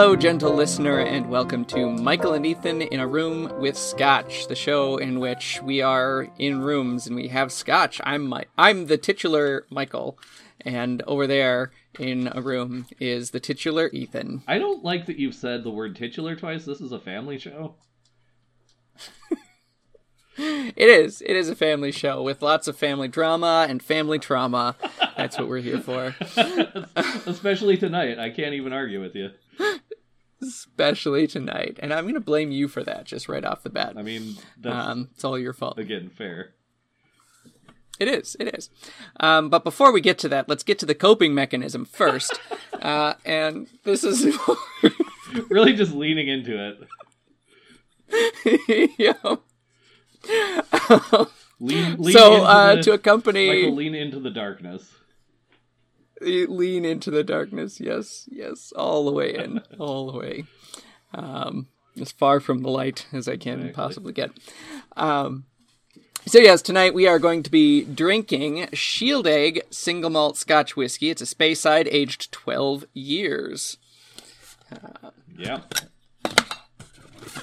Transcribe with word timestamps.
Hello, 0.00 0.16
gentle 0.16 0.54
listener, 0.54 1.00
and 1.00 1.28
welcome 1.28 1.62
to 1.66 1.90
Michael 1.90 2.32
and 2.32 2.46
Ethan 2.46 2.80
in 2.80 3.00
a 3.00 3.06
Room 3.06 3.52
with 3.60 3.76
Scotch, 3.76 4.48
the 4.48 4.54
show 4.54 4.96
in 4.96 5.20
which 5.20 5.60
we 5.62 5.82
are 5.82 6.26
in 6.38 6.62
rooms 6.62 7.06
and 7.06 7.14
we 7.14 7.28
have 7.28 7.52
scotch. 7.52 8.00
I'm 8.02 8.26
my, 8.26 8.46
I'm 8.56 8.86
the 8.86 8.96
titular 8.96 9.66
Michael, 9.68 10.18
and 10.62 11.02
over 11.02 11.26
there 11.26 11.72
in 11.98 12.32
a 12.34 12.40
room 12.40 12.86
is 12.98 13.32
the 13.32 13.40
titular 13.40 13.90
Ethan. 13.92 14.42
I 14.48 14.58
don't 14.58 14.82
like 14.82 15.04
that 15.04 15.18
you've 15.18 15.34
said 15.34 15.64
the 15.64 15.70
word 15.70 15.96
titular 15.96 16.34
twice. 16.34 16.64
This 16.64 16.80
is 16.80 16.92
a 16.92 16.98
family 16.98 17.38
show. 17.38 17.74
It 20.42 20.88
is. 20.88 21.20
It 21.20 21.36
is 21.36 21.50
a 21.50 21.56
family 21.56 21.92
show 21.92 22.22
with 22.22 22.40
lots 22.40 22.66
of 22.66 22.74
family 22.74 23.08
drama 23.08 23.66
and 23.68 23.82
family 23.82 24.18
trauma. 24.18 24.76
That's 25.14 25.36
what 25.36 25.48
we're 25.48 25.60
here 25.60 25.80
for. 25.80 26.14
Especially 27.26 27.76
tonight. 27.76 28.18
I 28.18 28.30
can't 28.30 28.54
even 28.54 28.72
argue 28.72 29.02
with 29.02 29.14
you. 29.14 29.30
Especially 30.42 31.26
tonight. 31.26 31.78
And 31.82 31.92
I'm 31.92 32.04
going 32.04 32.14
to 32.14 32.20
blame 32.20 32.50
you 32.50 32.66
for 32.68 32.82
that 32.84 33.04
just 33.04 33.28
right 33.28 33.44
off 33.44 33.62
the 33.62 33.70
bat. 33.70 33.94
I 33.96 34.02
mean, 34.02 34.36
Um, 34.64 35.10
it's 35.14 35.24
all 35.24 35.38
your 35.38 35.52
fault. 35.52 35.78
again 35.78 36.10
fair. 36.10 36.54
It 37.98 38.08
is. 38.08 38.34
It 38.40 38.54
is. 38.56 38.70
Um, 39.18 39.50
but 39.50 39.62
before 39.62 39.92
we 39.92 40.00
get 40.00 40.16
to 40.20 40.28
that, 40.30 40.48
let's 40.48 40.62
get 40.62 40.78
to 40.78 40.86
the 40.86 40.94
coping 40.94 41.34
mechanism 41.34 41.84
first. 41.84 42.40
uh, 42.80 43.14
and 43.24 43.68
this 43.84 44.04
is. 44.04 44.36
Really 45.48 45.74
just 45.74 45.92
leaning 45.94 46.26
into 46.26 46.76
it. 48.10 48.92
yeah. 48.98 49.12
Lean, 51.60 51.96
lean 52.02 52.12
so 52.12 52.34
into 52.34 52.44
uh, 52.46 52.74
the, 52.74 52.82
to 52.82 52.92
accompany 52.94 53.46
Michael, 53.46 53.76
lean 53.76 53.94
into 53.94 54.18
the 54.18 54.30
darkness. 54.30 54.90
Lean 56.20 56.84
into 56.84 57.10
the 57.10 57.24
darkness. 57.24 57.80
Yes 57.80 58.28
yes 58.30 58.72
all 58.76 59.04
the 59.04 59.12
way 59.12 59.34
in 59.34 59.62
all 59.78 60.10
the 60.12 60.18
way. 60.18 60.44
Um 61.14 61.68
as 62.00 62.12
far 62.12 62.40
from 62.40 62.62
the 62.62 62.70
light 62.70 63.06
as 63.12 63.26
i 63.28 63.36
can 63.36 63.58
Exactly. 63.60 63.72
possibly 63.72 64.12
get. 64.12 64.30
Um 64.96 65.44
so 66.26 66.38
yes 66.38 66.60
tonight 66.62 66.92
we 66.94 67.06
are 67.06 67.18
going 67.18 67.42
to 67.42 67.50
be 67.50 67.82
drinking 67.84 68.66
Shieldaig 68.72 69.62
single 69.70 70.10
malt 70.10 70.36
scotch 70.36 70.76
whiskey. 70.76 71.10
It's 71.10 71.22
a 71.22 71.26
Speyside 71.26 71.88
aged 71.90 72.30
12 72.32 72.84
years. 72.92 73.78
Yeah. 75.36 75.60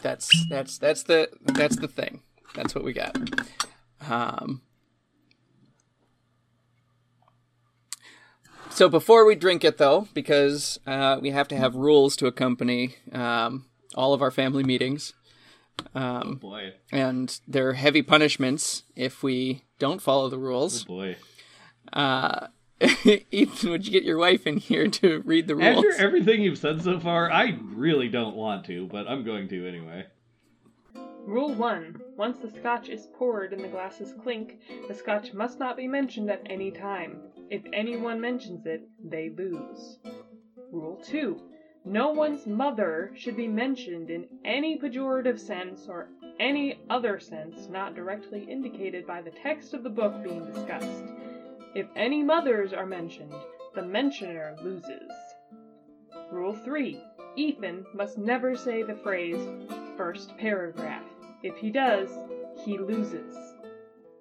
that's 0.01 0.29
that's 0.49 0.77
that's 0.77 1.03
the 1.03 1.29
that's 1.43 1.75
the 1.77 1.87
thing. 1.87 2.21
That's 2.53 2.73
what 2.75 2.83
we 2.83 2.93
got. 2.93 3.17
Um 4.07 4.61
so 8.77 8.87
before 8.87 9.25
we 9.25 9.33
drink 9.33 9.63
it 9.63 9.77
though 9.77 10.07
because 10.13 10.79
uh, 10.85 11.17
we 11.19 11.31
have 11.31 11.47
to 11.47 11.57
have 11.57 11.75
rules 11.75 12.15
to 12.15 12.27
accompany 12.27 12.95
um, 13.11 13.65
all 13.95 14.13
of 14.13 14.21
our 14.21 14.29
family 14.29 14.63
meetings 14.63 15.13
um, 15.95 16.35
Boy. 16.35 16.73
and 16.91 17.39
there 17.47 17.67
are 17.69 17.73
heavy 17.73 18.03
punishments 18.03 18.83
if 18.95 19.23
we 19.23 19.63
don't 19.79 20.01
follow 20.01 20.29
the 20.29 20.37
rules 20.37 20.83
Boy. 20.83 21.15
uh, 21.91 22.47
ethan 23.31 23.71
would 23.71 23.87
you 23.87 23.91
get 23.91 24.03
your 24.03 24.19
wife 24.19 24.45
in 24.45 24.57
here 24.57 24.87
to 24.87 25.21
read 25.21 25.47
the 25.47 25.55
rules 25.55 25.83
After 25.83 25.93
everything 25.93 26.43
you've 26.43 26.59
said 26.59 26.83
so 26.83 26.99
far, 26.99 27.31
I 27.31 27.57
really 27.63 28.07
don't 28.07 28.35
want 28.35 28.65
to, 28.67 28.85
but 28.85 29.07
I'm 29.07 29.23
going 29.23 29.47
to 29.47 29.67
anyway. 29.67 30.05
Rule 31.25 31.55
1. 31.55 32.01
Once 32.15 32.37
the 32.37 32.51
scotch 32.51 32.87
is 32.87 33.07
poured 33.17 33.51
and 33.51 33.63
the 33.63 33.67
glasses 33.67 34.13
clink, 34.21 34.59
the 34.87 34.93
scotch 34.93 35.33
must 35.33 35.57
not 35.57 35.75
be 35.75 35.87
mentioned 35.87 36.29
at 36.29 36.43
any 36.45 36.69
time. 36.69 37.19
If 37.49 37.61
anyone 37.71 38.19
mentions 38.19 38.65
it, 38.65 38.89
they 39.03 39.29
lose. 39.29 39.99
Rule 40.71 40.99
2. 41.05 41.39
No 41.85 42.11
one's 42.11 42.45
mother 42.45 43.11
should 43.15 43.37
be 43.37 43.47
mentioned 43.47 44.09
in 44.09 44.27
any 44.43 44.77
pejorative 44.77 45.39
sense 45.39 45.87
or 45.87 46.09
any 46.39 46.81
other 46.89 47.19
sense 47.19 47.69
not 47.69 47.95
directly 47.95 48.43
indicated 48.43 49.07
by 49.07 49.21
the 49.21 49.31
text 49.31 49.73
of 49.73 49.83
the 49.83 49.89
book 49.89 50.21
being 50.23 50.45
discussed. 50.45 51.03
If 51.73 51.87
any 51.95 52.21
mothers 52.21 52.73
are 52.73 52.85
mentioned, 52.85 53.33
the 53.75 53.83
mentioner 53.83 54.57
loses. 54.61 55.11
Rule 56.31 56.53
3. 56.53 57.01
Ethan 57.37 57.85
must 57.93 58.17
never 58.17 58.55
say 58.55 58.83
the 58.83 58.95
phrase 58.95 59.47
first 59.95 60.37
paragraph. 60.37 61.05
If 61.43 61.55
he 61.55 61.71
does, 61.71 62.09
he 62.65 62.77
loses. 62.77 63.35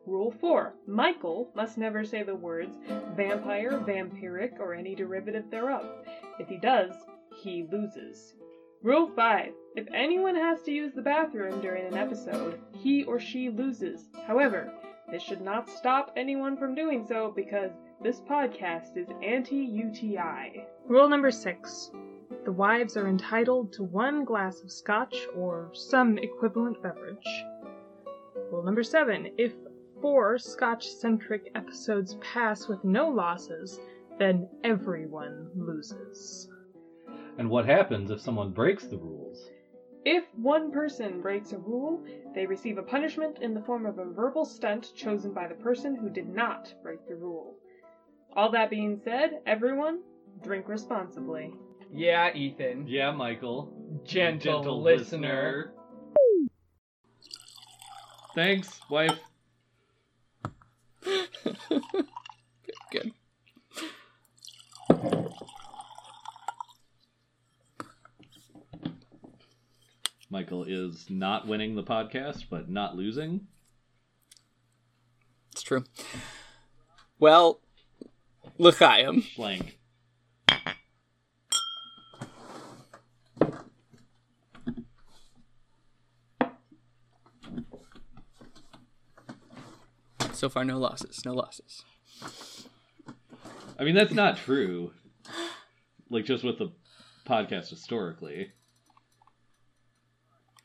Rule 0.07 0.31
4. 0.31 0.73
Michael 0.87 1.51
must 1.57 1.79
never 1.79 2.05
say 2.05 2.23
the 2.23 2.35
words 2.35 2.79
vampire, 3.17 3.81
vampiric, 3.81 4.61
or 4.61 4.73
any 4.73 4.95
derivative 4.95 5.51
thereof. 5.51 5.85
If 6.39 6.47
he 6.47 6.59
does, 6.59 6.93
he 7.43 7.67
loses. 7.73 8.35
Rule 8.83 9.11
5. 9.17 9.53
If 9.75 9.89
anyone 9.93 10.37
has 10.37 10.63
to 10.63 10.71
use 10.71 10.93
the 10.95 11.03
bathroom 11.03 11.61
during 11.61 11.87
an 11.87 11.95
episode, 11.95 12.61
he 12.73 13.03
or 13.03 13.19
she 13.19 13.51
loses. 13.51 14.09
However, 14.29 14.73
this 15.11 15.23
should 15.23 15.41
not 15.41 15.69
stop 15.69 16.13
anyone 16.17 16.57
from 16.57 16.77
doing 16.77 17.05
so 17.05 17.33
because 17.35 17.73
this 18.01 18.21
podcast 18.21 18.97
is 18.97 19.09
anti 19.25 19.57
UTI. 19.57 20.65
Rule 20.87 21.09
number 21.09 21.33
6. 21.33 21.91
The 22.45 22.53
wives 22.53 22.97
are 22.97 23.09
entitled 23.09 23.73
to 23.73 23.83
one 23.83 24.25
glass 24.25 24.61
of 24.63 24.71
scotch 24.71 25.27
or 25.35 25.71
some 25.73 26.17
equivalent 26.19 26.81
beverage. 26.81 27.45
Rule 28.53 28.63
number 28.63 28.85
7. 28.85 29.33
If 29.37 29.53
four 30.01 30.39
scotch 30.39 30.89
centric 30.89 31.51
episodes 31.55 32.17
pass 32.21 32.69
with 32.69 32.83
no 32.85 33.09
losses, 33.09 33.81
then 34.19 34.49
everyone 34.65 35.51
loses. 35.55 36.49
And 37.39 37.51
what 37.51 37.67
happens 37.67 38.11
if 38.11 38.21
someone 38.21 38.51
breaks 38.53 38.85
the 38.87 38.97
rules? 38.97 39.51
If 40.05 40.25
one 40.37 40.71
person 40.71 41.21
breaks 41.21 41.53
a 41.53 41.59
rule, 41.59 42.03
they 42.35 42.47
receive 42.47 42.79
a 42.79 42.83
punishment 42.83 43.39
in 43.41 43.55
the 43.55 43.61
form 43.63 43.87
of 43.87 43.99
a 43.99 44.05
verbal 44.05 44.45
stunt 44.45 44.93
chosen 44.95 45.33
by 45.33 45.49
the 45.49 45.55
person 45.55 45.97
who 45.97 46.09
did 46.09 46.29
not 46.29 46.73
break 46.83 47.07
the 47.09 47.17
rule. 47.17 47.57
All 48.35 48.51
that 48.53 48.71
being 48.71 49.01
said, 49.03 49.41
everyone, 49.47 50.01
drink 50.43 50.69
responsibly. 50.69 51.53
yeah 51.93 52.33
ethan 52.35 52.87
Yeah, 52.87 53.11
Michael. 53.13 53.73
gentle, 54.05 54.81
listener. 54.83 55.73
Thanks, 58.35 58.81
wife. 58.91 59.19
Good. 62.91 63.13
Michael 70.29 70.65
is 70.65 71.09
not 71.09 71.47
winning 71.47 71.77
the 71.77 71.83
podcast, 71.83 72.45
but 72.51 72.69
not 72.69 72.97
losing. 72.97 73.47
It's 75.53 75.63
true. 75.63 75.85
Well, 77.19 77.61
L'chaim. 78.59 79.25
Blank. 79.37 79.79
So 90.37 90.51
far, 90.51 90.65
no 90.65 90.79
losses. 90.79 91.25
No 91.25 91.33
losses. 91.33 91.83
I 93.79 93.85
mean, 93.85 93.95
that's 93.95 94.13
not 94.13 94.37
true. 94.37 94.93
Like, 96.11 96.27
just 96.27 96.45
with 96.45 96.59
the 96.59 96.73
podcast 97.27 97.71
historically. 97.71 98.53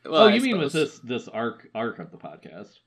Well, 0.04 0.24
oh, 0.24 0.28
I 0.28 0.34
you 0.34 0.42
mean 0.42 0.58
with 0.58 0.72
suppose. 0.72 1.00
this 1.00 1.24
this 1.24 1.28
arc 1.28 1.68
arc 1.74 1.98
of 2.00 2.10
the 2.10 2.18
podcast? 2.18 2.80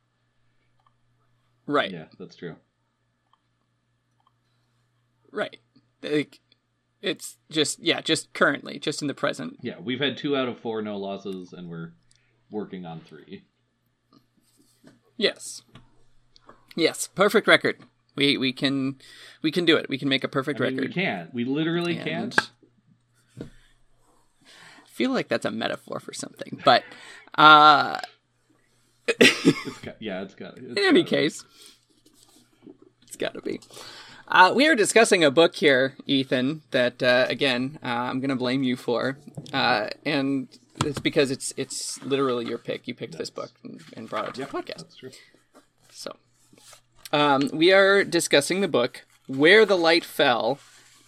Right. 1.66 1.90
Yeah, 1.90 2.06
that's 2.20 2.36
true. 2.36 2.56
Right. 5.32 5.58
Like, 6.04 6.40
it's 7.02 7.38
just 7.50 7.80
yeah, 7.80 8.02
just 8.02 8.32
currently, 8.34 8.78
just 8.78 9.02
in 9.02 9.08
the 9.08 9.14
present. 9.16 9.58
Yeah, 9.62 9.80
we've 9.82 10.00
had 10.00 10.18
two 10.18 10.38
out 10.38 10.48
of 10.48 10.60
four 10.60 10.84
no 10.84 10.98
losses, 10.98 11.52
and 11.52 11.68
we're 11.68 11.94
working 12.52 12.86
on 12.86 13.00
three. 13.00 13.44
Yes. 15.18 15.64
Yes. 16.76 17.08
Perfect 17.08 17.48
record. 17.48 17.78
We 18.16 18.38
we 18.38 18.54
can 18.54 18.96
we 19.42 19.52
can 19.52 19.66
do 19.66 19.76
it. 19.78 19.90
We 19.90 19.98
can 19.98 20.08
make 20.10 20.24
a 20.24 20.28
perfect 20.28 20.60
I 20.62 20.66
mean, 20.66 20.76
we 20.76 20.82
record. 20.84 20.94
can't. 20.94 21.34
We 21.34 21.44
literally 21.46 21.96
can't. 21.96 22.38
I 23.40 23.46
feel 24.88 25.12
like 25.12 25.28
that's 25.28 25.46
a 25.46 25.52
metaphor 25.52 26.00
for 26.00 26.14
something, 26.14 26.62
but 26.64 26.84
uh, 27.38 28.00
It's 29.20 29.78
got, 29.80 30.02
yeah, 30.02 30.22
it's 30.22 30.36
got. 30.36 30.58
It's 30.58 30.66
in 30.80 30.86
any 30.86 31.04
got- 31.04 31.10
case, 31.10 31.44
it's 33.06 33.18
got 33.18 33.34
to 33.34 33.42
be. 33.42 33.60
Uh, 34.28 34.52
we 34.56 34.68
are 34.68 34.74
discussing 34.76 35.24
a 35.24 35.30
book 35.30 35.56
here, 35.56 35.96
Ethan. 36.08 36.62
That 36.72 37.04
uh, 37.04 37.26
again, 37.30 37.78
uh, 37.84 37.88
I'm 37.88 38.20
going 38.22 38.30
to 38.30 38.36
blame 38.38 38.64
you 38.64 38.76
for, 38.78 39.18
uh, 39.54 39.90
and 40.06 40.48
it's 40.86 41.00
because 41.00 41.30
it's 41.30 41.54
it's 41.58 42.02
literally 42.04 42.46
your 42.46 42.58
pick. 42.58 42.88
You 42.88 42.96
picked 42.96 43.18
this 43.18 43.30
book 43.30 43.52
and, 43.64 43.82
and 43.98 44.10
brought 44.10 44.30
it 44.30 44.36
to 44.36 44.42
the 44.42 44.48
podcast. 44.48 44.78
That's 44.78 44.96
true. 44.96 45.12
So, 45.92 46.16
um, 47.12 47.50
we 47.54 47.72
are 47.72 48.04
discussing 48.04 48.62
the 48.62 48.68
book 48.68 49.06
"Where 49.28 49.66
the 49.66 49.78
Light 49.78 50.06
Fell" 50.06 50.60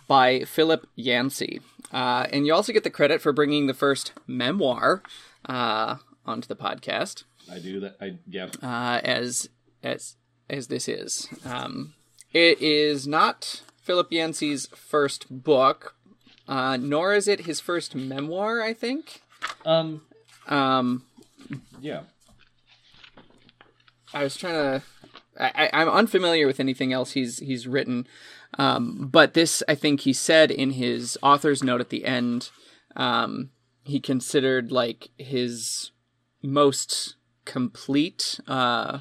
by 0.08 0.42
Philip 0.46 0.88
Yancey. 0.96 1.62
Uh, 1.92 2.28
and 2.32 2.46
you 2.46 2.54
also 2.54 2.74
get 2.74 2.84
the 2.84 2.90
credit 2.90 3.22
for 3.22 3.32
bringing 3.32 3.68
the 3.68 3.74
first 3.74 4.12
memoir 4.28 5.02
uh, 5.46 5.98
onto 6.26 6.48
the 6.48 6.56
podcast, 6.56 7.24
I 7.52 7.60
do 7.60 7.80
that. 7.80 7.96
I 8.02 8.18
yeah. 8.28 8.50
uh, 8.62 9.00
as 9.04 9.50
as 9.84 10.16
as 10.50 10.68
this 10.68 10.88
is. 10.88 11.28
Um, 11.46 11.94
it 12.34 12.62
is 12.62 13.08
not 13.08 13.62
Philip 13.82 14.12
Yancey's 14.12 14.68
first 14.68 15.28
book, 15.30 15.96
uh, 16.48 16.78
nor 16.78 17.14
is 17.14 17.28
it 17.28 17.42
his 17.42 17.60
first 17.60 17.96
memoir. 17.96 18.62
I 18.62 18.74
think. 18.74 19.22
Um. 19.66 20.02
Um, 20.48 21.04
Yeah. 21.82 22.02
I 24.14 24.24
was 24.24 24.36
trying 24.38 24.54
to. 24.54 24.84
I, 25.40 25.70
I'm 25.74 25.90
unfamiliar 25.90 26.48
with 26.48 26.60
anything 26.60 26.94
else 26.94 27.12
he's 27.12 27.40
he's 27.40 27.68
written, 27.68 28.08
um, 28.58 29.08
but 29.12 29.34
this 29.34 29.64
I 29.68 29.76
think 29.76 30.02
he 30.02 30.14
said 30.14 30.52
in 30.52 30.72
his 30.72 31.18
author's 31.22 31.64
note 31.64 31.82
at 31.82 31.90
the 31.90 32.06
end. 32.06 32.50
Um, 32.96 33.52
he 33.84 34.00
considered 34.00 34.72
like 34.72 35.10
his 35.18 35.92
most 36.42 37.16
complete 37.46 38.40
uh, 38.48 39.00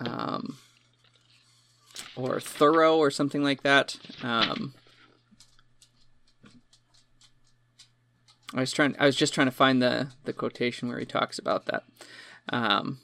um, 0.00 0.58
or 2.16 2.40
thorough 2.40 2.96
or 2.96 3.10
something 3.10 3.42
like 3.42 3.62
that. 3.62 3.96
Um, 4.22 4.74
I 8.54 8.60
was 8.60 8.72
trying. 8.72 8.94
I 8.98 9.06
was 9.06 9.16
just 9.16 9.34
trying 9.34 9.48
to 9.48 9.52
find 9.52 9.82
the 9.82 10.12
the 10.24 10.32
quotation 10.32 10.88
where 10.88 11.00
he 11.00 11.06
talks 11.06 11.38
about 11.38 11.66
that. 11.66 11.82
Um, 12.50 13.00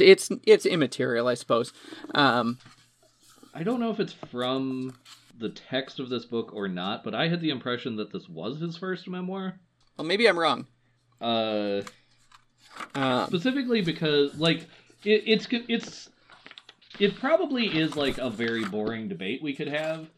it's 0.00 0.30
it's 0.44 0.66
immaterial, 0.66 1.28
I 1.28 1.34
suppose. 1.34 1.72
Um, 2.14 2.58
I 3.54 3.62
don't 3.62 3.80
know 3.80 3.90
if 3.90 4.00
it's 4.00 4.12
from 4.12 4.94
the 5.38 5.48
text 5.50 5.98
of 6.00 6.08
this 6.08 6.24
book 6.24 6.50
or 6.54 6.68
not, 6.68 7.04
but 7.04 7.14
I 7.14 7.28
had 7.28 7.40
the 7.40 7.50
impression 7.50 7.96
that 7.96 8.12
this 8.12 8.28
was 8.28 8.60
his 8.60 8.76
first 8.76 9.06
memoir. 9.08 9.58
well, 9.96 10.06
maybe 10.06 10.28
I'm 10.28 10.38
wrong. 10.38 10.66
Uh, 11.20 11.82
Um, 12.94 13.26
specifically 13.28 13.80
because 13.82 14.34
like 14.38 14.60
it, 15.04 15.22
it's 15.26 15.46
it's 15.50 16.10
it 16.98 17.18
probably 17.18 17.66
is 17.66 17.96
like 17.96 18.18
a 18.18 18.28
very 18.30 18.64
boring 18.64 19.08
debate 19.08 19.42
we 19.42 19.54
could 19.54 19.68
have 19.68 20.08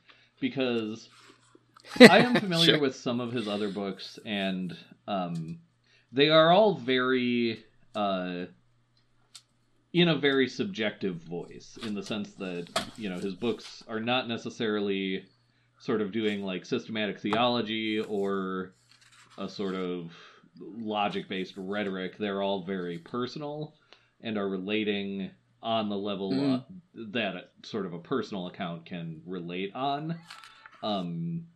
because 0.40 1.08
I 2.00 2.18
am 2.18 2.34
familiar 2.40 2.74
Sure. 2.74 2.80
with 2.80 2.96
some 2.96 3.20
of 3.20 3.32
his 3.32 3.46
other 3.48 3.68
books 3.70 4.18
and 4.24 4.76
um 5.06 5.60
they 6.12 6.28
are 6.30 6.50
all 6.50 6.74
very 6.74 7.62
uh 7.94 8.46
in 10.00 10.08
a 10.08 10.16
very 10.16 10.48
subjective 10.48 11.16
voice 11.16 11.78
in 11.82 11.94
the 11.94 12.02
sense 12.02 12.30
that 12.34 12.66
you 12.96 13.08
know 13.08 13.18
his 13.18 13.34
books 13.34 13.82
are 13.88 14.00
not 14.00 14.28
necessarily 14.28 15.24
sort 15.78 16.00
of 16.00 16.12
doing 16.12 16.42
like 16.42 16.64
systematic 16.64 17.18
theology 17.20 18.00
or 18.00 18.72
a 19.38 19.48
sort 19.48 19.74
of 19.74 20.12
logic 20.60 21.28
based 21.28 21.54
rhetoric 21.56 22.18
they're 22.18 22.42
all 22.42 22.62
very 22.64 22.98
personal 22.98 23.74
and 24.22 24.36
are 24.36 24.48
relating 24.48 25.30
on 25.62 25.88
the 25.88 25.96
level 25.96 26.32
Mm. 26.32 26.54
uh, 26.54 26.62
that 27.12 27.34
a, 27.36 27.44
sort 27.66 27.86
of 27.86 27.92
a 27.92 27.98
personal 27.98 28.46
account 28.48 28.84
can 28.86 29.22
relate 29.26 29.72
on 29.74 30.18
um 30.82 31.46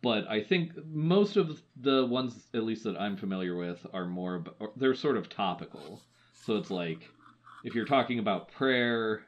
but 0.00 0.28
I 0.30 0.42
think 0.44 0.72
most 0.86 1.36
of 1.36 1.60
the 1.74 2.06
ones, 2.06 2.46
at 2.54 2.62
least 2.62 2.84
that 2.84 2.96
I'm 3.00 3.16
familiar 3.16 3.56
with, 3.56 3.84
are 3.92 4.06
more. 4.06 4.44
They're 4.76 4.94
sort 4.94 5.16
of 5.16 5.28
topical. 5.28 6.00
So 6.44 6.56
it's 6.56 6.70
like, 6.70 7.08
if 7.64 7.74
you're 7.74 7.84
talking 7.84 8.18
about 8.18 8.50
prayer, 8.52 9.22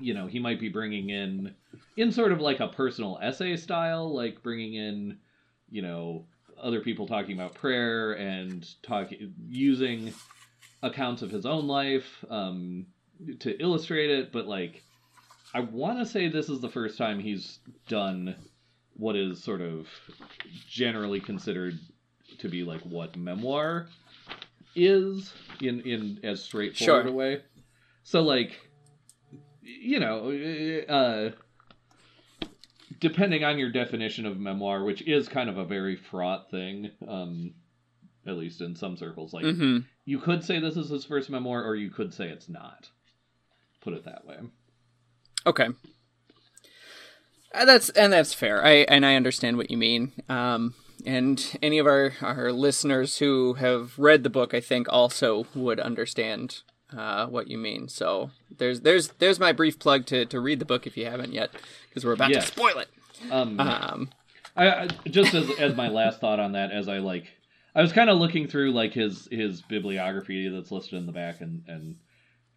you 0.00 0.14
know, 0.14 0.26
he 0.26 0.38
might 0.38 0.60
be 0.60 0.68
bringing 0.68 1.10
in, 1.10 1.54
in 1.96 2.12
sort 2.12 2.32
of 2.32 2.40
like 2.40 2.60
a 2.60 2.68
personal 2.68 3.18
essay 3.22 3.56
style, 3.56 4.14
like 4.14 4.42
bringing 4.42 4.74
in, 4.74 5.18
you 5.70 5.82
know, 5.82 6.26
other 6.60 6.80
people 6.80 7.06
talking 7.06 7.34
about 7.34 7.54
prayer 7.54 8.12
and 8.12 8.68
talking 8.82 9.34
using 9.48 10.12
accounts 10.82 11.22
of 11.22 11.30
his 11.30 11.46
own 11.46 11.66
life 11.66 12.24
um, 12.30 12.86
to 13.40 13.60
illustrate 13.60 14.10
it. 14.10 14.32
But 14.32 14.46
like, 14.46 14.82
I 15.54 15.60
want 15.60 15.98
to 15.98 16.06
say 16.06 16.28
this 16.28 16.48
is 16.48 16.60
the 16.60 16.68
first 16.68 16.96
time 16.96 17.18
he's 17.18 17.58
done 17.88 18.36
what 18.94 19.16
is 19.16 19.42
sort 19.42 19.60
of 19.60 19.88
generally 20.68 21.20
considered 21.20 21.78
to 22.38 22.48
be 22.48 22.62
like 22.62 22.80
what 22.82 23.16
memoir 23.16 23.88
is 24.74 25.32
in 25.60 25.80
in 25.80 26.20
as 26.22 26.42
straightforward 26.42 27.04
Sure. 27.04 27.12
a 27.12 27.12
way. 27.12 27.42
So 28.04 28.22
like 28.22 28.52
you 29.62 30.00
know, 30.00 30.30
uh 30.88 31.30
depending 33.00 33.44
on 33.44 33.58
your 33.58 33.70
definition 33.70 34.26
of 34.26 34.38
memoir, 34.38 34.84
which 34.84 35.02
is 35.02 35.28
kind 35.28 35.48
of 35.48 35.58
a 35.58 35.64
very 35.64 35.96
fraught 35.96 36.50
thing, 36.50 36.90
um 37.06 37.54
at 38.26 38.36
least 38.36 38.60
in 38.60 38.76
some 38.76 38.96
circles 38.96 39.32
like 39.32 39.44
hmm 39.44 39.78
you 40.04 40.18
could 40.18 40.42
say 40.44 40.58
this 40.58 40.76
is 40.76 40.88
his 40.88 41.04
first 41.04 41.30
memoir 41.30 41.62
or 41.64 41.76
you 41.76 41.90
could 41.90 42.12
say 42.12 42.28
it's 42.28 42.48
not. 42.48 42.88
Put 43.80 43.94
it 43.94 44.04
that 44.04 44.24
way. 44.26 44.36
Okay. 45.46 45.68
Uh, 47.54 47.64
that's 47.64 47.88
and 47.90 48.12
that's 48.12 48.32
fair. 48.32 48.64
I 48.64 48.78
and 48.88 49.04
I 49.04 49.14
understand 49.16 49.56
what 49.56 49.70
you 49.70 49.76
mean. 49.76 50.12
Um, 50.28 50.74
and 51.06 51.58
any 51.62 51.78
of 51.78 51.86
our 51.86 52.12
our 52.22 52.52
listeners 52.52 53.18
who 53.18 53.54
have 53.54 53.98
read 53.98 54.22
the 54.22 54.30
book, 54.30 54.54
I 54.54 54.60
think, 54.60 54.86
also 54.90 55.46
would 55.54 55.80
understand 55.80 56.60
uh, 56.96 57.26
what 57.26 57.48
you 57.48 57.58
mean. 57.58 57.88
So 57.88 58.30
there's 58.58 58.80
there's 58.82 59.08
there's 59.18 59.38
my 59.40 59.52
brief 59.52 59.78
plug 59.78 60.06
to 60.06 60.26
to 60.26 60.40
read 60.40 60.58
the 60.58 60.64
book 60.64 60.86
if 60.86 60.96
you 60.96 61.06
haven't 61.06 61.32
yet, 61.32 61.50
because 61.88 62.04
we're 62.04 62.12
about 62.12 62.30
Yes. 62.30 62.46
to 62.46 62.52
spoil 62.52 62.78
it. 62.78 62.88
Um 63.30 63.58
Um, 63.60 64.10
I, 64.56 64.68
I 64.68 64.88
just 65.08 65.34
as 65.34 65.50
as 65.58 65.74
my 65.76 65.88
last 65.88 66.20
thought 66.20 66.40
on 66.40 66.52
that, 66.52 66.70
as 66.72 66.88
I 66.88 66.98
like, 66.98 67.26
I 67.74 67.80
was 67.82 67.92
kind 67.92 68.10
of 68.10 68.18
looking 68.18 68.46
through 68.48 68.72
like 68.72 68.92
his 68.92 69.28
his 69.30 69.62
bibliography 69.62 70.48
that's 70.48 70.70
listed 70.70 70.94
in 70.98 71.06
the 71.06 71.12
back 71.12 71.40
and 71.40 71.62
and 71.66 71.96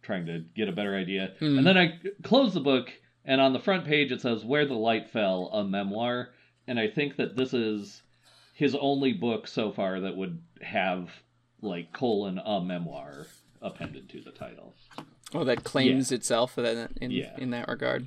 trying 0.02 0.26
to 0.26 0.44
get 0.54 0.68
a 0.68 0.72
better 0.72 0.94
idea, 0.94 1.32
Hmm. 1.40 1.58
and 1.58 1.66
then 1.66 1.76
I 1.78 1.98
closed 2.22 2.54
the 2.54 2.60
book, 2.60 2.92
and 3.24 3.40
on 3.40 3.52
the 3.52 3.58
front 3.58 3.84
page 3.86 4.12
it 4.12 4.20
says 4.20 4.44
"Where 4.44 4.66
the 4.66 4.74
Light 4.74 5.08
Fell," 5.10 5.48
a 5.52 5.64
memoir, 5.64 6.28
and 6.68 6.78
I 6.78 6.86
think 6.88 7.16
that 7.16 7.34
this 7.36 7.52
is 7.54 8.02
his 8.56 8.74
only 8.74 9.12
book 9.12 9.46
so 9.46 9.70
far 9.70 10.00
that 10.00 10.16
would 10.16 10.40
have 10.62 11.10
like 11.60 11.92
colon 11.92 12.38
a 12.42 12.58
memoir 12.58 13.26
appended 13.60 14.08
to 14.08 14.22
the 14.22 14.30
title. 14.30 14.74
Oh, 15.34 15.44
that 15.44 15.62
claims 15.62 16.10
itself 16.10 16.56
in 16.56 16.88
in, 17.00 17.10
Yeah. 17.10 17.34
in 17.36 17.50
that 17.50 17.68
regard. 17.68 18.06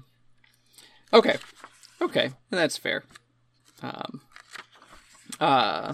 Okay, 1.14 1.38
okay, 2.02 2.32
that's 2.50 2.78
fair. 2.78 3.04
Um, 3.84 4.22
uh, 5.40 5.94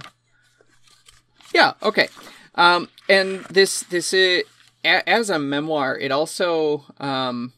yeah, 1.53 1.74
okay. 1.83 2.07
Um, 2.55 2.88
and 3.09 3.43
this 3.50 3.81
this 3.81 4.13
a, 4.13 4.43
as 4.85 5.29
a 5.29 5.38
memoir, 5.38 5.97
it 5.97 6.12
also 6.12 6.85
um, 7.00 7.51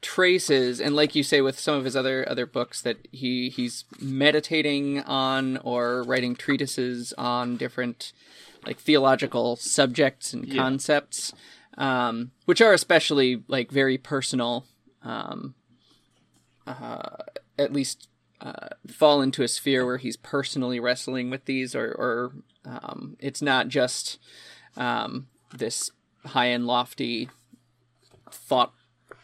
traces, 0.00 0.80
and 0.80 0.94
like 0.96 1.14
you 1.14 1.22
say 1.22 1.40
with 1.40 1.58
some 1.58 1.74
of 1.76 1.84
his 1.84 1.96
other 1.96 2.28
other 2.28 2.46
books, 2.46 2.80
that 2.82 2.96
he 3.12 3.48
he's 3.50 3.84
meditating 4.00 5.00
on 5.00 5.56
or 5.58 6.02
writing 6.02 6.34
treatises 6.36 7.12
on 7.18 7.56
different 7.56 8.12
like 8.66 8.78
theological 8.78 9.56
subjects 9.56 10.32
and 10.32 10.46
Yeah. 10.46 10.62
concepts, 10.62 11.32
um, 11.76 12.32
which 12.44 12.60
are 12.60 12.72
especially 12.72 13.42
like 13.48 13.70
very 13.70 13.98
personal. 13.98 14.66
Um, 15.02 15.54
uh, 16.66 17.16
at 17.58 17.72
least 17.72 18.08
uh, 18.40 18.68
fall 18.86 19.22
into 19.22 19.42
a 19.42 19.48
sphere 19.48 19.86
where 19.86 19.96
he's 19.96 20.16
personally 20.16 20.78
wrestling 20.78 21.30
with 21.30 21.44
these, 21.46 21.74
or, 21.74 21.86
or 21.92 22.32
um, 22.64 23.16
it's 23.20 23.40
not 23.40 23.68
just 23.68 24.18
um, 24.76 25.28
this 25.56 25.90
high 26.26 26.46
and 26.46 26.66
lofty 26.66 27.28
thought 28.30 28.72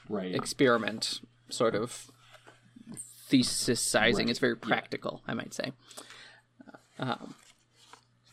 Right. 0.09 0.35
experiment 0.35 1.21
sort 1.49 1.75
of 1.75 2.11
thesisizing. 3.31 4.17
Right, 4.19 4.29
It's 4.31 4.39
very 4.39 4.55
yeah. 4.55 4.67
practical, 4.69 5.23
I 5.27 5.35
might 5.35 5.55
say. 5.55 5.73
Um, 6.99 7.35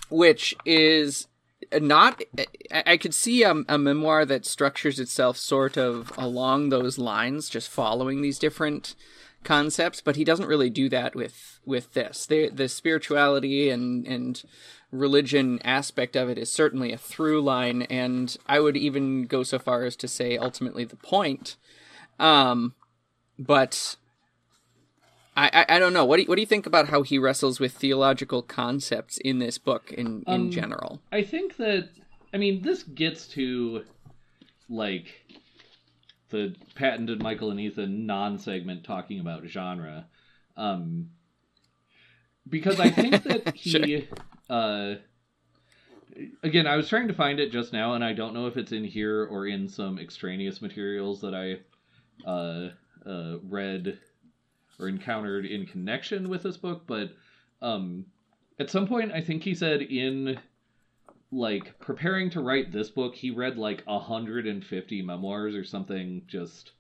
which 0.10 0.56
is 0.66 1.28
not. 1.80 2.22
I, 2.72 2.98
could 2.98 3.14
see 3.14 3.44
a, 3.44 3.64
a 3.68 3.78
memoir 3.78 4.26
that 4.26 4.46
structures 4.46 5.00
itself 5.00 5.38
sort 5.38 5.78
of 5.78 6.12
along 6.18 6.70
those 6.70 6.98
lines, 6.98 7.50
just 7.50 7.70
following 7.70 8.22
these 8.22 8.40
different 8.40 8.96
concepts, 9.44 10.02
but 10.02 10.16
he 10.16 10.24
doesn't 10.24 10.48
really 10.48 10.70
do 10.70 10.90
that 10.90 11.16
with 11.16 11.60
with 11.66 11.94
this. 11.94 12.26
The 12.26 12.50
the 12.50 12.68
spirituality 12.68 13.70
and 13.70 14.06
and 14.06 14.44
religion 14.92 15.60
aspect 15.64 16.16
of 16.16 16.30
it 16.30 16.38
is 16.38 16.52
certainly 16.52 16.92
a 16.92 16.98
through 16.98 17.42
line, 17.42 17.84
and 17.84 18.36
I 18.48 18.60
would 18.60 18.78
even 18.78 19.26
go 19.26 19.44
so 19.44 19.58
far 19.58 19.84
as 19.84 19.96
to 19.98 20.08
say 20.08 20.38
ultimately 20.38 20.84
the 20.84 20.98
point. 20.98 21.56
Um, 22.20 22.76
but 23.40 23.96
I, 25.38 25.50
I 25.70 25.76
I 25.76 25.80
don't 25.80 25.94
know. 25.94 26.04
What 26.06 26.18
do 26.18 26.24
you, 26.24 26.28
what 26.28 26.36
do 26.36 26.42
you 26.42 26.48
think 26.48 26.66
about 26.66 26.90
how 26.90 27.04
he 27.04 27.18
wrestles 27.18 27.60
with 27.60 27.74
theological 27.74 28.42
concepts 28.42 29.18
in 29.18 29.40
this 29.40 29.58
book 29.58 29.92
in 29.94 30.24
in 30.28 30.34
Um, 30.34 30.52
general? 30.52 31.02
I 31.12 31.24
think 31.24 31.58
that 31.58 31.90
I 32.34 32.38
mean 32.38 32.62
this 32.62 32.84
gets 32.84 33.28
to 33.30 33.84
like 34.70 35.08
the 36.30 36.56
patented 36.76 37.22
Michael 37.22 37.52
and 37.52 37.60
Ethan 37.60 38.06
non-segment 38.06 38.84
talking 38.86 39.20
about 39.20 39.46
genre, 39.46 40.08
um, 40.56 41.10
because 42.48 42.80
I 42.80 42.90
think 42.90 43.24
that 43.24 43.54
he, 43.56 43.70
Sure. 43.70 44.00
uh, 44.50 44.96
again, 46.44 46.68
I 46.68 46.78
was 46.78 46.88
trying 46.88 47.08
to 47.10 47.14
find 47.14 47.40
it 47.40 47.52
just 47.52 47.74
now, 47.74 47.94
and 47.96 48.04
I 48.04 48.14
don't 48.14 48.34
know 48.34 48.48
if 48.48 48.56
it's 48.58 48.72
in 48.72 48.84
here 48.86 49.26
or 49.26 49.46
in 49.48 49.68
some 49.68 50.00
extraneous 50.00 50.62
materials 50.62 51.20
that 51.22 51.34
I 51.36 52.28
uh, 52.30 52.70
uh, 53.06 53.38
read 53.44 54.00
or 54.82 54.88
encountered 54.88 55.46
in 55.46 55.66
connection 55.66 56.30
with 56.30 56.44
this 56.44 56.58
book, 56.58 56.84
but 56.88 57.12
um, 57.62 58.06
at 58.60 58.70
some 58.70 58.88
point, 58.88 59.12
I 59.12 59.22
think 59.22 59.44
he 59.44 59.54
said 59.54 59.82
in 59.82 60.40
like 61.32 61.80
preparing 61.80 62.30
to 62.32 62.42
write 62.42 62.72
this 62.72 62.90
book, 62.90 63.16
he 63.16 63.32
read 63.32 63.58
like 63.58 63.84
150 63.86 65.02
memoirs 65.02 65.56
or 65.56 65.64
something, 65.64 66.24
just 66.28 66.72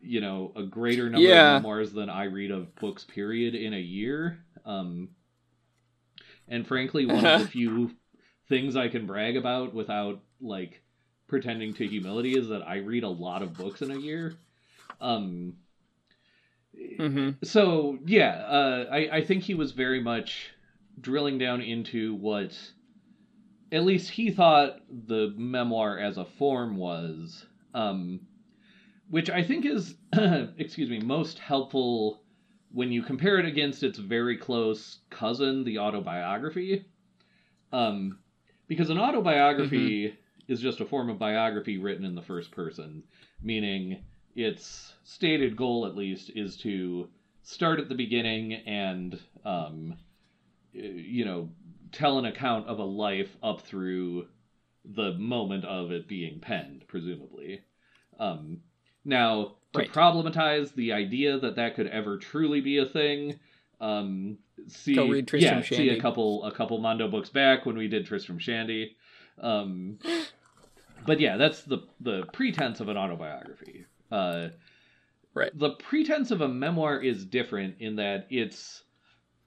you 0.00 0.20
know, 0.20 0.52
a 0.56 0.62
greater 0.64 1.08
number 1.08 1.28
Yeah. 1.28 1.56
of 1.56 1.62
memoirs 1.62 1.92
than 1.92 2.08
I 2.10 2.24
read 2.24 2.50
of 2.50 2.74
books, 2.76 3.04
period, 3.04 3.54
in 3.54 3.72
a 3.72 3.78
year. 3.80 4.38
Um, 4.64 5.10
and 6.48 6.66
frankly, 6.66 7.06
one 7.06 7.24
of 7.24 7.38
the 7.38 7.46
few 7.48 7.90
things 8.48 8.74
I 8.76 8.88
can 8.88 9.06
brag 9.06 9.36
about 9.36 9.72
without 9.74 10.20
like 10.40 10.82
pretending 11.28 11.72
to 11.74 11.86
humility 11.86 12.36
is 12.36 12.48
that 12.48 12.66
I 12.66 12.78
read 12.78 13.04
a 13.04 13.08
lot 13.08 13.42
of 13.42 13.54
books 13.54 13.80
in 13.80 13.90
a 13.90 13.98
year. 13.98 14.34
Um, 15.00 15.54
hmm 16.98 17.30
so 17.42 17.98
yeah, 18.06 18.30
uh, 18.48 18.86
I 18.90 19.08
I 19.16 19.20
think 19.22 19.42
he 19.42 19.54
was 19.54 19.72
very 19.72 20.00
much 20.00 20.50
drilling 21.00 21.38
down 21.38 21.60
into 21.60 22.14
what 22.14 22.58
at 23.70 23.84
least 23.84 24.10
he 24.10 24.30
thought 24.30 24.80
the 25.06 25.32
memoir 25.36 25.98
as 25.98 26.18
a 26.18 26.24
form 26.24 26.76
was, 26.76 27.46
um, 27.74 28.20
which 29.10 29.30
I 29.30 29.42
think 29.42 29.64
is 29.64 29.96
excuse 30.12 30.90
me 30.90 31.00
most 31.00 31.38
helpful 31.38 32.22
when 32.70 32.92
you 32.92 33.02
compare 33.02 33.38
it 33.38 33.46
against 33.46 33.82
its 33.82 33.98
very 33.98 34.36
close 34.36 34.98
cousin, 35.10 35.64
the 35.64 35.78
autobiography. 35.78 36.86
Um, 37.72 38.18
because 38.68 38.90
an 38.90 38.98
autobiography 38.98 40.14
is 40.48 40.60
just 40.60 40.80
a 40.80 40.86
form 40.86 41.10
of 41.10 41.18
biography 41.18 41.78
written 41.78 42.04
in 42.04 42.14
the 42.14 42.22
first 42.22 42.50
person, 42.50 43.02
meaning 43.42 44.02
its 44.34 44.94
stated 45.04 45.56
goal, 45.56 45.86
at 45.86 45.96
least, 45.96 46.30
is 46.34 46.56
to 46.58 47.08
start 47.42 47.80
at 47.80 47.88
the 47.88 47.94
beginning 47.94 48.52
and, 48.52 49.18
um, 49.44 49.96
you 50.72 51.24
know, 51.24 51.50
tell 51.90 52.18
an 52.18 52.24
account 52.24 52.66
of 52.66 52.78
a 52.78 52.84
life 52.84 53.36
up 53.42 53.60
through 53.62 54.26
the 54.84 55.12
moment 55.14 55.64
of 55.64 55.90
it 55.90 56.08
being 56.08 56.40
penned, 56.40 56.84
presumably. 56.88 57.60
Um, 58.18 58.62
now, 59.04 59.56
to 59.72 59.78
Right. 59.80 59.92
problematize 59.92 60.74
the 60.74 60.92
idea 60.92 61.38
that 61.38 61.56
that 61.56 61.74
could 61.74 61.86
ever 61.86 62.18
truly 62.18 62.60
be 62.60 62.78
a 62.78 62.86
thing, 62.86 63.38
um, 63.80 64.38
see, 64.68 64.94
Go 64.94 65.08
read 65.08 65.26
Tristram 65.26 65.58
yeah, 65.58 65.64
see 65.64 65.88
a 65.88 66.00
couple 66.00 66.44
a 66.44 66.52
couple 66.52 66.78
Mondo 66.78 67.08
books 67.08 67.30
back 67.30 67.66
when 67.66 67.76
we 67.76 67.88
did 67.88 68.06
Tristram 68.06 68.38
Shandy. 68.38 68.96
Um, 69.38 69.98
but 71.06 71.20
yeah, 71.20 71.36
that's 71.36 71.62
the 71.62 71.78
the 72.00 72.26
pretense 72.32 72.80
of 72.80 72.88
an 72.88 72.96
autobiography. 72.96 73.86
Uh, 74.12 74.48
Right. 75.34 75.50
The 75.58 75.70
pretense 75.70 76.30
of 76.30 76.42
a 76.42 76.48
memoir 76.48 77.00
is 77.00 77.24
different 77.24 77.76
in 77.80 77.96
that 77.96 78.26
it's 78.28 78.84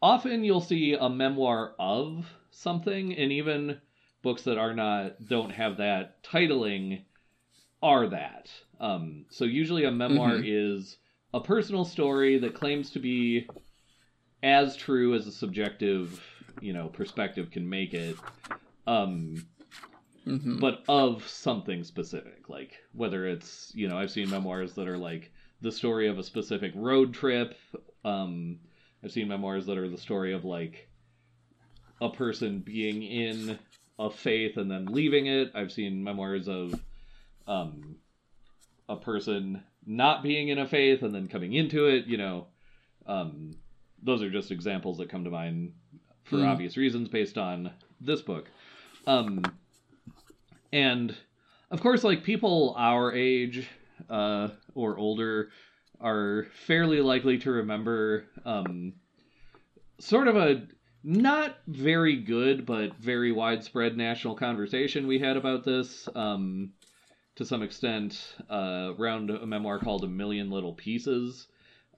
often 0.02 0.44
you'll 0.44 0.62
see 0.62 0.94
a 0.94 1.10
memoir 1.10 1.76
of 1.78 2.28
something, 2.50 3.16
and 3.16 3.32
even 3.32 3.80
books 4.24 4.42
that 4.44 4.58
are 4.58 4.74
not 4.74 5.24
don't 5.28 5.52
have 5.52 5.78
that 5.78 6.24
titling 6.24 7.04
are 7.84 8.08
that. 8.08 8.50
Um, 8.80 9.26
so 9.30 9.46
usually 9.46 9.84
a 9.84 9.92
memoir 9.92 10.38
Mhm. 10.38 10.44
is 10.44 10.98
a 11.34 11.40
personal 11.40 11.86
story 11.86 12.40
that 12.40 12.56
claims 12.56 12.90
to 12.92 13.00
be 13.00 13.48
as 14.42 14.76
true 14.76 15.14
as 15.14 15.28
a 15.28 15.32
subjective, 15.32 16.20
you 16.62 16.74
know, 16.74 16.88
perspective 16.88 17.52
can 17.52 17.70
make 17.70 17.94
it. 17.94 18.18
Um, 18.88 19.46
hmm 20.26 20.60
but 20.60 20.84
of 20.88 21.28
something 21.28 21.84
specific 21.84 22.50
like 22.50 22.74
whether 22.94 23.28
it's 23.28 23.72
you 23.76 23.88
know 23.88 23.98
i've 23.98 24.12
seen 24.12 24.30
memoirs 24.30 24.74
that 24.74 24.88
are 24.88 24.98
like 24.98 25.32
the 25.62 25.72
story 25.72 26.08
of 26.08 26.18
a 26.18 26.24
specific 26.24 26.72
road 26.76 27.14
trip 27.14 27.56
um 28.04 28.58
i've 29.04 29.12
seen 29.12 29.28
memoirs 29.28 29.66
that 29.66 29.78
are 29.78 29.90
the 29.90 29.98
story 29.98 30.34
of 30.34 30.44
like 30.46 30.90
a 32.02 32.10
person 32.10 32.60
being 32.60 33.04
in 33.04 33.58
a 33.98 34.10
faith 34.10 34.58
and 34.58 34.70
then 34.70 34.86
leaving 34.88 35.28
it. 35.28 35.52
I've 35.56 35.72
seen 35.72 36.04
memoirs 36.04 36.48
of 36.48 36.74
um 37.48 37.96
a 38.90 38.98
person 38.98 39.64
not 39.86 40.22
being 40.24 40.50
in 40.50 40.60
a 40.60 40.68
faith 40.68 41.04
and 41.04 41.14
then 41.14 41.28
coming 41.28 41.54
into 41.54 41.88
it 41.88 42.06
you 42.06 42.18
know. 42.18 42.48
Um 43.06 43.56
those 44.04 44.22
are 44.22 44.30
just 44.30 44.52
examples 44.52 44.98
that 44.98 45.10
come 45.10 45.24
to 45.24 45.30
mind 45.30 45.74
for 46.26 46.40
Hmm. 46.40 46.46
obvious 46.46 46.76
reasons 46.76 47.08
based 47.08 47.38
on 47.38 47.72
this 48.02 48.22
book. 48.22 48.50
Um 49.08 49.42
and 50.76 51.16
of 51.72 51.80
course 51.82 52.04
like 52.04 52.24
people 52.24 52.76
our 52.78 53.14
age 53.14 53.68
uh 54.10 54.50
or 54.76 54.98
older 54.98 55.50
are 56.02 56.48
fairly 56.68 57.00
likely 57.00 57.38
to 57.38 57.50
remember 57.50 58.26
um 58.46 58.94
sort 60.00 60.28
of 60.28 60.36
a 60.36 60.68
not 61.02 61.56
very 61.68 62.18
good 62.18 62.66
but 62.66 62.94
very 62.98 63.32
widespread 63.32 63.96
national 63.96 64.36
conversation 64.36 65.08
we 65.08 65.18
had 65.18 65.38
about 65.38 65.64
this 65.64 66.10
um 66.14 66.72
to 67.36 67.46
some 67.46 67.64
extent 67.64 68.36
uh 68.50 68.92
around 69.00 69.30
a 69.30 69.46
memoir 69.46 69.80
called 69.80 70.04
a 70.04 70.08
million 70.08 70.52
little 70.52 70.74
pieces 70.74 71.48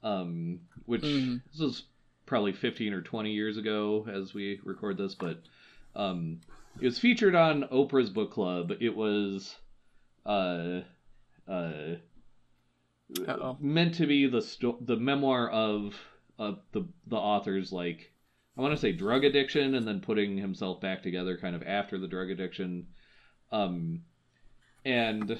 um 0.03 0.59
which 0.85 1.03
Mhm. 1.03 1.41
this 1.51 1.59
was 1.59 1.83
probably 2.27 2.53
15 2.53 2.93
or 2.93 3.01
20 3.01 3.31
years 3.31 3.57
ago 3.57 4.05
as 4.07 4.35
we 4.35 4.59
record 4.63 4.97
this 4.97 5.15
but 5.15 5.41
um 5.95 6.39
it 6.81 6.85
was 6.85 6.99
featured 6.99 7.35
on 7.35 7.63
Oprah's 7.71 8.09
book 8.09 8.31
club. 8.31 8.71
It 8.79 8.95
was 8.95 9.55
uh 10.25 10.81
uh 11.47 11.95
Uh-oh. 13.27 13.57
meant 13.59 13.95
to 13.95 14.05
be 14.05 14.27
the 14.27 14.41
sto- 14.41 14.79
the 14.81 14.97
memoir 14.97 15.49
of 15.49 15.95
uh, 16.39 16.53
the 16.73 16.85
the 17.07 17.15
author's 17.15 17.71
like 17.71 18.11
I 18.57 18.61
want 18.61 18.73
to 18.73 18.79
say 18.81 18.91
drug 18.91 19.23
addiction 19.23 19.75
and 19.75 19.87
then 19.87 20.01
putting 20.01 20.37
himself 20.37 20.81
back 20.81 21.03
together 21.03 21.37
kind 21.37 21.55
of 21.55 21.63
after 21.63 21.97
the 21.97 22.07
drug 22.07 22.29
addiction. 22.29 22.87
Um 23.51 24.01
and 24.85 25.31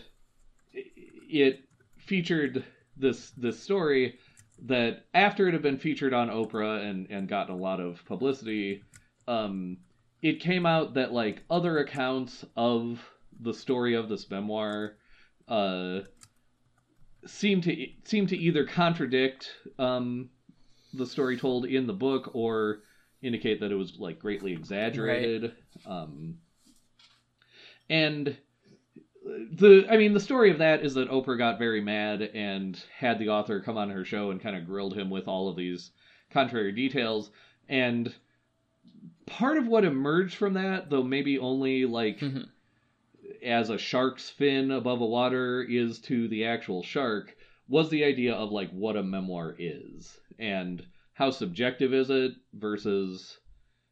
it- 0.73 0.91
it 1.29 1.59
featured 1.97 2.63
this 2.95 3.31
this 3.31 3.59
story 3.61 4.17
that 4.65 5.05
after 5.13 5.47
it 5.47 5.53
had 5.53 5.61
been 5.61 5.77
featured 5.77 6.13
on 6.13 6.29
Oprah 6.29 6.89
and 6.89 7.07
and 7.11 7.27
gotten 7.27 7.53
a 7.53 7.57
lot 7.57 7.79
of 7.81 8.03
publicity 8.05 8.81
um 9.27 9.77
it 10.21 10.39
came 10.39 10.65
out 10.65 10.95
that 10.95 11.13
like 11.13 11.43
other 11.49 11.79
accounts 11.79 12.45
of 12.55 13.03
the 13.39 13.53
story 13.53 13.95
of 13.95 14.09
this 14.09 14.29
memoir 14.29 14.95
uh 15.47 15.99
seem 17.25 17.61
to 17.61 17.87
seem 18.03 18.27
to 18.27 18.37
either 18.37 18.65
contradict 18.65 19.51
um 19.77 20.29
the 20.93 21.05
story 21.05 21.37
told 21.37 21.65
in 21.65 21.87
the 21.87 21.93
book 21.93 22.31
or 22.33 22.79
indicate 23.21 23.59
that 23.59 23.71
it 23.71 23.75
was 23.75 23.97
like 23.99 24.19
greatly 24.19 24.53
exaggerated 24.53 25.53
um 25.85 26.37
and 27.89 28.37
the 29.51 29.85
I 29.89 29.97
mean 29.97 30.13
the 30.13 30.19
story 30.19 30.51
of 30.51 30.59
that 30.59 30.83
is 30.85 30.93
that 30.93 31.09
Oprah 31.09 31.37
got 31.37 31.59
very 31.59 31.81
mad 31.81 32.21
and 32.21 32.81
had 32.97 33.19
the 33.19 33.29
author 33.29 33.59
come 33.59 33.77
on 33.77 33.89
her 33.89 34.05
show 34.05 34.31
and 34.31 34.41
kind 34.41 34.55
of 34.55 34.65
grilled 34.65 34.95
him 34.95 35.09
with 35.09 35.27
all 35.27 35.49
of 35.49 35.55
these 35.55 35.91
contrary 36.31 36.71
details 36.71 37.29
and 37.67 38.13
part 39.27 39.57
of 39.57 39.67
what 39.67 39.85
emerged 39.85 40.35
from 40.35 40.53
that 40.53 40.89
though 40.89 41.03
maybe 41.03 41.37
only 41.37 41.85
like 41.85 42.19
Mhm. 42.19 42.49
as 43.43 43.69
a 43.69 43.77
shark's 43.77 44.29
fin 44.29 44.71
above 44.71 45.01
a 45.01 45.05
water 45.05 45.61
is 45.61 45.99
to 45.99 46.27
the 46.27 46.45
actual 46.45 46.81
shark 46.81 47.35
was 47.67 47.89
the 47.89 48.03
idea 48.03 48.33
of 48.33 48.51
like 48.51 48.71
what 48.71 48.95
a 48.95 49.03
memoir 49.03 49.55
is 49.59 50.19
and 50.39 50.85
how 51.13 51.29
subjective 51.29 51.93
is 51.93 52.09
it 52.09 52.31
versus 52.53 53.37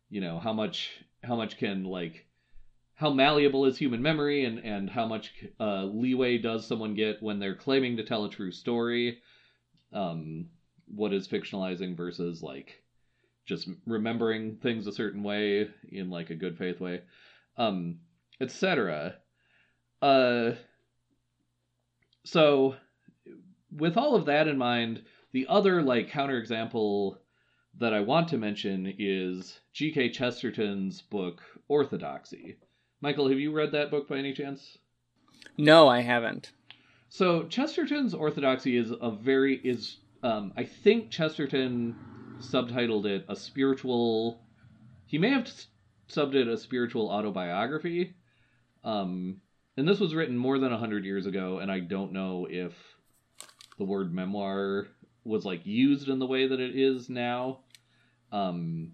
you 0.09 0.21
know 0.21 0.39
how 0.39 0.53
much 0.53 0.91
how 1.23 1.35
much 1.35 1.57
can 1.57 1.83
like 1.83 2.25
how 2.93 3.11
malleable 3.11 3.65
is 3.65 3.77
human 3.77 4.01
memory 4.01 4.45
and 4.45 4.59
and 4.59 4.89
how 4.89 5.05
much 5.05 5.33
uh, 5.59 5.83
leeway 5.83 6.37
does 6.37 6.65
someone 6.65 6.93
get 6.93 7.21
when 7.21 7.39
they're 7.39 7.55
claiming 7.55 7.97
to 7.97 8.03
tell 8.03 8.23
a 8.23 8.29
true 8.29 8.51
story 8.51 9.17
um 9.91 10.47
what 10.87 11.13
is 11.13 11.27
fictionalizing 11.27 11.95
versus 11.95 12.41
like 12.41 12.81
just 13.45 13.69
remembering 13.85 14.57
things 14.57 14.87
a 14.87 14.91
certain 14.91 15.23
way 15.23 15.69
in 15.91 16.09
like 16.09 16.29
a 16.29 16.35
good 16.35 16.57
faith 16.57 16.79
way 16.79 17.01
um 17.57 17.99
etc 18.41 19.15
uh 20.01 20.51
so 22.23 22.75
with 23.71 23.97
all 23.97 24.15
of 24.15 24.25
that 24.25 24.47
in 24.47 24.57
mind 24.57 25.01
the 25.31 25.45
other 25.47 25.81
like 25.81 26.09
counterexample 26.09 27.17
that 27.77 27.93
i 27.93 27.99
want 27.99 28.27
to 28.27 28.37
mention 28.37 28.93
is 28.97 29.59
gk 29.73 30.11
chesterton's 30.13 31.01
book 31.01 31.41
orthodoxy. 31.67 32.57
Michael 33.01 33.29
have 33.29 33.39
you 33.39 33.51
read 33.51 33.71
that 33.71 33.91
book 33.91 34.07
by 34.07 34.17
any 34.17 34.33
chance? 34.33 34.77
No, 35.57 35.87
I 35.87 36.01
haven't. 36.01 36.51
So 37.09 37.43
Chesterton's 37.43 38.13
orthodoxy 38.13 38.77
is 38.77 38.91
a 38.91 39.11
very 39.11 39.55
is 39.55 39.97
um, 40.23 40.53
I 40.57 40.63
think 40.63 41.11
Chesterton 41.11 41.95
subtitled 42.39 43.05
it 43.05 43.25
a 43.29 43.35
spiritual. 43.35 44.41
He 45.05 45.17
may 45.17 45.29
have 45.29 45.49
subbed 46.09 46.35
it 46.35 46.47
a 46.47 46.57
spiritual 46.57 47.09
autobiography. 47.09 48.13
Um, 48.83 49.41
and 49.77 49.87
this 49.87 49.99
was 49.99 50.13
written 50.15 50.37
more 50.37 50.59
than 50.59 50.71
hundred 50.71 51.05
years 51.05 51.25
ago, 51.25 51.59
and 51.59 51.71
I 51.71 51.79
don't 51.79 52.13
know 52.13 52.47
if 52.49 52.73
the 53.77 53.83
word 53.83 54.13
memoir 54.13 54.87
was 55.23 55.43
like 55.43 55.65
used 55.65 56.07
in 56.07 56.19
the 56.19 56.27
way 56.27 56.47
that 56.47 56.59
it 56.59 56.75
is 56.75 57.09
now. 57.09 57.61
Um, 58.31 58.93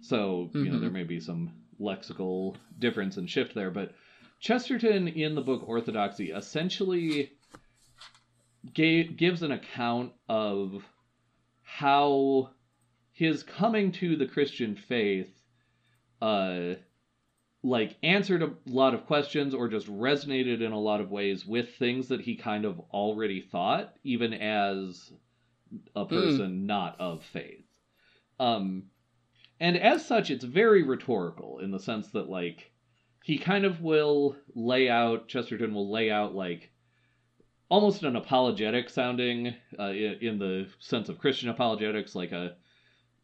so 0.00 0.50
you 0.54 0.70
know 0.70 0.78
Mhm. 0.78 0.80
there 0.80 0.90
may 0.90 1.04
be 1.04 1.20
some 1.20 1.52
lexical 1.80 2.56
difference 2.78 3.16
and 3.16 3.28
shift 3.28 3.54
there, 3.54 3.70
but 3.70 3.94
Chesterton 4.40 5.06
in 5.08 5.34
the 5.34 5.40
book 5.40 5.68
Orthodoxy 5.68 6.30
essentially 6.30 7.30
gave, 8.74 9.16
gives 9.16 9.42
an 9.42 9.52
account 9.52 10.12
of 10.28 10.84
how 11.82 12.48
his 13.10 13.42
coming 13.42 13.90
to 13.90 14.14
the 14.14 14.26
Christian 14.26 14.76
faith 14.76 15.28
uh 16.20 16.74
like 17.64 17.96
answered 18.04 18.40
a 18.40 18.52
lot 18.66 18.94
of 18.94 19.06
questions 19.06 19.52
or 19.52 19.66
just 19.66 19.88
resonated 19.88 20.60
in 20.60 20.70
a 20.70 20.78
lot 20.78 21.00
of 21.00 21.10
ways 21.10 21.44
with 21.44 21.74
things 21.74 22.06
that 22.06 22.20
he 22.20 22.36
kind 22.36 22.64
of 22.64 22.78
already 22.92 23.40
thought 23.40 23.94
even 24.04 24.32
as 24.32 25.12
a 25.96 26.04
person 26.04 26.66
not 26.66 27.00
of 27.00 27.24
faith. 27.24 27.66
Um 28.38 28.84
and 29.58 29.76
as 29.76 30.06
such 30.06 30.30
it's 30.30 30.44
very 30.44 30.84
rhetorical 30.84 31.58
in 31.58 31.72
the 31.72 31.80
sense 31.80 32.10
that 32.10 32.28
like 32.28 32.70
he 33.24 33.38
kind 33.38 33.64
of 33.64 33.80
will 33.80 34.36
lay 34.54 34.88
out 34.88 35.26
chesterton 35.26 35.74
will 35.74 35.90
lay 35.90 36.12
out 36.12 36.32
like 36.32 36.71
almost 37.72 38.02
an 38.02 38.16
apologetic 38.16 38.90
sounding 38.90 39.54
uh, 39.78 39.84
in, 39.84 40.18
in 40.20 40.38
the 40.38 40.68
sense 40.78 41.08
of 41.08 41.18
christian 41.18 41.48
apologetics 41.48 42.14
like 42.14 42.32
a, 42.32 42.54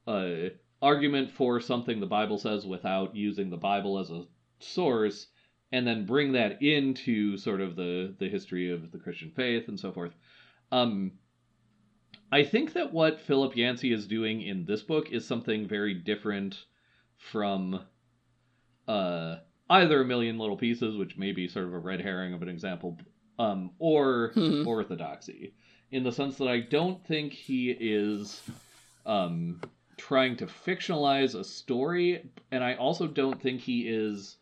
a 0.06 0.50
argument 0.80 1.30
for 1.30 1.60
something 1.60 2.00
the 2.00 2.06
bible 2.06 2.38
says 2.38 2.64
without 2.64 3.14
using 3.14 3.50
the 3.50 3.56
bible 3.56 3.98
as 3.98 4.10
a 4.10 4.24
source 4.60 5.26
and 5.72 5.86
then 5.86 6.06
bring 6.06 6.32
that 6.32 6.62
into 6.62 7.36
sort 7.36 7.60
of 7.60 7.76
the 7.76 8.14
the 8.18 8.28
history 8.28 8.70
of 8.72 8.90
the 8.90 8.98
christian 8.98 9.30
faith 9.36 9.68
and 9.68 9.78
so 9.78 9.92
forth. 9.92 10.12
Um 10.72 11.12
I 12.30 12.44
think 12.44 12.74
that 12.74 12.92
what 12.92 13.20
Philip 13.20 13.56
Yancey 13.56 13.90
is 13.90 14.06
doing 14.06 14.42
in 14.42 14.66
this 14.66 14.82
book 14.82 15.10
is 15.10 15.26
something 15.26 15.66
very 15.66 15.94
different 15.94 16.62
from 17.16 17.80
uh, 18.86 19.36
either 19.70 20.02
A 20.02 20.04
Million 20.04 20.38
Little 20.38 20.58
Pieces, 20.58 20.94
which 20.94 21.16
may 21.16 21.32
be 21.32 21.48
sort 21.48 21.64
of 21.64 21.72
a 21.72 21.78
red 21.78 22.02
herring 22.02 22.34
of 22.34 22.42
an 22.42 22.50
example, 22.50 22.98
um, 23.38 23.70
or 23.78 24.32
Mhm. 24.34 24.66
Orthodoxy, 24.66 25.54
in 25.90 26.02
the 26.02 26.12
sense 26.12 26.38
that 26.38 26.48
I 26.48 26.60
don't 26.60 27.04
think 27.06 27.32
he 27.32 27.70
is 27.70 28.42
um, 29.06 29.60
trying 29.96 30.36
to 30.36 30.46
fictionalize 30.46 31.34
a 31.34 31.44
story, 31.44 32.28
and 32.50 32.62
I 32.62 32.74
also 32.74 33.06
don't 33.06 33.40
think 33.40 33.60
he 33.60 33.88
is 33.88 34.36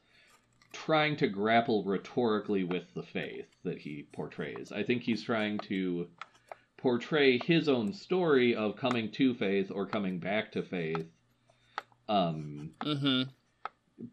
trying 0.72 1.16
to 1.16 1.28
grapple 1.28 1.84
rhetorically 1.84 2.64
with 2.64 2.92
the 2.94 3.02
faith 3.02 3.46
that 3.62 3.78
he 3.78 4.06
portrays. 4.12 4.72
I 4.72 4.82
think 4.82 5.02
he's 5.02 5.22
trying 5.22 5.58
to 5.60 6.08
portray 6.76 7.38
his 7.38 7.68
own 7.68 7.92
story 7.92 8.54
of 8.54 8.76
coming 8.76 9.10
to 9.12 9.34
faith 9.34 9.70
or 9.70 9.86
coming 9.86 10.18
back 10.18 10.52
to 10.52 10.62
faith 10.62 11.06
um 12.08 12.70
hmm 12.82 13.22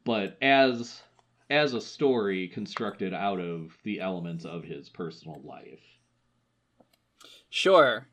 but 0.06 0.38
as 0.42 1.02
as 1.54 1.74
a 1.74 1.82
story 1.82 2.48
constructed 2.48 3.14
out 3.14 3.40
of 3.40 3.78
the 3.84 4.02
elements 4.02 4.44
of 4.44 4.64
his 4.64 4.90
personal 4.90 5.40
life 5.44 5.80
Sure. 7.56 8.08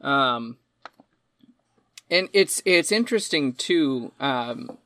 Um, 0.00 0.56
and 2.10 2.28
it's 2.32 2.60
it's 2.64 2.90
interesting 2.90 3.52
too. 3.52 4.10
Um, 4.18 4.76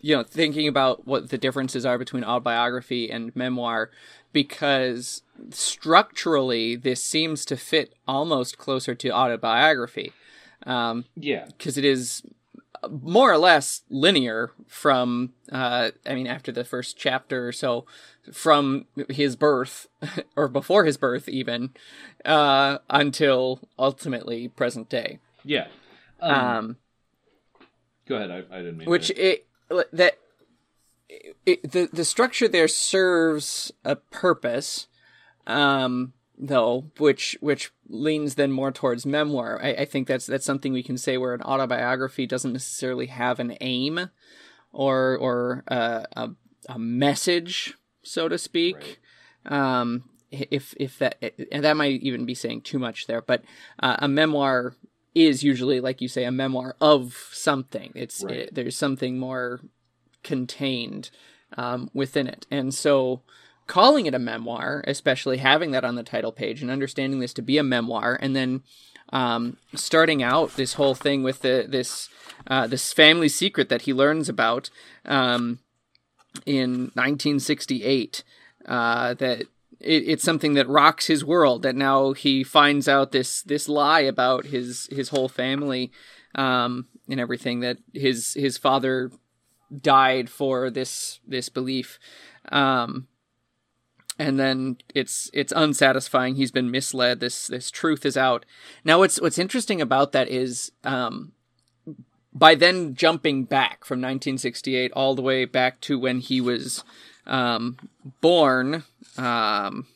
you 0.00 0.16
know, 0.16 0.22
thinking 0.22 0.66
about 0.66 1.06
what 1.06 1.28
the 1.28 1.36
differences 1.36 1.84
are 1.84 1.98
between 1.98 2.24
autobiography 2.24 3.10
and 3.10 3.36
memoir, 3.36 3.90
because 4.32 5.20
structurally 5.50 6.74
this 6.74 7.04
seems 7.04 7.44
to 7.44 7.56
fit 7.58 7.92
almost 8.08 8.56
closer 8.56 8.94
to 8.94 9.12
autobiography, 9.12 10.14
um, 10.64 11.04
yeah 11.14 11.48
because 11.48 11.76
it 11.76 11.84
is 11.84 12.22
more 12.88 13.32
or 13.32 13.38
less 13.38 13.82
linear 13.90 14.52
from 14.66 15.32
uh 15.52 15.90
i 16.06 16.14
mean 16.14 16.26
after 16.26 16.50
the 16.50 16.64
first 16.64 16.96
chapter 16.96 17.48
or 17.48 17.52
so 17.52 17.84
from 18.32 18.86
his 19.08 19.36
birth 19.36 19.86
or 20.36 20.48
before 20.48 20.84
his 20.84 20.96
birth 20.96 21.28
even 21.28 21.70
uh 22.24 22.78
until 22.88 23.60
ultimately 23.78 24.48
present 24.48 24.88
day. 24.88 25.18
Yeah. 25.44 25.68
Um, 26.20 26.34
um 26.34 26.76
go 28.06 28.16
ahead. 28.16 28.30
I, 28.30 28.56
I 28.56 28.58
didn't 28.58 28.78
mean 28.78 28.88
which 28.88 29.08
to... 29.08 29.14
it 29.14 29.46
that 29.92 30.18
it, 31.46 31.70
the 31.70 31.88
the 31.92 32.04
structure 32.04 32.48
there 32.48 32.68
serves 32.68 33.72
a 33.84 33.96
purpose. 33.96 34.86
Um 35.46 36.12
though 36.40 36.86
which 36.98 37.36
which 37.40 37.70
leans 37.88 38.34
then 38.34 38.50
more 38.50 38.72
towards 38.72 39.04
memoir. 39.04 39.60
I, 39.62 39.72
I 39.72 39.84
think 39.84 40.08
that's 40.08 40.26
that's 40.26 40.46
something 40.46 40.72
we 40.72 40.82
can 40.82 40.96
say 40.96 41.18
where 41.18 41.34
an 41.34 41.42
autobiography 41.42 42.26
doesn't 42.26 42.54
necessarily 42.54 43.06
have 43.06 43.38
an 43.38 43.56
aim 43.60 44.08
or 44.72 45.16
or 45.18 45.64
uh, 45.68 46.04
a 46.16 46.30
a 46.68 46.78
message 46.78 47.74
so 48.02 48.28
to 48.28 48.38
speak. 48.38 49.00
Um 49.44 50.04
if 50.30 50.74
if 50.78 50.98
that 50.98 51.22
and 51.52 51.64
that 51.64 51.76
might 51.76 52.00
even 52.00 52.24
be 52.24 52.34
saying 52.34 52.62
too 52.62 52.78
much 52.78 53.06
there 53.06 53.20
but 53.20 53.42
uh, 53.80 53.96
a 53.98 54.08
memoir 54.08 54.74
is 55.14 55.42
usually 55.42 55.80
like 55.80 56.00
you 56.00 56.08
say 56.08 56.24
a 56.24 56.30
memoir 56.30 56.76
of 56.80 57.28
something. 57.32 57.92
It's 57.94 58.22
Right. 58.22 58.36
it, 58.36 58.54
there's 58.54 58.76
something 58.76 59.18
more 59.18 59.60
contained 60.22 61.10
um, 61.56 61.90
within 61.92 62.26
it. 62.26 62.46
And 62.50 62.72
so 62.72 63.22
calling 63.70 64.06
it 64.06 64.14
a 64.14 64.18
memoir 64.18 64.82
especially 64.88 65.36
having 65.36 65.70
that 65.70 65.84
on 65.84 65.94
the 65.94 66.02
title 66.02 66.32
page 66.32 66.60
and 66.60 66.72
understanding 66.72 67.20
this 67.20 67.32
to 67.32 67.40
be 67.40 67.56
a 67.56 67.62
memoir 67.62 68.18
and 68.20 68.34
then 68.34 68.62
um, 69.12 69.58
starting 69.74 70.24
out 70.24 70.56
this 70.56 70.74
whole 70.74 70.96
thing 70.96 71.22
with 71.22 71.42
the 71.42 71.66
this 71.68 72.08
uh, 72.48 72.66
this 72.66 72.92
family 72.92 73.28
secret 73.28 73.68
that 73.68 73.82
he 73.82 73.94
learns 73.94 74.28
about 74.28 74.70
um, 75.04 75.60
in 76.44 76.90
1968 76.94 78.24
uh, 78.66 79.14
that 79.14 79.42
it, 79.42 79.46
it's 79.78 80.24
something 80.24 80.54
that 80.54 80.68
rocks 80.68 81.06
his 81.06 81.24
world 81.24 81.62
that 81.62 81.76
now 81.76 82.12
he 82.12 82.42
finds 82.42 82.88
out 82.88 83.12
this 83.12 83.40
this 83.42 83.68
lie 83.68 84.00
about 84.00 84.46
his 84.46 84.88
his 84.90 85.10
whole 85.10 85.28
family 85.28 85.92
um, 86.34 86.88
and 87.08 87.20
everything 87.20 87.60
that 87.60 87.78
his 87.94 88.34
his 88.34 88.58
father 88.58 89.12
died 89.80 90.28
for 90.28 90.70
this 90.70 91.20
this 91.24 91.48
belief. 91.48 92.00
Um, 92.50 93.06
and 94.20 94.38
then 94.38 94.76
it's 94.94 95.30
it's 95.32 95.52
unsatisfying 95.52 96.34
he's 96.34 96.52
been 96.52 96.70
misled 96.70 97.20
this 97.20 97.46
this 97.46 97.70
truth 97.70 98.04
is 98.04 98.16
out 98.16 98.44
now 98.84 98.98
what's 98.98 99.20
what's 99.20 99.38
interesting 99.38 99.80
about 99.80 100.12
that 100.12 100.28
is 100.28 100.72
um, 100.84 101.32
by 102.32 102.54
then 102.54 102.94
jumping 102.94 103.44
back 103.44 103.84
from 103.84 103.98
1968 103.98 104.92
all 104.92 105.14
the 105.14 105.22
way 105.22 105.44
back 105.44 105.80
to 105.80 105.98
when 105.98 106.20
he 106.20 106.40
was 106.40 106.84
um, 107.26 107.76
born. 108.20 108.84
Um, 109.16 109.86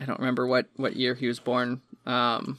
I 0.00 0.06
don't 0.06 0.18
remember 0.18 0.46
what, 0.46 0.66
what 0.76 0.96
year 0.96 1.14
he 1.14 1.26
was 1.26 1.38
born. 1.38 1.82
Um, 2.06 2.58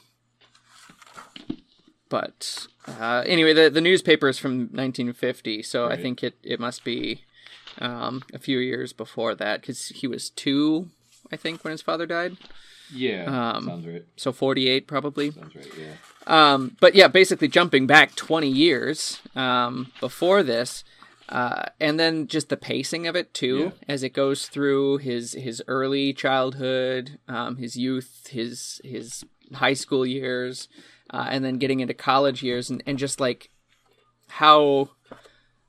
but 2.09 2.67
uh, 2.87 3.23
anyway, 3.25 3.53
the, 3.53 3.69
the 3.69 3.81
newspaper 3.81 4.27
is 4.27 4.37
from 4.37 4.59
1950, 4.59 5.63
so 5.63 5.87
I 5.87 5.97
think 5.97 6.23
it, 6.23 6.35
it 6.43 6.59
must 6.59 6.83
be 6.83 7.23
um, 7.79 8.23
a 8.33 8.39
few 8.39 8.59
years 8.59 8.91
before 8.91 9.33
that 9.35 9.61
because 9.61 9.89
he 9.89 10.07
was 10.07 10.29
two, 10.29 10.89
I 11.31 11.37
think, 11.37 11.63
when 11.63 11.71
his 11.71 11.81
father 11.81 12.05
died. 12.05 12.37
yeah 12.93 13.53
um, 13.55 13.65
sounds 13.65 13.87
right 13.87 14.05
So 14.17 14.31
48 14.31 14.87
probably. 14.87 15.31
sounds 15.31 15.55
right 15.55 15.71
yeah 15.77 15.93
Um, 16.27 16.75
but 16.79 16.93
yeah, 16.93 17.07
basically 17.07 17.47
jumping 17.47 17.87
back 17.87 18.15
20 18.15 18.47
years 18.47 19.19
um, 19.35 19.91
before 19.99 20.43
this, 20.43 20.83
uh, 21.29 21.63
and 21.79 21.99
then 21.99 22.27
just 22.27 22.49
the 22.49 22.57
pacing 22.57 23.07
of 23.07 23.15
it 23.15 23.33
too, 23.33 23.71
Yeah. 23.73 23.93
as 23.93 24.03
it 24.03 24.09
goes 24.13 24.47
through 24.47 24.97
his 24.97 25.33
his 25.33 25.63
early 25.67 26.13
childhood, 26.13 27.17
um, 27.27 27.55
his 27.57 27.75
youth, 27.75 28.27
his 28.29 28.79
his 28.83 29.23
high 29.53 29.73
school 29.73 30.05
years, 30.05 30.67
uh, 31.09 31.27
and 31.31 31.43
then 31.45 31.57
getting 31.57 31.79
into 31.79 31.93
college 31.95 32.43
years, 32.43 32.69
and, 32.69 32.83
and 32.85 32.97
just 32.99 33.19
like 33.19 33.49
how 34.27 34.89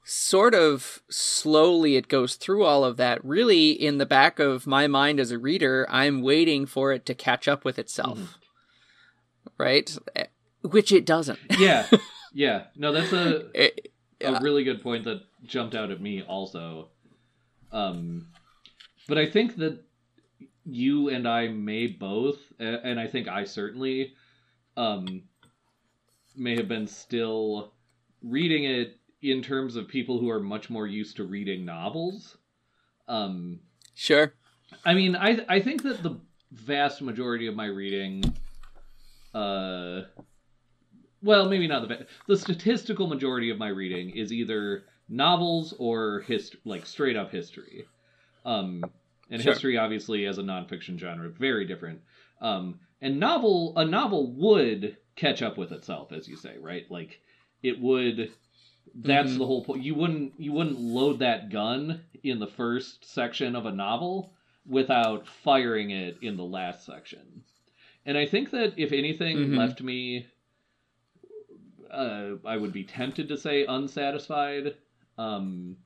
sort 0.05 0.55
of 0.55 1.01
slowly 1.09 1.97
it 1.97 2.09
goes 2.09 2.35
through 2.37 2.65
all 2.65 2.85
of 2.85 2.97
that. 2.97 3.25
Really, 3.25 3.71
in 3.71 3.99
the 3.99 4.07
back 4.07 4.39
of 4.39 4.67
my 4.67 4.87
mind 4.87 5.21
as 5.21 5.31
a 5.31 5.39
reader, 5.39 5.87
I'm 5.91 6.23
waiting 6.23 6.67
for 6.67 6.93
it 6.93 7.07
to 7.07 7.15
catch 7.15 7.47
up 7.49 7.65
with 7.65 7.79
itself. 7.79 8.39
Right? 9.59 9.97
Eh, 10.17 10.27
Which 10.63 10.93
it 10.93 11.05
doesn't. 11.05 11.39
yeah 11.59 11.87
yeah 12.33 12.65
no 12.77 12.93
that's 12.93 13.13
a 13.13 13.47
It- 13.55 13.89
a 14.25 14.39
really 14.41 14.63
good 14.63 14.81
point 14.83 15.03
that 15.05 15.21
jumped 15.45 15.75
out 15.75 15.91
at 15.91 16.01
me 16.01 16.23
also. 16.23 16.89
Um, 17.73 18.29
but 19.09 19.19
I 19.19 19.27
think 19.29 19.57
that 19.57 19.83
you 20.65 21.09
and 21.09 21.27
I 21.27 21.49
may 21.49 21.89
both, 21.89 22.39
and 22.61 23.01
I 23.01 23.09
think 23.09 23.27
I 23.27 23.43
certainly, 23.43 24.15
um, 24.77 25.25
may 26.37 26.55
have 26.55 26.69
been 26.69 26.87
still 26.87 27.73
reading 28.23 28.63
it 28.63 28.97
in 29.23 29.43
terms 29.43 29.77
of 29.77 29.89
people 29.89 30.19
who 30.19 30.29
are 30.29 30.41
much 30.41 30.69
more 30.69 30.87
used 30.87 31.17
to 31.17 31.25
reading 31.25 31.65
novels. 31.65 32.37
Um, 33.09 33.61
sure. 33.95 34.35
I 34.85 34.95
mean, 34.95 35.17
I 35.17 35.45
I 35.49 35.61
think 35.61 35.83
that 35.85 36.03
the 36.03 36.21
vast 36.51 37.03
majority 37.03 37.47
of 37.47 37.55
my 37.55 37.67
reading, 37.67 38.23
uh, 39.35 40.03
well, 41.23 41.49
maybe 41.49 41.67
not 41.67 41.89
the 41.89 42.07
the 42.27 42.37
statistical 42.37 43.07
majority 43.07 43.51
of 43.51 43.59
my 43.59 43.69
reading 43.69 44.11
is 44.11 44.33
either 44.33 44.85
novels 45.09 45.75
or 45.79 46.21
hist 46.21 46.57
like 46.65 46.87
straight 46.87 47.17
up 47.17 47.31
history. 47.31 47.85
Um, 48.45 48.83
and 49.31 49.41
sure. 49.41 49.53
history, 49.53 49.79
obviously, 49.79 50.27
as 50.27 50.39
a 50.39 50.43
nonfiction 50.43 50.99
genre, 50.99 51.29
very 51.29 51.65
different. 51.65 52.01
Um, 52.41 52.81
and 53.01 53.19
novel, 53.19 53.73
a 53.77 53.85
novel 53.85 54.33
would 54.33 54.97
catch 55.17 55.43
up 55.43 55.57
with 55.57 55.73
itself, 55.73 56.13
as 56.13 56.29
you 56.29 56.37
say, 56.37 56.57
right? 56.59 56.91
Like 56.91 57.21
it 57.63 57.81
would. 57.81 58.33
That's 58.95 59.31
mm-hmm. 59.31 59.39
the 59.39 59.47
whole 59.47 59.65
point. 59.65 59.83
You 59.83 59.95
wouldn't 59.95 60.35
you 60.39 60.53
wouldn't 60.53 60.81
load 60.81 61.21
that 61.21 61.51
gun 61.51 62.03
in 62.23 62.39
the 62.39 62.47
first 62.47 63.05
section 63.05 63.57
of 63.57 63.67
a 63.67 63.73
novel 63.73 64.33
without 64.67 65.27
firing 65.27 65.91
it 65.91 66.19
in 66.23 66.37
the 66.37 66.45
last 66.45 66.85
section. 66.85 67.43
And 68.05 68.19
I 68.19 68.27
think 68.27 68.51
that 68.51 68.75
if 68.77 68.93
anything 68.93 69.37
mm-hmm. 69.39 69.57
left 69.57 69.81
me 69.81 70.27
uh, 71.93 72.37
I 72.45 72.57
would 72.57 72.73
be 72.73 72.85
tempted 72.85 73.29
to 73.29 73.37
say 73.37 73.67
unsatisfied. 73.67 74.75
Um, 75.19 75.77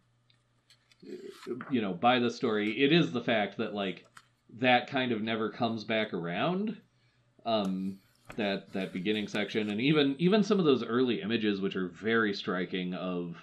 you 1.70 1.80
know, 1.80 1.92
by 1.92 2.18
the 2.18 2.30
story, 2.30 2.82
it 2.82 2.92
is 2.92 3.12
the 3.12 3.20
fact 3.20 3.58
that 3.58 3.74
like 3.74 4.04
that 4.58 4.88
kind 4.88 5.12
of 5.12 5.20
never 5.20 5.50
comes 5.50 5.84
back 5.84 6.14
around. 6.14 6.76
Um, 7.44 7.98
that 8.36 8.72
that 8.72 8.92
beginning 8.92 9.28
section, 9.28 9.70
and 9.70 9.80
even 9.80 10.16
even 10.18 10.42
some 10.42 10.58
of 10.58 10.64
those 10.64 10.84
early 10.84 11.22
images, 11.22 11.60
which 11.60 11.76
are 11.76 11.88
very 11.88 12.34
striking, 12.34 12.94
of 12.94 13.36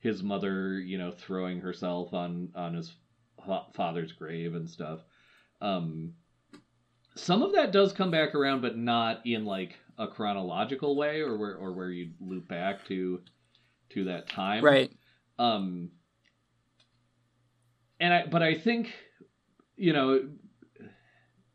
his 0.00 0.22
mother, 0.22 0.78
you 0.78 0.98
know, 0.98 1.10
throwing 1.10 1.60
herself 1.60 2.14
on 2.14 2.50
on 2.54 2.74
his 2.74 2.92
father's 3.74 4.12
grave 4.12 4.54
and 4.54 4.68
stuff. 4.68 5.00
Um, 5.60 6.14
some 7.14 7.42
of 7.42 7.52
that 7.52 7.72
does 7.72 7.92
come 7.92 8.10
back 8.10 8.34
around, 8.34 8.62
but 8.62 8.78
not 8.78 9.26
in 9.26 9.44
like 9.44 9.76
a 9.98 10.06
chronological 10.06 10.96
way 10.96 11.20
or 11.20 11.36
where 11.36 11.56
or 11.56 11.72
where 11.72 11.90
you 11.90 12.10
loop 12.20 12.48
back 12.48 12.86
to 12.86 13.20
to 13.90 14.04
that 14.04 14.28
time. 14.28 14.64
Right. 14.64 14.92
Um 15.38 15.90
and 18.00 18.14
I 18.14 18.26
but 18.26 18.42
I 18.42 18.54
think 18.54 18.94
you 19.76 19.92
know 19.92 20.28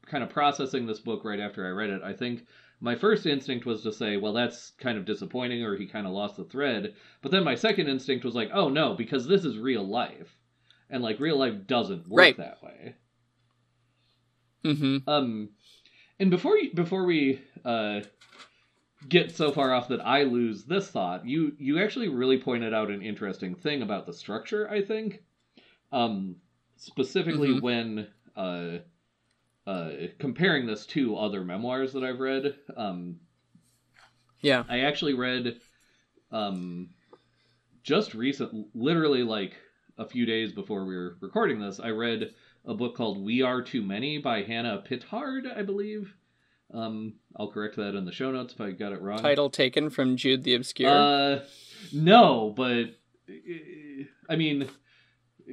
kind 0.06 0.24
of 0.24 0.30
processing 0.30 0.86
this 0.86 1.00
book 1.00 1.24
right 1.24 1.39
after 1.39 1.65
I 1.65 1.69
read 1.69 1.89
it, 1.89 2.02
I 2.04 2.13
think 2.13 2.46
my 2.84 2.96
first 2.96 3.26
instinct 3.26 3.65
was 3.65 3.82
to 3.84 3.93
say, 3.93 4.17
well, 4.17 4.34
that's 4.34 4.72
kind 4.72 4.98
of 4.98 5.06
disappointing, 5.06 5.63
or 5.63 5.78
he 5.78 5.88
kind 5.88 6.06
of 6.06 6.12
lost 6.12 6.36
the 6.36 6.43
thread. 6.43 6.93
But 7.22 7.32
then 7.32 7.46
my 7.46 7.56
second 7.56 7.88
instinct 7.88 8.26
was 8.26 8.36
like, 8.36 8.50
oh 8.54 8.67
no, 8.67 8.93
because 8.93 9.26
this 9.26 9.46
is 9.46 9.58
real 9.58 9.88
life, 9.88 10.36
and 10.89 11.02
like 11.02 11.22
real 11.22 11.38
life 11.38 11.65
doesn't 11.65 12.10
work 12.10 12.19
right. 12.19 12.38
that 12.38 12.62
way. 12.62 12.96
Mm-hmm. 14.65 15.10
Um, 15.10 15.50
and 16.19 16.30
before 16.30 16.58
you, 16.58 16.74
before 16.74 17.06
we 17.06 17.41
uh, 17.63 18.02
get 19.08 19.34
so 19.34 19.54
far 19.54 19.74
off 19.74 19.88
that 19.88 20.06
I 20.06 20.24
lose 20.24 20.65
this 20.65 20.89
thought. 20.89 21.26
You 21.26 21.54
you 21.58 21.82
actually 21.82 22.10
really 22.10 22.38
pointed 22.38 22.74
out 22.74 22.91
an 22.91 23.02
interesting 23.02 23.56
thing 23.56 23.82
about 23.82 24.06
the 24.06 24.13
structure. 24.13 24.69
I 24.69 24.82
think, 24.82 25.24
um, 25.93 26.36
specifically 26.76 27.50
mm-hmm. 27.50 27.65
when 27.65 28.08
uh, 28.36 28.80
uh, 29.65 29.89
comparing 30.19 30.65
this 30.65 30.86
to 30.88 31.15
other 31.15 31.43
memoirs 31.43 31.93
that 31.93 32.04
I've 32.04 32.19
read. 32.19 32.56
Um, 32.76 33.19
yeah, 34.41 34.63
I 34.67 34.82
actually 34.82 35.13
read 35.13 35.60
um, 36.32 36.89
just 37.84 38.13
recent, 38.13 38.67
literally 38.73 39.23
like 39.23 39.54
a 39.97 40.06
few 40.06 40.26
days 40.26 40.52
before 40.52 40.86
we 40.86 40.95
were 40.95 41.17
recording 41.21 41.60
this. 41.60 41.80
I 41.80 41.89
read 41.89 42.34
a 42.65 42.73
book 42.73 42.95
called 42.95 43.23
"We 43.23 43.41
Are 43.41 43.62
Too 43.62 43.82
Many" 43.82 44.17
by 44.17 44.43
Hannah 44.43 44.84
Pittard, 44.88 45.45
I 45.56 45.62
believe. 45.63 46.13
Um, 46.73 47.13
I'll 47.38 47.52
correct 47.52 47.76
that 47.76 47.95
in 47.95 48.04
the 48.06 48.12
show 48.12 48.32
notes 48.32 48.54
if 48.54 48.62
I 48.62 48.71
got 48.71 48.93
it 48.93 49.02
wrong. 49.02 49.19
Title 49.19 49.49
taken 49.49 49.89
from 49.89 50.17
Jude 50.17 50.43
the 50.43 50.56
Obscure. 50.56 50.89
Uh, 50.89 51.39
no, 51.91 52.54
but 52.56 52.95
I 54.30 54.36
mean, 54.36 54.67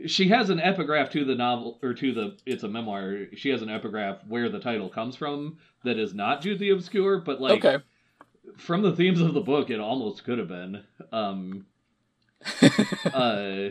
she 0.06 0.28
has 0.28 0.50
an 0.50 0.60
epigraph 0.60 1.10
to 1.10 1.24
the 1.24 1.34
novel 1.34 1.78
or 1.82 1.94
to 1.94 2.12
the 2.12 2.38
it's 2.46 2.62
a 2.62 2.68
memoir. 2.68 3.26
She 3.34 3.50
has 3.50 3.62
an 3.62 3.70
epigraph 3.70 4.18
where 4.26 4.48
the 4.48 4.60
title 4.60 4.88
comes 4.88 5.16
from 5.16 5.58
that 5.84 5.98
is 5.98 6.14
not 6.14 6.42
Jude 6.42 6.58
the 6.58 6.70
Obscure, 6.70 7.18
but 7.20 7.40
like 7.40 7.64
okay. 7.64 7.82
from 8.56 8.82
the 8.82 8.94
themes 8.94 9.20
of 9.20 9.34
the 9.34 9.40
book, 9.40 9.70
it 9.70 9.80
almost 9.80 10.24
could 10.24 10.38
have 10.38 10.48
been. 10.48 10.84
Um, 11.12 11.66
uh, 13.12 13.70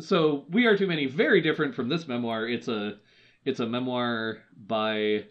so 0.00 0.44
we 0.50 0.66
are 0.66 0.76
too 0.76 0.86
many. 0.86 1.06
Very 1.06 1.40
different 1.40 1.74
from 1.74 1.88
this 1.88 2.06
memoir. 2.06 2.46
It's 2.46 2.68
a 2.68 2.98
it's 3.44 3.60
a 3.60 3.66
memoir 3.66 4.38
by 4.56 5.24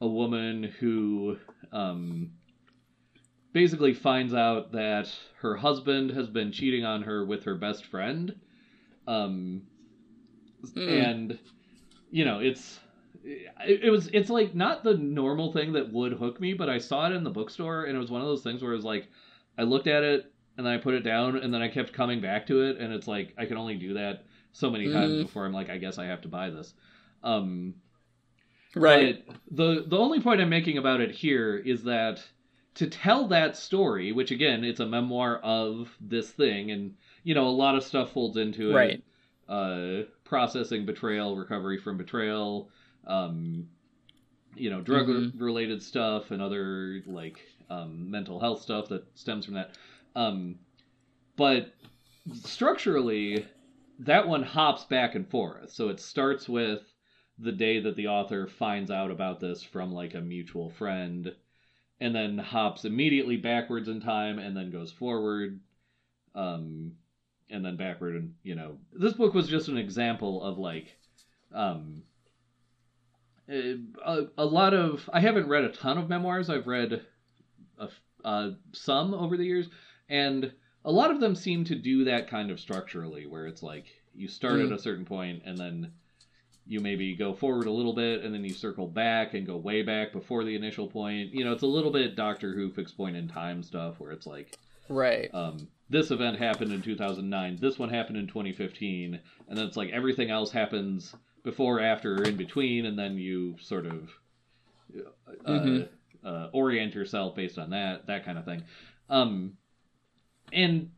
a 0.00 0.06
woman 0.06 0.64
who 0.80 1.36
um, 1.72 2.30
basically 3.52 3.94
finds 3.94 4.34
out 4.34 4.72
that 4.72 5.10
her 5.40 5.56
husband 5.56 6.10
has 6.10 6.28
been 6.28 6.52
cheating 6.52 6.84
on 6.84 7.02
her 7.02 7.24
with 7.24 7.44
her 7.44 7.54
best 7.54 7.84
friend. 7.84 8.34
Um, 9.06 9.62
mm. 10.64 11.04
And, 11.04 11.38
you 12.10 12.24
know, 12.24 12.40
it's. 12.40 12.80
It, 13.22 13.84
it 13.84 13.90
was 13.90 14.08
it's 14.14 14.30
like 14.30 14.54
not 14.54 14.82
the 14.82 14.94
normal 14.94 15.52
thing 15.52 15.74
that 15.74 15.92
would 15.92 16.14
hook 16.14 16.40
me 16.40 16.54
but 16.54 16.70
i 16.70 16.78
saw 16.78 17.06
it 17.06 17.12
in 17.12 17.22
the 17.22 17.28
bookstore 17.28 17.84
and 17.84 17.94
it 17.94 17.98
was 17.98 18.10
one 18.10 18.22
of 18.22 18.26
those 18.26 18.42
things 18.42 18.62
where 18.62 18.72
it 18.72 18.76
was 18.76 18.84
like 18.84 19.08
i 19.58 19.62
looked 19.62 19.88
at 19.88 20.02
it 20.02 20.32
and 20.56 20.64
then 20.64 20.72
i 20.72 20.78
put 20.78 20.94
it 20.94 21.00
down 21.00 21.36
and 21.36 21.52
then 21.52 21.60
i 21.60 21.68
kept 21.68 21.92
coming 21.92 22.22
back 22.22 22.46
to 22.46 22.62
it 22.62 22.78
and 22.78 22.94
it's 22.94 23.06
like 23.06 23.34
i 23.36 23.44
can 23.44 23.58
only 23.58 23.74
do 23.74 23.92
that 23.92 24.24
so 24.52 24.70
many 24.70 24.90
times 24.90 25.12
mm. 25.12 25.22
before 25.22 25.44
i'm 25.44 25.52
like 25.52 25.68
i 25.68 25.76
guess 25.76 25.98
i 25.98 26.06
have 26.06 26.22
to 26.22 26.28
buy 26.28 26.48
this 26.48 26.72
um 27.22 27.74
Right. 28.74 29.24
The 29.50 29.84
the 29.86 29.98
only 29.98 30.20
point 30.20 30.40
I'm 30.40 30.48
making 30.48 30.78
about 30.78 31.00
it 31.00 31.10
here 31.10 31.56
is 31.56 31.82
that 31.84 32.22
to 32.74 32.86
tell 32.86 33.26
that 33.28 33.56
story, 33.56 34.12
which 34.12 34.30
again, 34.30 34.64
it's 34.64 34.80
a 34.80 34.86
memoir 34.86 35.38
of 35.38 35.94
this 36.00 36.30
thing, 36.30 36.70
and 36.70 36.94
you 37.22 37.34
know, 37.34 37.46
a 37.46 37.50
lot 37.50 37.74
of 37.74 37.84
stuff 37.84 38.12
folds 38.12 38.36
into 38.36 38.70
it. 38.70 38.74
Right. 38.74 39.04
Uh, 39.48 40.04
processing 40.24 40.86
betrayal, 40.86 41.36
recovery 41.36 41.76
from 41.76 41.96
betrayal, 41.96 42.70
um, 43.06 43.68
you 44.54 44.70
know, 44.70 44.80
drug 44.80 45.08
mm-hmm. 45.08 45.42
related 45.42 45.82
stuff, 45.82 46.30
and 46.30 46.40
other 46.40 47.02
like 47.06 47.40
um, 47.68 48.10
mental 48.10 48.38
health 48.38 48.62
stuff 48.62 48.88
that 48.88 49.04
stems 49.18 49.44
from 49.44 49.54
that. 49.54 49.76
Um, 50.14 50.56
but 51.36 51.74
structurally, 52.44 53.46
that 54.00 54.28
one 54.28 54.42
hops 54.42 54.84
back 54.84 55.14
and 55.14 55.28
forth. 55.28 55.72
So 55.72 55.88
it 55.88 56.00
starts 56.00 56.48
with 56.48 56.82
the 57.38 57.52
day 57.52 57.80
that 57.80 57.96
the 57.96 58.06
author 58.06 58.46
finds 58.46 58.90
out 58.90 59.10
about 59.10 59.40
this 59.40 59.62
from 59.62 59.92
like 59.92 60.14
a 60.14 60.20
mutual 60.20 60.70
friend 60.70 61.34
and 62.00 62.14
then 62.14 62.38
hops 62.38 62.84
immediately 62.84 63.36
backwards 63.36 63.88
in 63.88 64.00
time 64.00 64.38
and 64.38 64.56
then 64.56 64.70
goes 64.70 64.92
forward 64.92 65.60
um 66.34 66.92
and 67.50 67.64
then 67.64 67.76
backward 67.76 68.16
and 68.16 68.34
you 68.42 68.54
know 68.54 68.78
this 68.92 69.12
book 69.14 69.34
was 69.34 69.48
just 69.48 69.68
an 69.68 69.76
example 69.76 70.42
of 70.42 70.58
like 70.58 70.96
um 71.54 72.02
a, 73.48 74.26
a 74.38 74.44
lot 74.44 74.74
of 74.74 75.08
i 75.12 75.20
haven't 75.20 75.48
read 75.48 75.64
a 75.64 75.72
ton 75.72 75.98
of 75.98 76.08
memoirs 76.08 76.48
i've 76.48 76.66
read 76.66 77.04
a, 77.78 77.88
uh, 78.24 78.50
some 78.72 79.14
over 79.14 79.36
the 79.36 79.44
years 79.44 79.68
and 80.08 80.52
a 80.84 80.92
lot 80.92 81.10
of 81.10 81.20
them 81.20 81.34
seem 81.34 81.64
to 81.64 81.74
do 81.74 82.04
that 82.04 82.28
kind 82.28 82.50
of 82.50 82.60
structurally 82.60 83.26
where 83.26 83.46
it's 83.46 83.62
like 83.62 83.86
you 84.14 84.28
start 84.28 84.54
mm. 84.54 84.66
at 84.66 84.72
a 84.72 84.78
certain 84.78 85.04
point 85.04 85.42
and 85.44 85.58
then 85.58 85.92
you 86.70 86.80
maybe 86.80 87.16
go 87.16 87.34
forward 87.34 87.66
a 87.66 87.70
little 87.70 87.92
bit 87.92 88.22
and 88.22 88.32
then 88.32 88.44
you 88.44 88.54
circle 88.54 88.86
back 88.86 89.34
and 89.34 89.44
go 89.44 89.56
way 89.56 89.82
back 89.82 90.12
before 90.12 90.44
the 90.44 90.54
initial 90.54 90.86
point. 90.86 91.34
You 91.34 91.44
know, 91.44 91.52
it's 91.52 91.64
a 91.64 91.66
little 91.66 91.90
bit 91.90 92.14
Doctor 92.14 92.54
Who 92.54 92.70
fixed 92.70 92.96
point 92.96 93.16
in 93.16 93.26
time 93.26 93.64
stuff 93.64 93.98
where 93.98 94.12
it's 94.12 94.26
like, 94.26 94.56
right. 94.88 95.28
Um, 95.34 95.66
this 95.90 96.12
event 96.12 96.38
happened 96.38 96.72
in 96.72 96.80
2009. 96.80 97.58
This 97.60 97.78
one 97.78 97.90
happened 97.90 98.16
in 98.16 98.28
2015, 98.28 99.20
and 99.48 99.58
then 99.58 99.66
it's 99.66 99.76
like 99.76 99.90
everything 99.90 100.30
else 100.30 100.52
happens 100.52 101.14
before, 101.42 101.80
after, 101.80 102.14
or 102.14 102.22
in 102.22 102.36
between, 102.36 102.86
and 102.86 102.98
then 102.98 103.18
you 103.18 103.56
sort 103.60 103.86
of 103.86 104.08
uh, 104.96 105.50
mm-hmm. 105.50 106.26
uh, 106.26 106.48
orient 106.52 106.94
yourself 106.94 107.34
based 107.34 107.58
on 107.58 107.70
that, 107.70 108.06
that 108.06 108.24
kind 108.24 108.38
of 108.38 108.44
thing. 108.44 108.62
Um, 109.08 109.54
and 110.52 110.90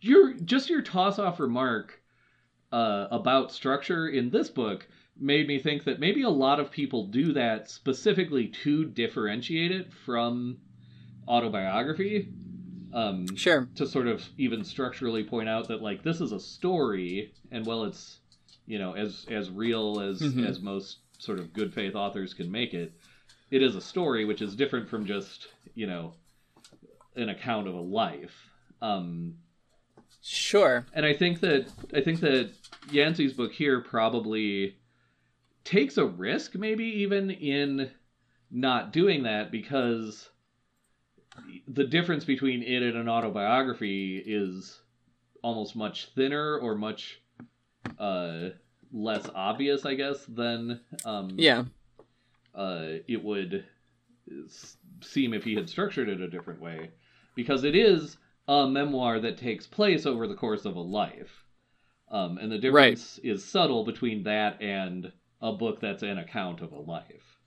your 0.00 0.32
just 0.34 0.70
your 0.70 0.82
toss 0.82 1.18
off 1.18 1.40
remark 1.40 2.00
uh, 2.72 3.08
about 3.10 3.52
structure 3.52 4.08
in 4.08 4.30
this 4.30 4.48
book 4.48 4.86
made 5.18 5.48
me 5.48 5.58
think 5.58 5.84
that 5.84 5.98
maybe 5.98 6.22
a 6.22 6.30
lot 6.30 6.60
of 6.60 6.70
people 6.70 7.06
do 7.06 7.32
that 7.32 7.68
specifically 7.68 8.48
to 8.48 8.84
differentiate 8.84 9.72
it 9.72 9.92
from 10.04 10.58
autobiography. 11.26 12.28
Um, 12.92 13.36
sure. 13.36 13.68
To 13.76 13.86
sort 13.86 14.06
of 14.06 14.26
even 14.38 14.64
structurally 14.64 15.22
point 15.24 15.48
out 15.48 15.68
that 15.68 15.82
like 15.82 16.02
this 16.02 16.20
is 16.20 16.32
a 16.32 16.40
story, 16.40 17.32
and 17.50 17.66
while 17.66 17.84
it's 17.84 18.20
you 18.66 18.78
know, 18.78 18.92
as 18.94 19.26
as 19.30 19.50
real 19.50 20.00
as 20.00 20.20
Mhm. 20.20 20.46
as 20.46 20.60
most 20.60 20.98
sort 21.18 21.38
of 21.38 21.52
good 21.52 21.72
faith 21.72 21.94
authors 21.94 22.34
can 22.34 22.50
make 22.50 22.74
it, 22.74 22.92
it 23.50 23.62
is 23.62 23.74
a 23.76 23.80
story 23.80 24.24
which 24.24 24.42
is 24.42 24.54
different 24.54 24.88
from 24.88 25.06
just 25.06 25.48
you 25.74 25.86
know 25.86 26.14
an 27.16 27.28
account 27.30 27.66
of 27.66 27.74
a 27.74 27.80
life. 27.80 28.50
Um, 28.80 29.38
Sure. 30.22 30.86
and 30.94 31.04
I 31.06 31.14
think 31.14 31.40
that 31.40 31.70
I 31.94 32.00
think 32.00 32.20
that 32.20 32.50
Yancey's 32.90 33.32
book 33.32 33.52
here 33.52 33.80
probably 33.80 34.76
takes 35.64 35.96
a 35.98 36.04
risk, 36.06 36.54
maybe 36.54 36.84
even 36.84 37.30
in 37.30 37.90
not 38.50 38.92
doing 38.92 39.22
that, 39.24 39.50
because 39.50 40.30
the 41.66 41.84
difference 41.84 42.24
between 42.24 42.62
it 42.62 42.82
and 42.82 42.96
an 42.96 43.08
autobiography 43.08 44.22
is 44.24 44.80
almost 45.42 45.76
much 45.76 46.06
thinner 46.14 46.58
or 46.58 46.74
much 46.74 47.20
uh, 47.98 48.50
less 48.92 49.28
obvious, 49.34 49.84
I 49.86 49.94
guess, 49.94 50.24
than 50.26 50.80
um, 51.04 51.30
Yeah. 51.36 51.64
uh, 52.54 52.86
it 53.06 53.22
would 53.22 53.64
seem 55.00 55.32
if 55.34 55.44
he 55.44 55.54
had 55.54 55.68
structured 55.68 56.08
it 56.08 56.20
a 56.20 56.28
different 56.28 56.60
way, 56.60 56.90
because 57.34 57.64
it 57.64 57.74
is 57.74 58.16
a 58.46 58.68
memoir 58.68 59.20
that 59.20 59.38
takes 59.38 59.66
place 59.66 60.06
over 60.06 60.26
the 60.26 60.34
course 60.34 60.64
of 60.64 60.76
a 60.76 60.80
life, 60.80 61.44
um, 62.10 62.38
and 62.38 62.50
the 62.50 62.58
difference 62.58 63.18
is 63.22 63.44
subtle 63.44 63.84
between 63.84 64.22
that 64.24 64.60
and 64.60 65.12
a 65.40 65.52
book 65.52 65.80
that's 65.80 66.02
an 66.02 66.18
account 66.18 66.60
of 66.62 66.72
a 66.72 66.80
life. 66.80 67.38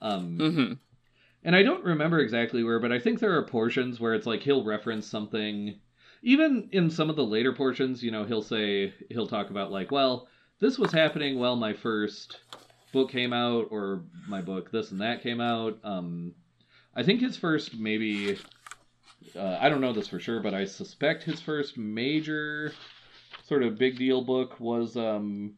Um, 0.00 0.38
hmm 0.38 0.72
and 1.48 1.56
I 1.56 1.62
don't 1.62 1.82
remember 1.82 2.18
exactly 2.18 2.62
where, 2.62 2.78
but 2.78 2.92
I 2.92 2.98
think 2.98 3.20
there 3.20 3.34
are 3.34 3.42
portions 3.42 3.98
where 3.98 4.12
it's 4.12 4.26
like 4.26 4.42
he'll 4.42 4.66
reference 4.66 5.06
something. 5.06 5.80
Even 6.22 6.68
in 6.72 6.90
some 6.90 7.08
of 7.08 7.16
the 7.16 7.24
later 7.24 7.54
portions, 7.54 8.02
you 8.02 8.10
know, 8.10 8.24
he'll 8.24 8.42
say 8.42 8.92
he'll 9.08 9.26
talk 9.26 9.48
about 9.48 9.72
like, 9.72 9.90
well, 9.90 10.28
this 10.60 10.78
was 10.78 10.92
happening 10.92 11.38
while 11.38 11.56
my 11.56 11.72
first 11.72 12.40
book 12.92 13.10
came 13.10 13.32
out, 13.32 13.68
or 13.70 14.02
my 14.28 14.42
book 14.42 14.70
this 14.70 14.90
and 14.90 15.00
that 15.00 15.22
came 15.22 15.40
out. 15.40 15.78
Um, 15.84 16.34
I 16.94 17.02
think 17.02 17.22
his 17.22 17.38
first 17.38 17.78
maybe, 17.78 18.36
uh, 19.34 19.56
I 19.58 19.70
don't 19.70 19.80
know 19.80 19.94
this 19.94 20.08
for 20.08 20.20
sure, 20.20 20.40
but 20.40 20.52
I 20.52 20.66
suspect 20.66 21.22
his 21.22 21.40
first 21.40 21.78
major 21.78 22.74
sort 23.46 23.62
of 23.62 23.78
big 23.78 23.96
deal 23.96 24.20
book 24.20 24.60
was 24.60 24.98
um, 24.98 25.54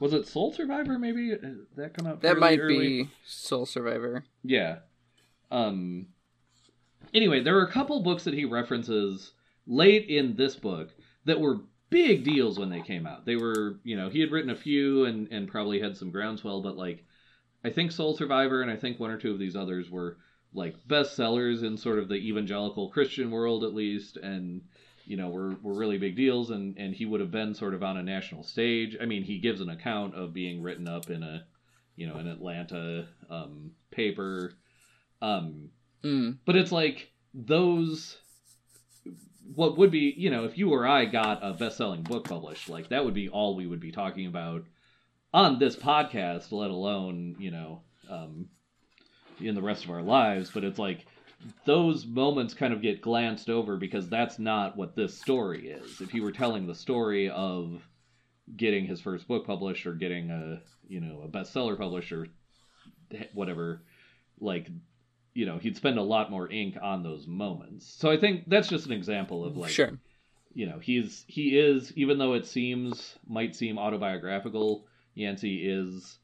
was 0.00 0.12
it 0.12 0.28
Soul 0.28 0.52
Survivor? 0.52 0.98
Maybe 0.98 1.34
that 1.76 1.94
come 1.94 2.06
out. 2.06 2.20
That 2.20 2.38
might 2.38 2.58
early? 2.58 3.04
be 3.04 3.10
Soul 3.24 3.64
Survivor. 3.64 4.26
Yeah. 4.44 4.80
Um 5.50 6.06
anyway, 7.12 7.42
there 7.42 7.58
are 7.58 7.66
a 7.66 7.72
couple 7.72 8.02
books 8.02 8.24
that 8.24 8.34
he 8.34 8.44
references 8.44 9.32
late 9.66 10.08
in 10.08 10.36
this 10.36 10.56
book 10.56 10.90
that 11.24 11.40
were 11.40 11.60
big 11.90 12.24
deals 12.24 12.58
when 12.58 12.70
they 12.70 12.80
came 12.80 13.06
out. 13.06 13.26
They 13.26 13.36
were, 13.36 13.80
you 13.82 13.96
know, 13.96 14.08
he 14.08 14.20
had 14.20 14.30
written 14.30 14.50
a 14.50 14.56
few 14.56 15.04
and 15.04 15.28
and 15.30 15.48
probably 15.48 15.80
had 15.80 15.96
some 15.96 16.10
groundswell, 16.10 16.62
but 16.62 16.76
like 16.76 17.04
I 17.64 17.70
think 17.70 17.92
Soul 17.92 18.16
Survivor 18.16 18.62
and 18.62 18.70
I 18.70 18.76
think 18.76 18.98
one 18.98 19.10
or 19.10 19.18
two 19.18 19.32
of 19.32 19.38
these 19.38 19.56
others 19.56 19.90
were 19.90 20.18
like 20.52 20.76
bestsellers 20.88 21.62
in 21.62 21.76
sort 21.76 21.98
of 21.98 22.08
the 22.08 22.14
evangelical 22.14 22.90
Christian 22.90 23.30
world 23.30 23.62
at 23.62 23.74
least 23.74 24.16
and 24.16 24.62
you 25.04 25.16
know 25.16 25.28
were 25.28 25.56
were 25.62 25.74
really 25.74 25.98
big 25.98 26.16
deals 26.16 26.50
and 26.50 26.76
and 26.78 26.94
he 26.94 27.06
would 27.06 27.20
have 27.20 27.30
been 27.30 27.54
sort 27.54 27.74
of 27.74 27.82
on 27.82 27.96
a 27.96 28.02
national 28.02 28.44
stage. 28.44 28.96
I 29.00 29.06
mean, 29.06 29.22
he 29.22 29.38
gives 29.38 29.60
an 29.60 29.70
account 29.70 30.14
of 30.14 30.32
being 30.32 30.62
written 30.62 30.88
up 30.88 31.10
in 31.10 31.22
a 31.22 31.44
you 31.96 32.06
know, 32.06 32.14
an 32.14 32.28
Atlanta 32.28 33.08
um 33.28 33.72
paper 33.90 34.54
um, 35.22 35.70
Mm. 36.02 36.38
but 36.46 36.56
it's 36.56 36.72
like 36.72 37.12
those 37.34 38.16
what 39.54 39.76
would 39.78 39.90
be, 39.90 40.14
you 40.16 40.30
know, 40.30 40.44
if 40.44 40.56
you 40.56 40.72
or 40.72 40.86
I 40.86 41.06
got 41.06 41.40
a 41.42 41.52
best-selling 41.52 42.02
book 42.02 42.24
published, 42.24 42.68
like 42.68 42.88
that 42.90 43.04
would 43.04 43.14
be 43.14 43.28
all 43.28 43.56
we 43.56 43.66
would 43.66 43.80
be 43.80 43.90
talking 43.90 44.26
about 44.26 44.64
on 45.34 45.58
this 45.58 45.76
podcast, 45.76 46.52
let 46.52 46.70
alone, 46.70 47.36
you 47.38 47.50
know, 47.50 47.82
um, 48.08 48.48
in 49.40 49.54
the 49.54 49.62
rest 49.62 49.84
of 49.84 49.90
our 49.90 50.02
lives, 50.02 50.50
but 50.52 50.64
it's 50.64 50.78
like 50.78 51.06
those 51.64 52.06
moments 52.06 52.54
kind 52.54 52.72
of 52.72 52.82
get 52.82 53.00
glanced 53.02 53.48
over 53.50 53.76
because 53.76 54.08
that's 54.08 54.38
not 54.38 54.76
what 54.76 54.94
this 54.94 55.18
story 55.18 55.68
is. 55.68 56.00
If 56.00 56.14
you 56.14 56.22
were 56.22 56.32
telling 56.32 56.66
the 56.66 56.74
story 56.74 57.30
of 57.30 57.82
getting 58.56 58.86
his 58.86 59.00
first 59.00 59.26
book 59.26 59.46
published 59.46 59.86
or 59.86 59.94
getting 59.94 60.30
a, 60.30 60.60
you 60.88 61.00
know, 61.00 61.22
a 61.24 61.28
bestseller 61.28 61.78
published 61.78 62.12
or 62.12 62.28
whatever, 63.32 63.82
like 64.38 64.68
you 65.34 65.46
know 65.46 65.58
he'd 65.58 65.76
spend 65.76 65.98
a 65.98 66.02
lot 66.02 66.30
more 66.30 66.50
ink 66.50 66.76
on 66.80 67.02
those 67.02 67.26
moments 67.26 67.86
so 67.98 68.10
i 68.10 68.16
think 68.16 68.44
that's 68.48 68.68
just 68.68 68.86
an 68.86 68.92
example 68.92 69.44
of 69.44 69.56
like 69.56 69.70
sure. 69.70 69.98
you 70.54 70.66
know 70.66 70.78
he's 70.78 71.24
he 71.28 71.58
is 71.58 71.92
even 71.96 72.18
though 72.18 72.34
it 72.34 72.46
seems 72.46 73.18
might 73.26 73.54
seem 73.54 73.78
autobiographical 73.78 74.86
yancey 75.14 75.68
is 75.68 76.18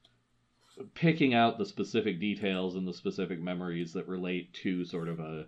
picking 0.95 1.35
out 1.35 1.59
the 1.59 1.65
specific 1.67 2.21
details 2.21 2.75
and 2.75 2.87
the 2.87 2.95
specific 2.95 3.41
memories 3.41 3.93
that 3.93 4.09
relate 4.09 4.53
to 4.53 4.85
sort 4.85 5.09
of 5.09 5.21
a 5.21 5.47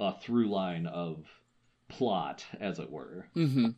a 0.00 0.18
through 0.20 0.48
line 0.48 0.86
of 0.86 1.24
plot 1.88 2.44
as 2.60 2.78
it 2.78 2.90
were 2.90 3.26
mm-hmm. 3.36 3.70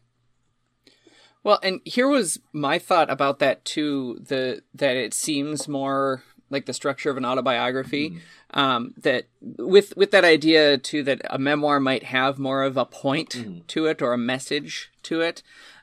Well, 1.43 1.59
and 1.63 1.81
here 1.85 2.09
was 2.09 2.41
my 2.55 2.79
thought 2.79 3.11
about 3.11 3.39
that 3.41 3.67
too. 3.67 4.19
The 4.19 4.63
that 4.73 4.97
it 4.97 5.13
seems 5.13 5.69
more 5.69 6.25
like 6.51 6.67
the 6.67 6.73
structure 6.73 7.11
of 7.11 7.17
an 7.17 7.25
autobiography. 7.25 8.11
Mhm. 8.11 8.21
Um, 8.59 8.95
that 8.99 9.25
with 9.59 9.97
with 9.97 10.11
that 10.13 10.25
idea 10.25 10.79
too 10.79 11.03
that 11.05 11.21
a 11.31 11.39
memoir 11.39 11.81
might 11.81 12.05
have 12.05 12.39
more 12.39 12.63
of 12.63 12.77
a 12.77 12.85
point 12.85 13.31
Mhm. 13.31 13.67
to 13.69 13.87
it 13.87 14.01
or 14.03 14.13
a 14.13 14.19
message 14.19 14.91
to 15.05 15.21
it. 15.21 15.43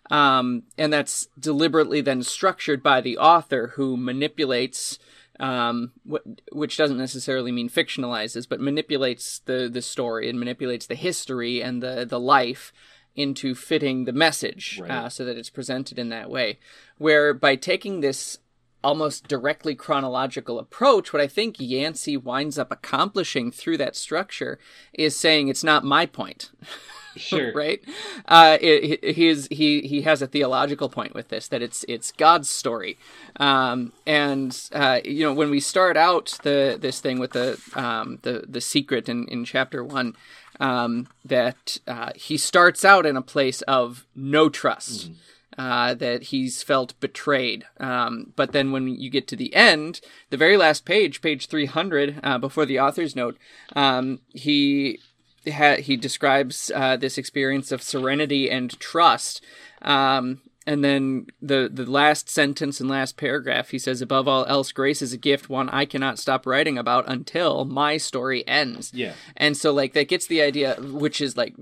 Um, 0.10 0.64
and 0.78 0.92
that's 0.92 1.28
deliberately 1.40 2.02
then 2.02 2.22
structured 2.24 2.84
by 2.84 3.00
the 3.02 3.18
author 3.18 3.68
who 3.76 3.96
manipulates 3.98 5.00
um, 5.40 5.92
wh- 6.08 6.54
which 6.56 6.78
doesn't 6.78 7.00
necessarily 7.00 7.52
mean 7.52 7.68
fictionalizes, 7.68 8.48
but 8.48 8.60
manipulates 8.60 9.40
the, 9.40 9.68
the 9.72 9.82
story 9.82 10.30
and 10.30 10.38
manipulates 10.38 10.86
the 10.86 10.94
history 10.94 11.64
and 11.64 11.82
the, 11.82 12.06
the 12.08 12.20
life 12.20 12.72
into 13.16 13.56
fitting 13.56 14.06
the 14.06 14.12
message 14.14 14.80
Right. 14.80 14.92
uh, 14.92 15.10
so 15.10 15.26
that 15.26 15.38
it's 15.38 15.50
presented 15.50 15.98
in 15.98 16.10
that 16.10 16.30
way. 16.30 16.60
Where 17.00 17.34
by 17.34 17.56
taking 17.56 18.02
this 18.02 18.38
almost 18.84 19.28
directly 19.28 19.76
chronological 19.76 20.60
approach, 20.60 21.14
what 21.14 21.22
I 21.22 21.28
think 21.28 21.56
Yancey 21.60 22.18
winds 22.18 22.58
up 22.58 22.72
accomplishing 22.72 23.52
through 23.52 23.78
that 23.78 23.96
structure 23.96 24.60
is 24.94 25.16
saying 25.16 25.48
it's 25.48 25.64
not 25.64 25.84
my 25.84 26.06
point. 26.06 26.52
sure 27.18 27.52
right? 27.54 27.82
Uh, 28.26 28.58
it, 28.62 29.00
it- 29.04 29.16
he 29.16 29.28
is 29.28 29.48
he 29.52 29.82
he 29.82 30.02
has 30.04 30.22
a 30.22 30.28
theological 30.28 30.88
point 30.90 31.14
with 31.14 31.28
this 31.28 31.48
that 31.50 31.62
it's 31.62 31.84
it's 31.90 32.12
God's 32.14 32.50
story, 32.50 32.98
um, 33.38 33.92
and 34.08 34.58
uh, 34.74 35.00
you 35.04 35.26
know 35.26 35.34
when 35.34 35.50
we 35.50 35.60
start 35.60 35.98
out 35.98 36.38
the 36.44 36.78
this 36.80 37.02
thing 37.02 37.20
with 37.20 37.32
the 37.32 37.60
um, 37.76 38.20
the 38.22 38.46
the 38.48 38.62
secret 38.62 39.10
in 39.10 39.28
in 39.28 39.46
chapter 39.46 39.84
one. 39.84 40.16
Um, 40.60 41.08
that 41.26 41.80
uh, 41.88 42.12
he 42.14 42.38
starts 42.38 42.86
out 42.86 43.08
in 43.08 43.18
a 43.18 43.22
place 43.24 43.64
of 43.64 44.06
no 44.16 44.48
trust, 44.48 45.10
uh, 45.58 45.94
that 45.96 46.24
he's 46.24 46.64
felt 46.64 47.00
betrayed. 47.00 47.66
Um, 47.80 48.34
but 48.36 48.52
then 48.52 48.72
when 48.72 48.88
you 48.88 49.10
get 49.10 49.28
to 49.30 49.36
the 49.36 49.54
end, 49.54 50.02
the 50.30 50.38
very 50.38 50.58
last 50.58 50.86
page, 50.86 51.22
page 51.22 51.48
300, 51.48 52.20
uh, 52.24 52.38
before 52.38 52.66
the 52.66 52.80
author's 52.80 53.16
note, 53.16 53.38
um, 53.76 54.20
he 54.30 55.00
ha- 55.48 55.78
he 55.78 55.98
describes 55.98 56.72
uh, 56.74 56.98
this 56.98 57.18
experience 57.18 57.72
of 57.72 57.82
serenity 57.82 58.50
and 58.50 58.80
trust. 58.80 59.42
Um, 59.82 60.42
and 60.68 60.84
then 60.84 61.28
the 61.42 61.70
the 61.72 61.90
last 61.90 62.30
sentence 62.30 62.80
and 62.80 62.90
last 62.90 63.18
paragraph, 63.18 63.70
he 63.70 63.80
says, 63.80 64.02
"Above 64.02 64.28
all 64.28 64.46
else, 64.46 64.72
grace 64.72 65.02
is 65.02 65.14
a 65.14 65.18
gift, 65.18 65.50
one 65.50 65.70
I 65.70 65.86
cannot 65.86 66.20
stop 66.20 66.46
writing 66.46 66.78
about 66.78 67.06
until 67.08 67.66
my 67.66 67.98
story 67.98 68.48
ends." 68.48 68.92
yeah 68.94 69.14
And 69.36 69.58
so, 69.58 69.74
like, 69.74 69.94
that 69.94 70.08
gets 70.08 70.28
the 70.28 70.42
idea, 70.42 70.76
which 70.80 71.20
is 71.22 71.36
like, 71.36 71.56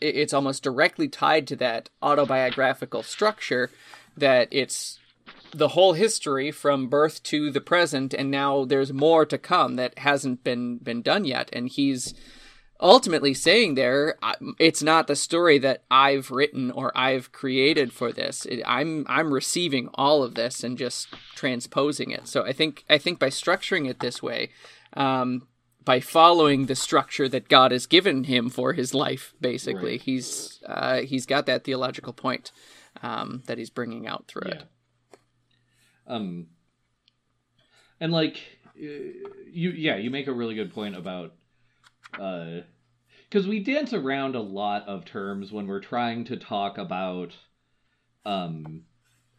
it's 0.00 0.32
almost 0.32 0.62
directly 0.62 1.08
tied 1.08 1.46
to 1.48 1.56
that 1.56 1.88
autobiographical 2.02 3.02
structure, 3.02 3.70
that 4.16 4.48
it's 4.50 4.98
the 5.54 5.68
whole 5.68 5.92
history 5.92 6.50
from 6.50 6.88
birth 6.88 7.22
to 7.24 7.50
the 7.50 7.60
present, 7.60 8.14
and 8.14 8.30
now 8.30 8.64
there's 8.64 8.92
more 8.92 9.24
to 9.26 9.38
come 9.38 9.76
that 9.76 9.98
hasn't 9.98 10.42
been 10.42 10.78
been 10.78 11.02
done 11.02 11.24
yet. 11.24 11.48
And 11.52 11.68
he's 11.68 12.14
ultimately 12.82 13.32
saying 13.32 13.76
there, 13.76 14.16
it's 14.58 14.82
not 14.82 15.06
the 15.06 15.16
story 15.16 15.58
that 15.58 15.84
I've 15.90 16.30
written 16.30 16.70
or 16.72 16.92
I've 16.98 17.32
created 17.32 17.92
for 17.92 18.12
this. 18.12 18.44
It, 18.46 18.62
I'm 18.66 19.06
I'm 19.08 19.32
receiving 19.32 19.88
all 19.94 20.22
of 20.22 20.34
this 20.34 20.62
and 20.64 20.76
just 20.76 21.08
transposing 21.34 22.10
it. 22.10 22.26
So 22.28 22.44
I 22.44 22.52
think 22.52 22.84
I 22.90 22.98
think 22.98 23.18
by 23.18 23.28
structuring 23.30 23.88
it 23.88 24.00
this 24.00 24.22
way. 24.22 24.50
Um, 24.94 25.46
by 25.84 25.98
following 25.98 26.66
the 26.66 26.76
structure 26.76 27.28
that 27.28 27.48
God 27.48 27.72
has 27.72 27.86
given 27.86 28.22
him 28.24 28.50
for 28.50 28.72
his 28.72 28.94
life. 28.94 29.34
Basically, 29.40 29.92
Right. 29.92 30.00
he's 30.02 30.60
uh, 30.66 30.98
he's 31.00 31.26
got 31.26 31.46
that 31.46 31.64
theological 31.64 32.12
point 32.12 32.52
um, 33.02 33.42
that 33.46 33.58
he's 33.58 33.70
bringing 33.70 34.06
out 34.06 34.26
through 34.28 34.48
yeah 34.48 34.54
it. 34.54 34.68
um 36.06 36.46
and 38.00 38.12
like 38.12 38.36
uh, 38.76 38.86
you 39.50 39.70
yeah 39.70 39.96
you 39.96 40.10
make 40.10 40.28
a 40.28 40.32
really 40.32 40.54
good 40.54 40.72
point 40.72 40.96
about 40.96 41.32
uh 42.18 42.60
because 43.28 43.46
we 43.48 43.60
dance 43.60 43.92
around 43.92 44.34
a 44.36 44.40
lot 44.40 44.86
of 44.86 45.04
terms 45.04 45.50
when 45.50 45.66
we're 45.66 45.80
trying 45.80 46.24
to 46.24 46.36
talk 46.36 46.78
about 46.78 47.34
um 48.24 48.82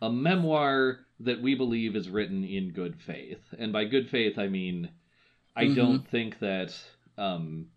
a 0.01 0.11
memoir 0.11 0.99
that 1.19 1.41
we 1.41 1.55
believe 1.55 1.95
is 1.95 2.09
written 2.09 2.43
in 2.43 2.71
good 2.71 2.99
faith. 2.99 3.39
And 3.57 3.71
by 3.71 3.85
good 3.85 4.09
faith, 4.09 4.37
I 4.37 4.47
mean 4.47 4.89
I 5.55 5.65
Mhm. 5.65 5.75
don't 5.75 6.07
think 6.09 6.39
that 6.39 6.73
um, 7.17 7.67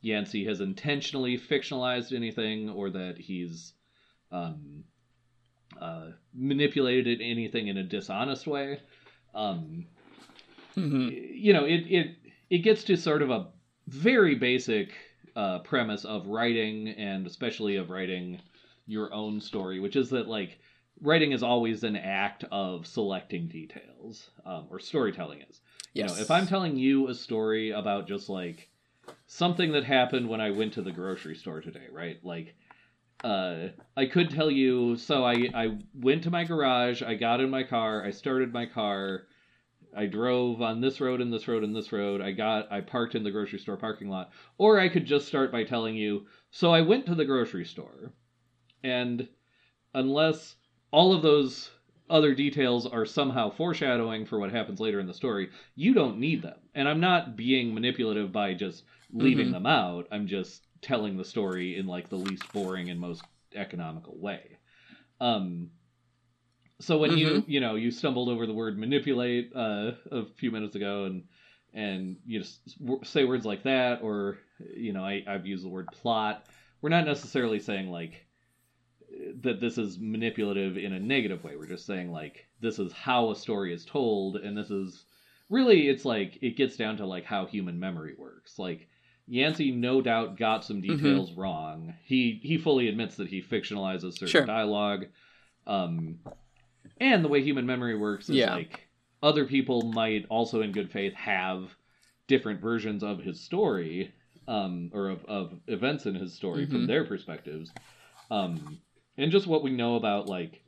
Yancey 0.00 0.44
has 0.46 0.60
intentionally 0.60 1.38
fictionalized 1.38 2.16
anything 2.16 2.70
or 2.70 2.90
that 2.90 3.18
he's 3.18 3.74
um, 4.32 4.84
uh, 5.80 6.10
manipulated 6.34 7.20
anything 7.20 7.68
in 7.68 7.76
a 7.76 7.82
dishonest 7.84 8.46
way. 8.46 8.80
Um, 9.34 9.86
Mhm. 10.76 11.10
you 11.34 11.52
know, 11.52 11.64
it 11.64 11.84
it 11.88 12.16
it 12.48 12.58
gets 12.58 12.84
to 12.84 12.96
sort 12.96 13.22
of 13.22 13.30
a 13.30 13.48
very 13.90 14.34
basic 14.36 14.94
uh, 15.36 15.58
premise 15.60 16.04
of 16.04 16.26
writing, 16.26 16.88
and 16.88 17.26
especially 17.26 17.76
of 17.76 17.90
writing 17.90 18.40
your 18.86 19.12
own 19.12 19.40
story, 19.40 19.80
which 19.80 19.96
is 19.96 20.10
that 20.10 20.28
like 20.28 20.58
writing 21.00 21.32
is 21.32 21.42
always 21.42 21.82
an 21.84 21.96
act 21.96 22.44
of 22.50 22.86
selecting 22.86 23.48
details, 23.48 24.30
um, 24.44 24.66
or 24.70 24.78
storytelling 24.78 25.40
is. 25.48 25.60
You 25.94 26.04
Yes. 26.04 26.16
know, 26.16 26.22
if 26.22 26.30
I'm 26.30 26.46
telling 26.46 26.76
you 26.76 27.08
a 27.08 27.14
story 27.14 27.70
about 27.70 28.06
just 28.06 28.28
like 28.28 28.68
something 29.26 29.72
that 29.72 29.84
happened 29.84 30.28
when 30.28 30.40
I 30.40 30.50
went 30.50 30.74
to 30.74 30.82
the 30.82 30.92
grocery 30.92 31.34
store 31.34 31.60
today, 31.60 31.86
right? 31.92 32.18
Like, 32.22 32.54
uh, 33.24 33.68
I 33.96 34.06
could 34.06 34.30
tell 34.30 34.50
you. 34.50 34.96
So 34.96 35.24
I 35.24 35.48
I 35.54 35.78
went 35.94 36.22
to 36.24 36.30
my 36.30 36.44
garage. 36.44 37.02
I 37.02 37.14
got 37.14 37.40
in 37.40 37.50
my 37.50 37.64
car. 37.64 38.04
I 38.04 38.10
started 38.12 38.52
my 38.52 38.66
car. 38.66 39.26
I 39.94 40.06
drove 40.06 40.62
on 40.62 40.80
this 40.80 41.00
road 41.00 41.20
and 41.20 41.32
this 41.32 41.48
road 41.48 41.64
and 41.64 41.74
this 41.74 41.92
road. 41.92 42.20
I 42.20 42.32
got 42.32 42.70
I 42.70 42.80
parked 42.80 43.14
in 43.14 43.24
the 43.24 43.30
grocery 43.30 43.58
store 43.58 43.76
parking 43.76 44.08
lot. 44.08 44.30
Or 44.58 44.78
I 44.78 44.88
could 44.88 45.06
just 45.06 45.26
start 45.26 45.50
by 45.50 45.64
telling 45.64 45.96
you, 45.96 46.26
so 46.50 46.72
I 46.72 46.80
went 46.82 47.06
to 47.06 47.14
the 47.14 47.24
grocery 47.24 47.64
store. 47.64 48.12
And 48.82 49.28
unless 49.94 50.56
all 50.90 51.12
of 51.12 51.22
those 51.22 51.70
other 52.08 52.34
details 52.34 52.86
are 52.86 53.06
somehow 53.06 53.50
foreshadowing 53.50 54.26
for 54.26 54.38
what 54.38 54.50
happens 54.50 54.80
later 54.80 54.98
in 55.00 55.06
the 55.06 55.14
story, 55.14 55.50
you 55.76 55.94
don't 55.94 56.18
need 56.18 56.42
them. 56.42 56.58
And 56.74 56.88
I'm 56.88 57.00
not 57.00 57.36
being 57.36 57.72
manipulative 57.72 58.32
by 58.32 58.54
just 58.54 58.84
leaving 59.12 59.48
Mhm. 59.48 59.52
them 59.52 59.66
out. 59.66 60.08
I'm 60.10 60.26
just 60.26 60.66
telling 60.82 61.16
the 61.16 61.24
story 61.24 61.76
in 61.76 61.86
like 61.86 62.08
the 62.08 62.16
least 62.16 62.52
boring 62.52 62.90
and 62.90 62.98
most 62.98 63.24
economical 63.54 64.18
way. 64.18 64.58
Um 65.20 65.70
so 66.80 66.98
when 66.98 67.16
you 67.16 67.44
you 67.46 67.60
know 67.60 67.74
you 67.76 67.90
stumbled 67.90 68.28
over 68.28 68.46
the 68.46 68.52
word 68.54 68.78
manipulate 68.78 69.52
uh, 69.54 69.92
a 70.10 70.24
few 70.36 70.50
minutes 70.50 70.74
ago 70.76 71.04
and 71.04 71.24
and 71.72 72.16
you 72.26 72.40
just 72.40 72.58
say 73.04 73.24
words 73.24 73.46
like 73.46 73.62
that 73.62 74.02
or 74.02 74.38
you 74.74 74.92
know 74.92 75.04
I, 75.04 75.22
I've 75.26 75.46
used 75.46 75.64
the 75.64 75.68
word 75.68 75.86
plot. 75.92 76.44
We're 76.82 76.88
not 76.90 77.04
necessarily 77.06 77.60
saying 77.60 77.90
like 77.90 78.26
that 79.42 79.60
this 79.60 79.76
is 79.78 79.98
manipulative 79.98 80.78
in 80.78 80.92
a 80.92 81.00
negative 81.00 81.44
way. 81.44 81.56
We're 81.56 81.66
just 81.66 81.86
saying 81.86 82.10
like 82.10 82.46
this 82.60 82.78
is 82.78 82.92
how 82.92 83.30
a 83.30 83.36
story 83.36 83.72
is 83.74 83.84
told 83.84 84.36
and 84.36 84.56
this 84.56 84.70
is 84.70 85.04
really 85.48 85.88
it's 85.88 86.04
like 86.04 86.38
it 86.42 86.56
gets 86.56 86.76
down 86.76 86.96
to 86.98 87.06
like 87.06 87.24
how 87.24 87.46
human 87.46 87.78
memory 87.78 88.14
works. 88.18 88.58
Like 88.58 88.88
Yancey 89.26 89.70
no 89.70 90.00
doubt 90.00 90.38
got 90.38 90.64
some 90.64 90.80
details 90.80 91.32
wrong. 91.32 91.94
He 92.04 92.40
he 92.42 92.58
fully 92.58 92.88
admits 92.88 93.16
that 93.16 93.28
he 93.28 93.42
fictionalizes 93.42 94.14
certain 94.14 94.28
Sure. 94.28 94.46
dialogue. 94.46 95.06
Um 95.66 96.18
and 97.00 97.24
the 97.24 97.28
way 97.28 97.42
human 97.42 97.66
memory 97.66 97.96
works 97.96 98.28
is 98.28 98.36
Yeah. 98.36 98.54
like 98.54 98.88
other 99.22 99.44
people 99.44 99.82
might 99.82 100.26
also 100.28 100.62
in 100.62 100.72
good 100.72 100.90
faith 100.90 101.14
have 101.14 101.74
different 102.26 102.60
versions 102.60 103.02
of 103.02 103.18
his 103.18 103.40
story 103.40 104.12
um, 104.48 104.90
or 104.92 105.08
of, 105.08 105.24
of 105.26 105.60
events 105.66 106.06
in 106.06 106.14
his 106.14 106.32
story 106.34 106.66
from 106.66 106.84
Mhm. 106.84 106.86
their 106.86 107.04
perspectives 107.04 107.70
um, 108.30 108.78
and 109.16 109.30
just 109.32 109.46
what 109.46 109.62
we 109.62 109.70
know 109.70 109.96
about 109.96 110.26
like 110.26 110.62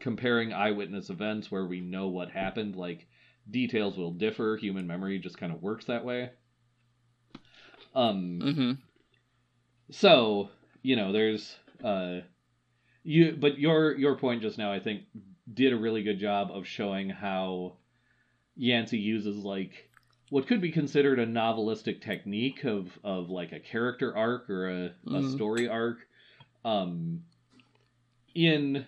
comparing 0.00 0.52
eyewitness 0.52 1.10
events 1.10 1.50
where 1.50 1.66
we 1.66 1.80
know 1.80 2.08
what 2.08 2.30
happened 2.30 2.76
like 2.76 3.06
details 3.50 3.96
will 3.96 4.10
differ 4.12 4.56
human 4.60 4.86
memory 4.86 5.18
just 5.18 5.38
kind 5.38 5.52
of 5.52 5.62
works 5.62 5.84
that 5.86 6.04
way 6.04 6.30
um, 7.94 8.40
Mhm. 8.42 8.78
so 9.90 10.50
you 10.82 10.96
know 10.96 11.12
there's 11.12 11.56
uh 11.84 12.20
you 13.04 13.36
but 13.38 13.58
your 13.58 13.96
your 13.96 14.16
point 14.16 14.42
just 14.42 14.58
now 14.58 14.72
i 14.72 14.80
think 14.80 15.02
did 15.52 15.72
a 15.72 15.76
really 15.76 16.02
good 16.02 16.18
job 16.18 16.50
of 16.50 16.66
showing 16.66 17.08
how 17.08 17.76
yancey 18.56 18.98
uses 18.98 19.36
like 19.44 19.88
what 20.30 20.46
could 20.46 20.60
be 20.60 20.72
considered 20.72 21.18
a 21.18 21.26
novelistic 21.26 22.00
technique 22.00 22.64
of 22.64 22.98
of 23.04 23.28
like 23.30 23.52
a 23.52 23.60
character 23.60 24.16
arc 24.16 24.48
or 24.50 24.68
a, 24.68 24.84
a 25.08 25.22
Mhm. 25.22 25.32
story 25.34 25.68
arc 25.68 25.98
um 26.64 27.22
in 28.34 28.84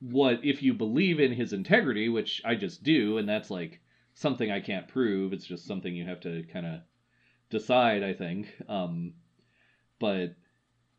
what 0.00 0.44
if 0.44 0.62
you 0.62 0.72
believe 0.72 1.20
in 1.20 1.32
his 1.32 1.52
integrity 1.52 2.08
which 2.08 2.40
i 2.44 2.54
just 2.54 2.82
do 2.82 3.18
and 3.18 3.28
that's 3.28 3.50
like 3.50 3.80
something 4.14 4.50
i 4.50 4.60
can't 4.60 4.88
prove. 4.88 5.32
It's 5.32 5.46
just 5.46 5.66
something 5.66 5.94
you 5.94 6.04
have 6.06 6.20
to 6.20 6.42
kind 6.52 6.66
of 6.66 6.80
decide 7.50 8.02
i 8.02 8.12
think. 8.12 8.54
Um 8.68 9.14
but 9.98 10.34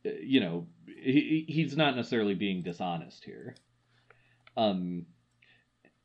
uh, 0.06 0.10
you 0.22 0.40
know 0.40 0.68
he, 0.86 1.46
he's 1.48 1.76
not 1.76 1.96
necessarily 1.96 2.36
being 2.36 2.62
dishonest 2.64 3.24
here 3.26 3.56
um 4.58 5.06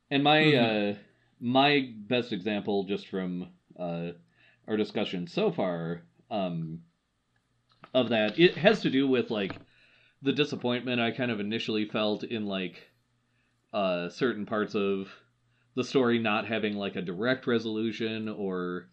and 0.09 0.23
my 0.23 0.39
Mhm. 0.41 0.93
uh 0.93 0.95
my 1.39 1.93
best 2.07 2.31
example 2.31 2.83
just 2.85 3.07
from 3.07 3.49
uh 3.79 4.11
our 4.67 4.77
discussion 4.77 5.27
so 5.27 5.51
far 5.51 6.01
um 6.31 6.81
of 7.93 8.09
that 8.09 8.39
it 8.39 8.55
has 8.57 8.81
to 8.81 8.89
do 8.89 9.07
with 9.07 9.29
like 9.29 9.55
the 10.21 10.33
disappointment 10.33 10.99
i 10.99 11.11
kind 11.11 11.31
of 11.31 11.39
initially 11.39 11.85
felt 11.85 12.23
in 12.23 12.45
like 12.45 12.89
uh 13.73 14.09
certain 14.09 14.45
parts 14.45 14.75
of 14.75 15.09
the 15.75 15.83
story 15.83 16.17
not 16.17 16.47
having 16.47 16.75
like 16.75 16.95
a 16.95 17.01
direct 17.01 17.45
resolution 17.47 18.29
or 18.29 18.89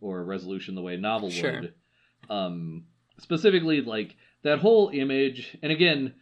or 0.00 0.18
a 0.20 0.24
resolution 0.24 0.74
the 0.74 0.82
way 0.82 0.94
a 0.94 0.98
novel 0.98 1.30
Sure. 1.30 1.52
would 1.52 1.72
um 2.28 2.84
specifically 3.18 3.80
like 3.80 4.16
that 4.42 4.58
whole 4.58 4.90
image 4.92 5.56
and 5.62 5.72
again 5.72 6.14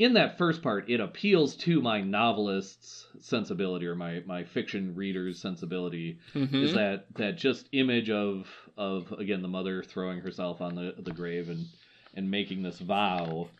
in 0.00 0.14
that 0.14 0.38
first 0.38 0.62
part 0.62 0.88
it 0.88 0.98
appeals 0.98 1.54
to 1.54 1.82
my 1.82 2.00
novelist's 2.00 3.06
sensibility 3.20 3.86
or 3.86 3.94
my 3.94 4.22
my 4.26 4.42
fiction 4.42 4.94
reader's 4.96 5.38
sensibility 5.38 6.18
Mhm. 6.34 6.62
is 6.64 6.72
that 6.72 7.04
that 7.16 7.36
just 7.36 7.68
image 7.72 8.08
of 8.10 8.48
of 8.78 9.12
again 9.12 9.42
the 9.42 9.48
mother 9.48 9.82
throwing 9.82 10.20
herself 10.20 10.62
on 10.62 10.74
the 10.74 10.94
the 10.98 11.12
grave 11.12 11.50
and 11.50 11.66
and 12.14 12.30
making 12.30 12.62
this 12.62 12.78
vow 12.78 13.50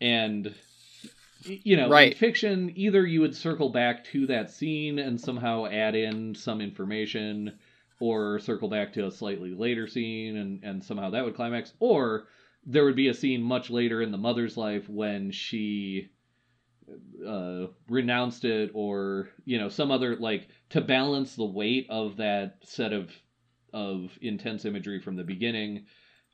and 0.00 0.54
you 1.44 1.76
know 1.76 1.90
Right. 1.90 2.12
in 2.12 2.18
fiction 2.18 2.72
either 2.74 3.06
you 3.06 3.20
would 3.20 3.34
circle 3.36 3.68
back 3.68 4.04
to 4.06 4.26
that 4.28 4.50
scene 4.50 4.98
and 4.98 5.20
somehow 5.20 5.66
add 5.66 5.94
in 5.94 6.34
some 6.34 6.62
information 6.62 7.52
or 8.00 8.38
circle 8.38 8.70
back 8.70 8.94
to 8.94 9.06
a 9.06 9.10
slightly 9.10 9.52
later 9.52 9.86
scene 9.86 10.38
and 10.38 10.64
and 10.64 10.82
somehow 10.82 11.10
that 11.10 11.26
would 11.26 11.34
climax 11.34 11.74
or 11.78 12.26
there 12.66 12.84
would 12.84 12.96
be 12.96 13.08
a 13.08 13.14
scene 13.14 13.42
much 13.42 13.70
later 13.70 14.00
in 14.02 14.10
the 14.10 14.18
mother's 14.18 14.56
life 14.56 14.88
when 14.88 15.30
she 15.30 16.08
uh, 17.26 17.66
renounced 17.88 18.44
it 18.44 18.70
or 18.74 19.28
you 19.44 19.58
know 19.58 19.68
some 19.68 19.90
other 19.90 20.16
like 20.16 20.48
to 20.70 20.80
balance 20.80 21.34
the 21.34 21.44
weight 21.44 21.86
of 21.88 22.16
that 22.18 22.56
set 22.62 22.92
of 22.92 23.10
of 23.72 24.16
intense 24.20 24.64
imagery 24.64 25.00
from 25.00 25.16
the 25.16 25.24
beginning 25.24 25.86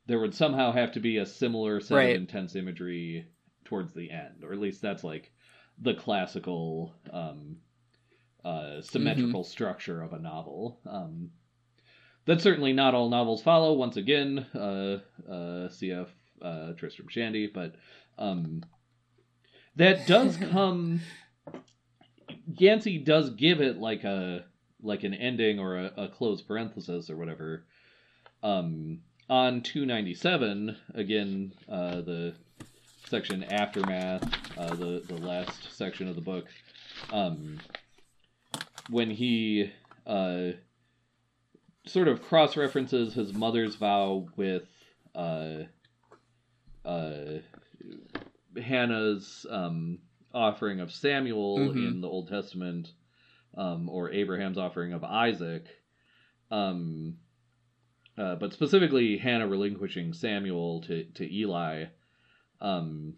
there 0.07 0.19
would 0.19 0.33
somehow 0.35 0.71
have 0.71 0.91
to 0.91 0.99
be 0.99 1.17
a 1.17 1.25
similar 1.25 1.79
set 1.79 1.95
Right. 1.95 2.15
of 2.15 2.21
intense 2.21 2.55
imagery 2.55 3.27
towards 3.65 3.93
the 3.93 4.11
end 4.11 4.43
or 4.43 4.51
at 4.51 4.59
least 4.59 4.81
that's 4.81 5.03
like 5.03 5.31
the 5.79 5.93
classical 5.93 6.93
um 7.13 7.57
uh 8.43 8.81
symmetrical 8.81 9.43
structure 9.43 10.01
of 10.01 10.13
a 10.13 10.19
novel. 10.19 10.79
Um 10.85 11.29
that's 12.25 12.43
certainly 12.43 12.73
not 12.73 12.93
all 12.93 13.09
novels 13.09 13.41
follow. 13.41 13.73
Once 13.73 13.97
again 13.97 14.45
uh 14.53 14.99
uh 15.29 15.69
cf 15.69 16.07
uh 16.41 16.73
tristram 16.73 17.07
shandy 17.09 17.47
but 17.47 17.75
um 18.17 18.63
that 19.75 20.05
does 20.07 20.37
come 20.51 21.01
Yancey 22.57 22.97
does 22.97 23.29
give 23.31 23.61
it 23.61 23.77
like 23.77 24.03
a 24.03 24.45
like 24.81 25.03
an 25.03 25.13
ending 25.13 25.59
or 25.59 25.77
a, 25.77 25.91
a 25.97 26.07
closed 26.07 26.47
parenthesis 26.47 27.09
or 27.09 27.17
whatever. 27.17 27.65
Um, 28.43 29.01
on 29.29 29.61
297, 29.61 30.75
again, 30.95 31.53
uh, 31.69 32.01
the 32.01 32.33
section 33.07 33.43
aftermath, 33.43 34.23
uh, 34.57 34.75
the 34.75 35.03
the 35.07 35.17
last 35.17 35.75
section 35.75 36.07
of 36.07 36.15
the 36.15 36.21
book, 36.21 36.47
um, 37.11 37.59
when 38.89 39.09
he 39.09 39.71
uh, 40.07 40.51
sort 41.85 42.07
of 42.07 42.21
cross 42.23 42.57
references 42.57 43.13
his 43.13 43.33
mother's 43.33 43.75
vow 43.75 44.27
with 44.35 44.63
uh, 46.85 47.39
Hannah's 48.61 49.45
um, 49.49 49.99
offering 50.33 50.79
of 50.79 50.91
Samuel 50.91 51.57
Mhm. 51.69 51.87
in 51.87 52.01
the 52.01 52.07
Old 52.07 52.27
Testament, 52.27 52.93
um, 53.55 53.89
or 53.89 54.11
Abraham's 54.11 54.57
offering 54.57 54.93
of 54.93 55.03
Isaac, 55.03 55.67
um, 56.49 57.17
uh, 58.17 58.35
but 58.35 58.53
specifically 58.53 59.17
Hannah 59.17 59.47
relinquishing 59.47 60.13
Samuel 60.13 60.81
to 60.81 61.03
to 61.05 61.33
Eli. 61.33 61.85
Um, 62.59 63.15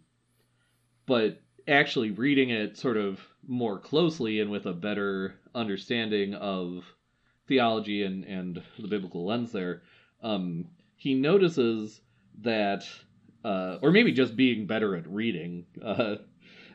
but 1.05 1.41
actually 1.67 2.11
reading 2.11 2.49
it 2.49 2.77
sort 2.77 2.97
of 2.97 3.19
more 3.45 3.77
closely 3.79 4.39
and 4.39 4.49
with 4.49 4.65
a 4.65 4.73
better 4.73 5.39
understanding 5.53 6.33
of 6.33 6.85
theology 7.47 8.03
and, 8.03 8.23
and 8.25 8.61
the 8.79 8.87
biblical 8.87 9.25
lens 9.25 9.51
there, 9.51 9.81
um, 10.21 10.65
he 10.95 11.13
notices 11.13 12.01
that, 12.41 12.85
uh, 13.43 13.77
or 13.81 13.91
maybe 13.91 14.11
just 14.11 14.35
being 14.35 14.65
better 14.67 14.95
at 14.95 15.07
reading, 15.07 15.65
uh, 15.83 16.15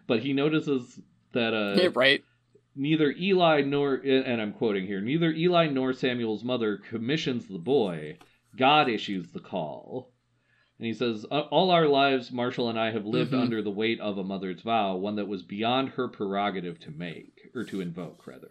but 0.06 0.20
he 0.20 0.32
notices 0.32 1.00
that 1.32 1.54
uh, 1.54 1.80
Yeah, 1.80 1.88
right. 1.94 2.22
neither 2.76 3.12
Eli 3.18 3.62
nor, 3.62 3.94
and 3.94 4.40
I'm 4.40 4.52
quoting 4.52 4.86
here, 4.86 5.00
neither 5.00 5.30
Eli 5.30 5.68
nor 5.68 5.92
Samuel's 5.92 6.44
mother 6.44 6.76
commissions 6.78 7.46
the 7.48 7.58
boy. 7.58 8.18
God 8.56 8.88
issues 8.88 9.30
the 9.30 9.40
call. 9.40 10.12
And 10.78 10.86
he 10.86 10.92
says, 10.94 11.24
All 11.24 11.70
our 11.70 11.86
lives, 11.88 12.30
Marshall 12.30 12.68
and 12.70 12.78
I 12.78 12.92
have 12.92 13.04
lived 13.04 13.32
Mhm. 13.32 13.40
under 13.40 13.62
the 13.62 13.70
weight 13.70 13.98
of 14.00 14.16
a 14.16 14.22
mother's 14.24 14.62
vow, 14.62 14.96
one 14.96 15.16
that 15.16 15.26
was 15.28 15.42
beyond 15.42 15.90
her 15.90 16.06
prerogative 16.08 16.78
to 16.80 16.90
make, 16.92 17.50
or 17.54 17.64
to 17.64 17.80
invoke, 17.80 18.26
rather. 18.26 18.50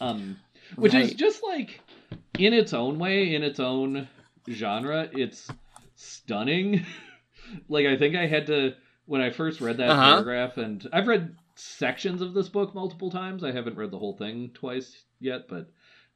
Um, 0.00 0.36
which 0.76 0.94
is 0.94 1.14
just 1.14 1.42
like, 1.42 1.80
in 2.38 2.52
its 2.52 2.72
own 2.72 2.98
way, 2.98 3.34
in 3.34 3.42
its 3.42 3.60
own 3.60 4.08
genre, 4.50 5.08
it's 5.12 5.48
stunning. 5.94 6.84
like, 7.68 7.86
I 7.86 7.96
think 7.96 8.16
I 8.16 8.26
had 8.26 8.46
to, 8.48 8.74
when 9.06 9.20
I 9.20 9.30
first 9.30 9.60
read 9.60 9.78
that 9.78 9.90
Uh-huh. 9.90 10.10
paragraph, 10.12 10.56
and 10.56 10.86
I've 10.92 11.08
read 11.08 11.36
sections 11.56 12.20
of 12.22 12.34
this 12.34 12.48
book 12.48 12.74
multiple 12.74 13.10
times. 13.10 13.44
I 13.44 13.52
haven't 13.52 13.76
read 13.76 13.90
the 13.90 13.98
whole 13.98 14.16
thing 14.16 14.50
twice 14.54 15.04
yet, 15.20 15.48
but 15.48 15.70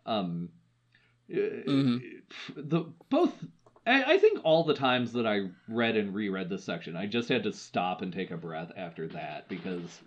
um, 0.06 0.50
Mhm. 1.30 2.00
the 2.56 2.84
both. 3.10 3.32
I, 3.86 4.14
I 4.14 4.18
think 4.18 4.40
all 4.44 4.64
the 4.64 4.74
times 4.74 5.12
that 5.12 5.26
I 5.26 5.50
read 5.68 5.96
and 5.96 6.14
reread 6.14 6.48
this 6.48 6.64
section, 6.64 6.96
I 6.96 7.06
just 7.06 7.28
had 7.28 7.44
to 7.44 7.52
stop 7.52 8.02
and 8.02 8.12
take 8.12 8.30
a 8.30 8.36
breath 8.36 8.72
after 8.76 9.08
that 9.08 9.48
because 9.48 10.00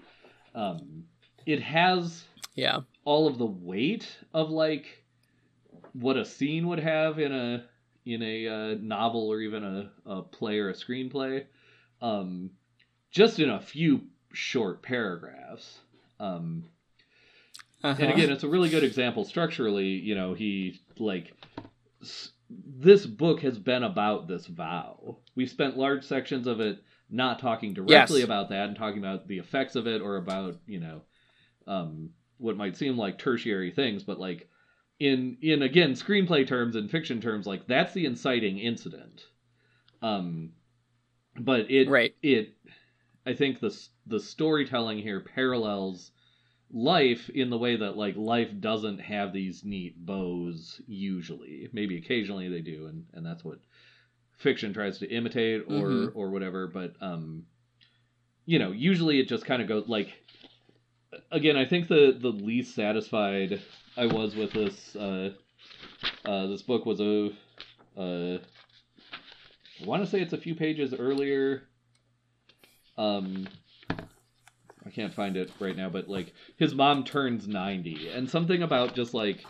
um, 0.53 1.05
it 1.45 1.61
has 1.61 2.23
Yeah. 2.55 2.81
all 3.05 3.27
of 3.27 3.37
the 3.37 3.45
weight 3.45 4.07
of 4.33 4.49
like 4.49 5.03
what 5.93 6.17
a 6.17 6.25
scene 6.25 6.67
would 6.67 6.79
have 6.79 7.19
in 7.19 7.31
a 7.31 7.65
in 8.05 8.21
a 8.23 8.47
uh, 8.47 8.75
novel 8.81 9.27
or 9.27 9.41
even 9.41 9.63
a, 9.63 9.91
a 10.05 10.21
play 10.23 10.59
or 10.59 10.69
a 10.69 10.73
screenplay 10.73 11.45
um 12.01 12.49
just 13.11 13.39
in 13.39 13.49
a 13.49 13.59
few 13.61 14.01
short 14.33 14.81
paragraphs 14.81 15.79
um 16.19 16.63
Uh-huh. 17.83 18.01
and 18.03 18.11
again 18.11 18.29
it's 18.29 18.43
a 18.43 18.47
really 18.47 18.69
good 18.69 18.83
example 18.83 19.25
structurally 19.25 19.87
you 19.87 20.13
know 20.15 20.33
he 20.35 20.79
like 20.99 21.33
s- 22.01 22.31
this 22.49 23.05
book 23.05 23.41
has 23.41 23.57
been 23.57 23.83
about 23.83 24.27
this 24.27 24.45
vow 24.45 25.17
we've 25.35 25.49
spent 25.49 25.77
large 25.77 26.03
sections 26.03 26.45
of 26.47 26.59
it 26.59 26.83
not 27.09 27.39
talking 27.39 27.73
directly 27.73 28.19
Yes. 28.19 28.25
about 28.25 28.49
that 28.49 28.67
and 28.69 28.77
talking 28.77 28.99
about 28.99 29.27
the 29.27 29.39
effects 29.39 29.75
of 29.75 29.87
it 29.87 30.01
or 30.01 30.17
about 30.17 30.57
you 30.67 30.79
know 30.79 31.01
um 31.67 32.11
what 32.37 32.57
might 32.57 32.77
seem 32.77 32.97
like 32.97 33.17
tertiary 33.17 33.71
things 33.71 34.03
but 34.03 34.19
like 34.19 34.47
in 35.01 35.35
in 35.41 35.63
again 35.63 35.93
screenplay 35.93 36.47
terms 36.47 36.75
and 36.75 36.91
fiction 36.91 37.19
terms 37.19 37.47
like 37.47 37.65
that's 37.65 37.91
the 37.93 38.05
inciting 38.05 38.59
incident 38.59 39.23
um 40.03 40.51
but 41.39 41.71
it 41.71 41.89
Right. 41.89 42.13
it 42.21 42.53
i 43.25 43.33
think 43.33 43.59
the 43.59 43.75
the 44.05 44.19
storytelling 44.19 44.99
here 44.99 45.19
parallels 45.19 46.11
life 46.71 47.29
in 47.31 47.49
the 47.49 47.57
way 47.57 47.77
that 47.77 47.97
like 47.97 48.15
life 48.15 48.51
doesn't 48.59 48.99
have 48.99 49.33
these 49.33 49.65
neat 49.65 50.05
bows 50.05 50.79
usually 50.87 51.67
maybe 51.73 51.97
occasionally 51.97 52.47
they 52.47 52.61
do 52.61 52.85
and 52.85 53.05
and 53.13 53.25
that's 53.25 53.43
what 53.43 53.57
fiction 54.37 54.71
tries 54.71 54.99
to 54.99 55.09
imitate 55.09 55.63
or 55.67 55.87
Mhm. 55.87 56.11
or 56.13 56.29
whatever 56.29 56.67
but 56.67 56.93
um 57.01 57.47
you 58.45 58.59
know 58.59 58.71
usually 58.71 59.19
it 59.19 59.27
just 59.27 59.45
kind 59.45 59.63
of 59.63 59.67
goes 59.67 59.87
like 59.87 60.13
again 61.31 61.57
i 61.57 61.65
think 61.65 61.87
the 61.87 62.15
the 62.19 62.31
least 62.31 62.75
satisfied 62.75 63.61
i 63.97 64.05
was 64.05 64.35
with 64.35 64.51
this 64.51 64.95
uh 64.95 65.31
uh 66.25 66.47
this 66.47 66.61
book 66.61 66.85
was 66.85 66.99
a 66.99 67.31
uh 67.97 68.37
i 69.81 69.85
want 69.85 70.03
to 70.03 70.09
say 70.09 70.21
it's 70.21 70.33
a 70.33 70.37
few 70.37 70.55
pages 70.55 70.93
earlier 70.93 71.63
um 72.97 73.47
i 74.85 74.89
can't 74.89 75.13
find 75.13 75.37
it 75.37 75.51
right 75.59 75.75
now 75.77 75.89
but 75.89 76.07
like 76.09 76.33
his 76.57 76.73
mom 76.73 77.03
turns 77.03 77.47
90 77.47 78.09
and 78.09 78.29
something 78.29 78.63
about 78.63 78.95
just 78.95 79.13
like 79.13 79.43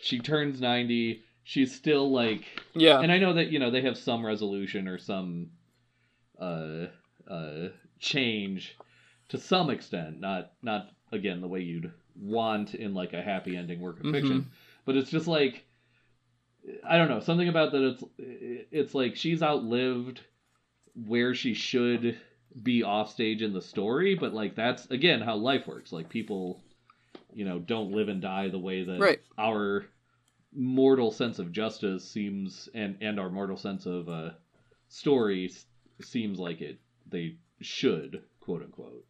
she 0.00 0.18
turns 0.18 0.60
90 0.60 1.22
she's 1.44 1.74
still 1.74 2.10
like 2.10 2.44
Yeah. 2.74 3.00
and 3.00 3.10
I 3.12 3.18
know 3.18 3.32
that 3.34 3.50
you 3.50 3.58
know 3.58 3.70
they 3.70 3.82
have 3.82 3.98
some 3.98 4.24
resolution 4.24 4.88
or 4.88 4.98
some 4.98 5.50
uh 6.40 6.86
uh 7.28 7.68
change 7.98 8.76
to 9.28 9.38
some 9.38 9.70
extent, 9.70 10.20
not 10.20 10.52
not 10.62 10.90
again 11.10 11.40
the 11.40 11.48
way 11.48 11.60
you'd 11.60 11.90
want 12.20 12.74
in 12.74 12.94
like 12.94 13.12
a 13.12 13.22
happy 13.22 13.56
ending 13.56 13.80
work 13.80 14.02
of 14.02 14.10
fiction, 14.10 14.50
but 14.84 14.96
it's 14.96 15.10
just 15.10 15.26
like 15.26 15.64
I 16.88 16.96
don't 16.96 17.08
know 17.08 17.20
something 17.20 17.48
about 17.48 17.72
that. 17.72 17.82
It's 17.82 18.04
it's 18.70 18.94
like 18.94 19.16
she's 19.16 19.42
outlived 19.42 20.20
where 21.06 21.34
she 21.34 21.54
should 21.54 22.18
be 22.62 22.82
off 22.82 23.10
stage 23.10 23.42
in 23.42 23.52
the 23.52 23.62
story, 23.62 24.14
but 24.14 24.34
like 24.34 24.54
that's 24.54 24.86
again 24.90 25.20
how 25.20 25.36
life 25.36 25.66
works. 25.66 25.92
Like 25.92 26.08
people, 26.08 26.62
you 27.32 27.44
know, 27.44 27.58
don't 27.58 27.92
live 27.92 28.08
and 28.08 28.20
die 28.20 28.48
the 28.48 28.58
way 28.58 28.84
that 28.84 29.00
Right. 29.00 29.20
our 29.38 29.86
mortal 30.54 31.10
sense 31.10 31.38
of 31.38 31.50
justice 31.50 32.08
seems 32.08 32.68
and 32.74 32.96
and 33.00 33.18
our 33.18 33.30
mortal 33.30 33.56
sense 33.56 33.86
of 33.86 34.08
uh 34.08 34.30
story 34.88 35.50
seems 36.02 36.38
like 36.38 36.60
it 36.60 36.78
they 37.08 37.36
should 37.62 38.22
quote 38.40 38.62
unquote 38.62 39.06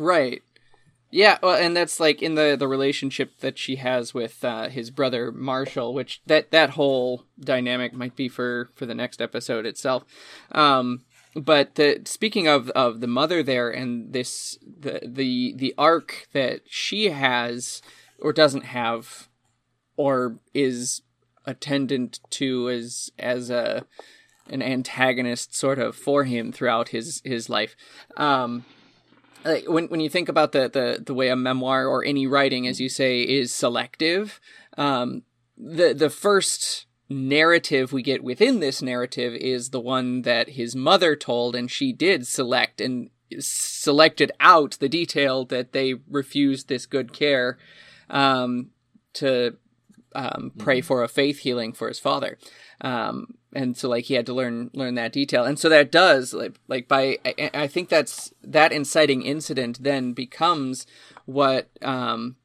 Right. 0.00 0.42
Yeah, 1.10 1.36
well, 1.42 1.56
and 1.56 1.76
that's 1.76 2.00
like 2.00 2.22
in 2.22 2.36
the 2.36 2.56
the 2.58 2.68
relationship 2.68 3.40
that 3.40 3.58
she 3.58 3.76
has 3.76 4.14
with 4.14 4.42
uh, 4.42 4.68
his 4.68 4.90
brother 4.90 5.30
Marshall, 5.30 5.92
which 5.92 6.22
that 6.26 6.52
that 6.52 6.70
whole 6.70 7.24
dynamic 7.38 7.92
might 7.92 8.16
be 8.16 8.28
for 8.28 8.70
for 8.74 8.86
the 8.86 8.94
next 8.94 9.20
episode 9.20 9.66
itself. 9.66 10.04
Um, 10.52 11.02
but 11.34 11.74
the 11.74 12.00
speaking 12.06 12.48
of 12.48 12.70
of 12.70 13.00
the 13.00 13.06
mother 13.06 13.42
there 13.42 13.70
and 13.70 14.12
this 14.14 14.58
the 14.62 15.00
the 15.04 15.52
the 15.54 15.74
arc 15.76 16.28
that 16.32 16.62
she 16.66 17.10
has 17.10 17.82
or 18.20 18.32
doesn't 18.32 18.66
have 18.66 19.28
or 19.96 20.38
is 20.54 21.02
attendant 21.44 22.20
to 22.30 22.70
as 22.70 23.10
as 23.18 23.50
a 23.50 23.84
an 24.48 24.62
antagonist 24.62 25.54
sort 25.54 25.78
of 25.78 25.94
for 25.94 26.24
him 26.24 26.52
throughout 26.52 26.88
his 26.88 27.20
his 27.24 27.50
life. 27.50 27.76
Um, 28.16 28.64
like 29.44 29.68
when 29.68 29.86
when 29.86 30.00
you 30.00 30.08
think 30.10 30.28
about 30.28 30.52
the 30.52 30.68
the 30.68 31.02
the 31.04 31.14
way 31.14 31.28
a 31.28 31.36
memoir 31.36 31.86
or 31.86 32.04
any 32.04 32.26
writing, 32.26 32.66
as 32.66 32.80
you 32.80 32.88
say, 32.88 33.22
is 33.22 33.52
selective, 33.52 34.40
um, 34.76 35.22
the 35.56 35.92
the 35.94 36.10
first 36.10 36.86
narrative 37.08 37.92
we 37.92 38.02
get 38.02 38.22
within 38.22 38.60
this 38.60 38.80
narrative 38.80 39.34
is 39.34 39.70
the 39.70 39.80
one 39.80 40.22
that 40.22 40.50
his 40.50 40.76
mother 40.76 41.16
told, 41.16 41.56
and 41.56 41.70
she 41.70 41.92
did 41.92 42.26
select 42.26 42.80
and 42.80 43.10
selected 43.38 44.32
out 44.40 44.76
the 44.80 44.88
detail 44.88 45.44
that 45.44 45.72
they 45.72 45.94
refused 46.08 46.68
this 46.68 46.86
good 46.86 47.12
care 47.12 47.58
um, 48.08 48.70
to 49.12 49.56
um, 50.14 50.52
pray 50.58 50.80
for 50.80 51.02
a 51.02 51.08
faith 51.08 51.40
healing 51.40 51.72
for 51.72 51.88
his 51.88 51.98
father. 51.98 52.38
Um, 52.80 53.34
and 53.52 53.76
so 53.76 53.88
like 53.88 54.04
he 54.04 54.14
had 54.14 54.26
to 54.26 54.32
learn 54.32 54.70
learn 54.74 54.94
that 54.94 55.12
detail, 55.12 55.44
and 55.44 55.58
so 55.58 55.68
that 55.68 55.92
does 55.92 56.32
like 56.32 56.54
like 56.68 56.88
by 56.88 57.18
I, 57.24 57.50
I 57.52 57.66
think 57.66 57.88
that's 57.88 58.32
that 58.42 58.72
inciting 58.72 59.22
incident 59.22 59.82
then 59.82 60.12
becomes 60.12 60.86
what 61.26 61.68
um, 61.82 62.36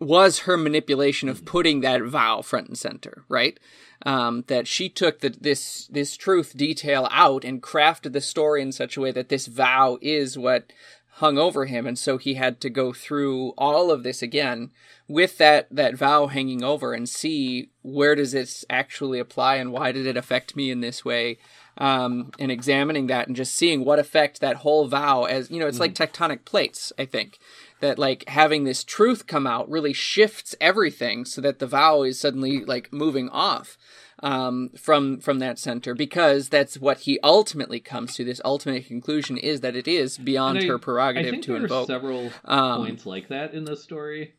was 0.00 0.40
her 0.40 0.56
manipulation 0.56 1.28
of 1.28 1.44
putting 1.44 1.80
that 1.80 2.02
vow 2.02 2.42
front 2.42 2.68
and 2.68 2.78
center, 2.78 3.24
right? 3.28 3.58
Um, 4.06 4.44
that 4.48 4.66
she 4.66 4.88
took 4.88 5.20
the, 5.20 5.30
this 5.30 5.86
this 5.86 6.16
truth 6.16 6.56
detail 6.56 7.08
out 7.10 7.44
and 7.44 7.62
crafted 7.62 8.12
the 8.12 8.20
story 8.20 8.60
in 8.60 8.72
such 8.72 8.96
a 8.96 9.00
way 9.00 9.12
that 9.12 9.28
this 9.28 9.46
vow 9.46 9.98
is 10.02 10.36
what 10.36 10.72
hung 11.18 11.38
over 11.38 11.66
him, 11.66 11.86
and 11.86 11.98
so 11.98 12.18
he 12.18 12.34
had 12.34 12.60
to 12.60 12.70
go 12.70 12.92
through 12.92 13.50
all 13.56 13.90
of 13.90 14.02
this 14.02 14.20
again 14.22 14.70
with 15.06 15.38
that 15.38 15.68
that 15.70 15.94
vow 15.94 16.26
hanging 16.26 16.64
over 16.64 16.92
and 16.92 17.08
see 17.08 17.70
where 17.82 18.14
does 18.14 18.32
this 18.32 18.64
actually 18.70 19.18
apply 19.18 19.56
and 19.56 19.70
why 19.70 19.92
did 19.92 20.06
it 20.06 20.16
affect 20.16 20.56
me 20.56 20.70
in 20.70 20.80
this 20.80 21.04
way 21.04 21.36
um, 21.76 22.30
and 22.38 22.50
examining 22.50 23.06
that 23.08 23.26
and 23.26 23.36
just 23.36 23.54
seeing 23.54 23.84
what 23.84 23.98
effect 23.98 24.40
that 24.40 24.56
whole 24.56 24.88
vow 24.88 25.24
as 25.24 25.50
you 25.50 25.60
know 25.60 25.66
it's 25.66 25.80
like 25.80 25.94
tectonic 25.94 26.44
plates 26.46 26.92
i 26.98 27.04
think 27.04 27.38
that 27.80 27.98
like 27.98 28.26
having 28.28 28.64
this 28.64 28.82
truth 28.82 29.26
come 29.26 29.46
out 29.46 29.68
really 29.68 29.92
shifts 29.92 30.54
everything 30.60 31.24
so 31.26 31.40
that 31.40 31.58
the 31.58 31.66
vow 31.66 32.02
is 32.02 32.18
suddenly 32.18 32.64
like 32.64 32.92
moving 32.92 33.28
off 33.28 33.76
um, 34.22 34.70
from 34.78 35.20
from 35.20 35.38
that 35.40 35.58
center 35.58 35.94
because 35.94 36.48
that's 36.48 36.78
what 36.78 37.00
he 37.00 37.18
ultimately 37.22 37.80
comes 37.80 38.14
to 38.14 38.24
this 38.24 38.40
ultimate 38.44 38.86
conclusion 38.86 39.36
is 39.36 39.60
that 39.62 39.74
it 39.76 39.88
is 39.88 40.18
beyond 40.18 40.58
I- 40.58 40.66
her 40.66 40.76
I 40.76 40.78
prerogative 40.78 41.30
think 41.30 41.44
to 41.44 41.52
there 41.52 41.62
invoke 41.62 41.84
are 41.84 41.86
several 41.86 42.30
Um, 42.44 42.84
points 42.86 43.06
like 43.06 43.28
that 43.28 43.54
in 43.54 43.64
this 43.64 43.82
story 43.82 44.34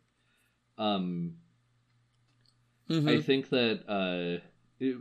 um 0.77 1.35
mhm. 2.89 3.09
I 3.17 3.21
think 3.21 3.49
that 3.49 3.81
uh, 3.89 4.41
it- 4.79 4.97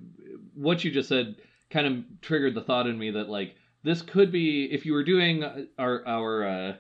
what 0.55 0.85
you 0.85 0.91
just 0.91 1.09
said 1.09 1.37
kind 1.71 1.87
of 1.87 2.21
triggered 2.21 2.55
the 2.55 2.63
thought 2.63 2.87
in 2.87 2.99
me 2.99 3.11
that 3.13 3.29
like 3.29 3.57
this 3.83 4.03
could 4.03 4.33
be 4.33 4.65
if 4.73 4.87
you 4.87 4.93
were 4.93 5.05
doing 5.05 5.45
our 5.79 6.07
our 6.07 6.45
uh, 6.45 6.77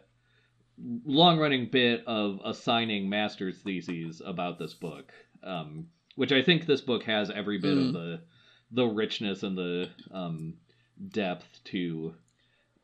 long 1.04 1.38
running 1.38 1.68
bit 1.70 2.04
of 2.06 2.40
assigning 2.44 3.08
master's 3.08 3.58
theses 3.58 4.20
about 4.24 4.58
this 4.58 4.74
book, 4.74 5.12
um, 5.42 5.86
which 6.14 6.32
I 6.32 6.42
think 6.42 6.66
this 6.66 6.80
book 6.80 7.04
has 7.04 7.30
every 7.30 7.58
bit 7.58 7.76
Mm. 7.76 7.86
of 7.88 7.92
the 7.92 8.20
the 8.70 8.86
richness 8.86 9.42
and 9.42 9.56
the 9.56 9.88
um, 10.10 10.54
depth 11.08 11.60
to 11.64 12.14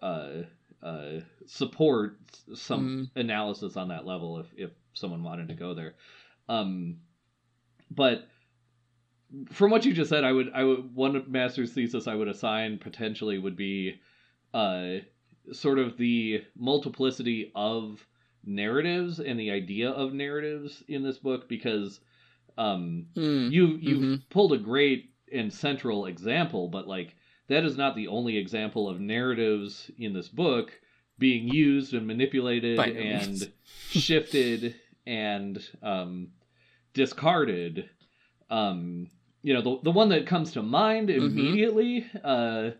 uh, 0.03 0.43
uh, 0.83 1.21
support 1.47 2.19
some 2.55 3.11
analysis 3.17 3.77
on 3.77 3.89
that 3.89 4.07
level 4.07 4.39
if 4.39 4.47
if 4.57 4.71
someone 4.95 5.23
wanted 5.23 5.49
to 5.49 5.55
go 5.55 5.75
there. 5.75 5.95
Um, 6.49 6.99
but 7.91 8.29
from 9.53 9.71
what 9.71 9.85
you 9.85 9.93
just 9.93 10.11
said, 10.11 10.25
I 10.25 10.33
would 10.33 10.51
I 10.53 10.65
would 10.65 10.95
one 10.95 11.25
master's 11.29 11.73
thesis 11.73 12.07
I 12.09 12.15
would 12.15 12.29
assign 12.29 12.79
potentially 12.79 13.39
would 13.39 13.57
be 13.57 14.01
uh 14.53 14.99
sort 15.53 15.79
of 15.79 15.97
the 15.97 16.43
multiplicity 16.57 17.51
of 17.55 18.05
narratives 18.45 19.21
and 19.21 19.39
the 19.39 19.51
idea 19.51 19.91
of 19.91 20.13
narratives 20.13 20.83
in 20.89 21.03
this 21.03 21.19
book 21.19 21.49
because 21.49 22.01
um 22.61 23.07
Mm. 23.17 23.51
you 23.51 23.79
you've 23.81 24.03
Mhm. 24.03 24.23
pulled 24.31 24.53
a 24.53 24.59
great 24.59 25.11
and 25.33 25.53
central 25.53 26.07
example 26.07 26.69
but 26.69 26.87
like 26.87 27.17
that 27.49 27.65
is 27.65 27.77
not 27.77 27.97
the 27.97 28.09
only 28.09 28.37
example 28.37 28.89
of 28.89 29.01
narratives 29.01 29.91
in 29.99 30.13
this 30.13 30.29
book 30.29 30.71
being 31.19 31.49
used 31.49 31.95
and 31.95 32.07
manipulated 32.07 32.77
By 32.77 32.89
and 32.91 33.53
shifted 33.91 34.75
and 35.07 35.63
um 35.83 36.29
discarded 36.93 37.89
um 38.51 39.09
you 39.43 39.55
know 39.55 39.63
the 39.63 39.79
the 39.85 39.91
one 39.91 40.09
that 40.11 40.27
comes 40.27 40.53
to 40.53 40.63
mind 40.63 41.09
Mhm. 41.09 41.17
immediately 41.17 42.07
uh 42.23 42.71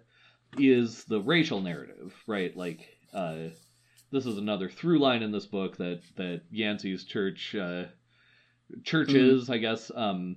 is 0.59 1.05
the 1.05 1.21
racial 1.21 1.61
narrative 1.61 2.13
right 2.27 2.57
like 2.57 2.89
uh 3.15 3.49
this 4.11 4.27
is 4.27 4.37
another 4.37 4.69
through 4.69 4.99
line 4.99 5.23
in 5.23 5.31
this 5.33 5.47
book 5.47 5.77
that 5.77 6.01
that 6.17 6.43
Yancey's 6.51 7.05
church 7.05 7.55
uh 7.55 7.85
churches 8.85 9.51
i 9.51 9.59
guess 9.59 9.91
um 9.95 10.37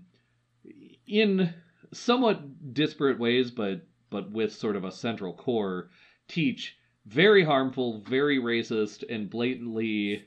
in 1.07 1.53
somewhat 1.91 2.73
disparate 2.73 3.19
ways 3.19 3.51
but 3.51 3.81
but 4.09 4.31
with 4.31 4.51
sort 4.53 4.75
of 4.75 4.83
a 4.83 4.91
central 4.91 5.33
core 5.33 5.89
teach 6.27 6.75
very 7.05 7.43
harmful 7.43 8.01
very 8.07 8.39
racist 8.39 9.03
and 9.09 9.29
blatantly 9.29 10.23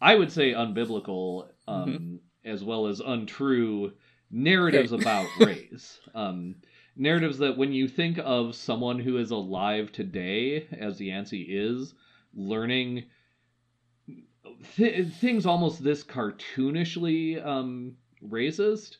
i 0.00 0.14
would 0.14 0.32
say 0.32 0.52
unbiblical 0.52 1.46
um 1.68 2.20
as 2.44 2.62
well 2.64 2.86
as 2.86 3.00
untrue 3.00 3.92
narratives 4.30 4.92
Okay. 4.92 5.02
about 5.02 5.26
race. 5.40 6.00
Um 6.14 6.56
narratives 6.96 7.38
that 7.38 7.56
when 7.56 7.72
you 7.72 7.88
think 7.88 8.18
of 8.22 8.54
someone 8.54 8.98
who 8.98 9.16
is 9.18 9.30
alive 9.30 9.90
today 9.92 10.66
as 10.72 11.00
Yancey 11.00 11.42
is 11.42 11.94
learning 12.34 13.04
th- 14.76 15.08
things 15.14 15.46
almost 15.46 15.82
this 15.82 16.02
cartoonishly 16.04 17.44
um 17.44 17.96
racist 18.26 18.96